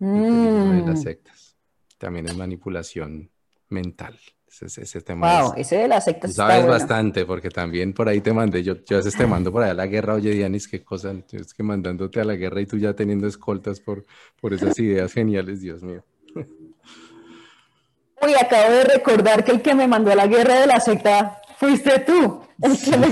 El 0.00 0.80
de 0.80 0.86
las 0.86 1.00
mm. 1.00 1.02
sectas. 1.02 1.56
También 1.98 2.26
es 2.26 2.36
manipulación 2.36 3.30
mental. 3.68 4.18
Ese, 4.60 5.00
tema 5.00 5.42
wow, 5.42 5.54
ese 5.56 5.76
de 5.76 5.88
la 5.88 6.00
secta 6.00 6.28
Sabes 6.28 6.66
bastante, 6.66 7.24
porque 7.24 7.48
también 7.48 7.94
por 7.94 8.08
ahí 8.08 8.20
te 8.20 8.34
mandé, 8.34 8.62
yo, 8.62 8.74
yo 8.84 8.96
a 8.96 8.98
veces 8.98 9.16
te 9.16 9.26
mando 9.26 9.50
por 9.50 9.62
allá 9.62 9.72
a 9.72 9.74
la 9.74 9.86
guerra, 9.86 10.14
oye 10.14 10.30
Dianis, 10.30 10.68
qué 10.68 10.84
cosa, 10.84 11.14
es 11.32 11.54
que 11.54 11.62
mandándote 11.62 12.20
a 12.20 12.24
la 12.24 12.34
guerra 12.34 12.60
y 12.60 12.66
tú 12.66 12.76
ya 12.76 12.92
teniendo 12.92 13.26
escoltas 13.26 13.80
por, 13.80 14.04
por 14.40 14.52
esas 14.52 14.78
ideas 14.78 15.12
geniales, 15.12 15.62
Dios 15.62 15.82
mío. 15.82 16.04
Uy, 18.22 18.34
acabo 18.40 18.72
de 18.72 18.84
recordar 18.84 19.42
que 19.42 19.52
el 19.52 19.62
que 19.62 19.74
me 19.74 19.88
mandó 19.88 20.12
a 20.12 20.14
la 20.14 20.26
guerra 20.26 20.60
de 20.60 20.66
la 20.68 20.78
secta 20.78 21.40
fuiste 21.56 21.98
tú. 22.00 22.40
El 22.60 22.78
que 22.80 22.96
me 22.96 23.08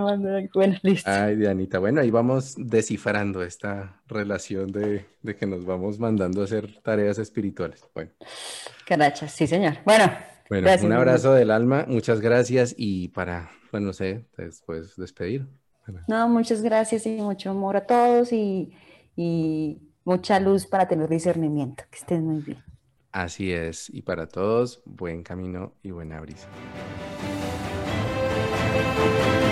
mandó. 0.00 0.48
Bueno, 0.54 0.76
listo. 0.82 1.10
Ay, 1.10 1.36
Dianita. 1.36 1.78
Bueno, 1.78 2.00
ahí 2.00 2.10
vamos 2.10 2.54
descifrando 2.56 3.42
esta 3.42 4.00
relación 4.06 4.72
de, 4.72 5.06
que 5.38 5.46
nos 5.46 5.64
vamos 5.64 5.98
mandando 5.98 6.42
a 6.42 6.44
hacer 6.44 6.80
tareas 6.82 7.18
espirituales. 7.18 7.84
Bueno. 7.94 8.10
Carachas, 8.86 9.32
sí, 9.32 9.46
señor. 9.46 9.78
Bueno. 9.84 10.10
Bueno, 10.48 10.70
un 10.82 10.92
abrazo 10.92 11.34
del 11.34 11.50
alma, 11.50 11.86
muchas 11.88 12.20
gracias 12.20 12.72
y 12.78 13.08
para, 13.08 13.50
bueno, 13.72 13.88
no 13.88 13.92
sé, 13.92 14.26
después 14.36 14.94
despedir. 14.96 15.44
No, 16.06 16.28
muchas 16.28 16.62
gracias 16.62 17.04
y 17.06 17.16
mucho 17.20 17.50
amor 17.50 17.76
a 17.76 17.84
todos 17.84 18.32
y, 18.32 18.72
y 19.16 19.80
mucha 20.04 20.38
luz 20.38 20.66
para 20.66 20.86
tener 20.86 21.08
discernimiento. 21.08 21.82
Que 21.90 21.98
estén 21.98 22.24
muy 22.24 22.42
bien. 22.42 22.62
Así 23.16 23.52
es, 23.52 23.88
y 23.88 24.02
para 24.02 24.28
todos, 24.28 24.82
buen 24.84 25.22
camino 25.22 25.72
y 25.82 25.90
buena 25.90 26.20
brisa. 26.20 26.48
Thank 28.76 29.40
you. 29.40 29.45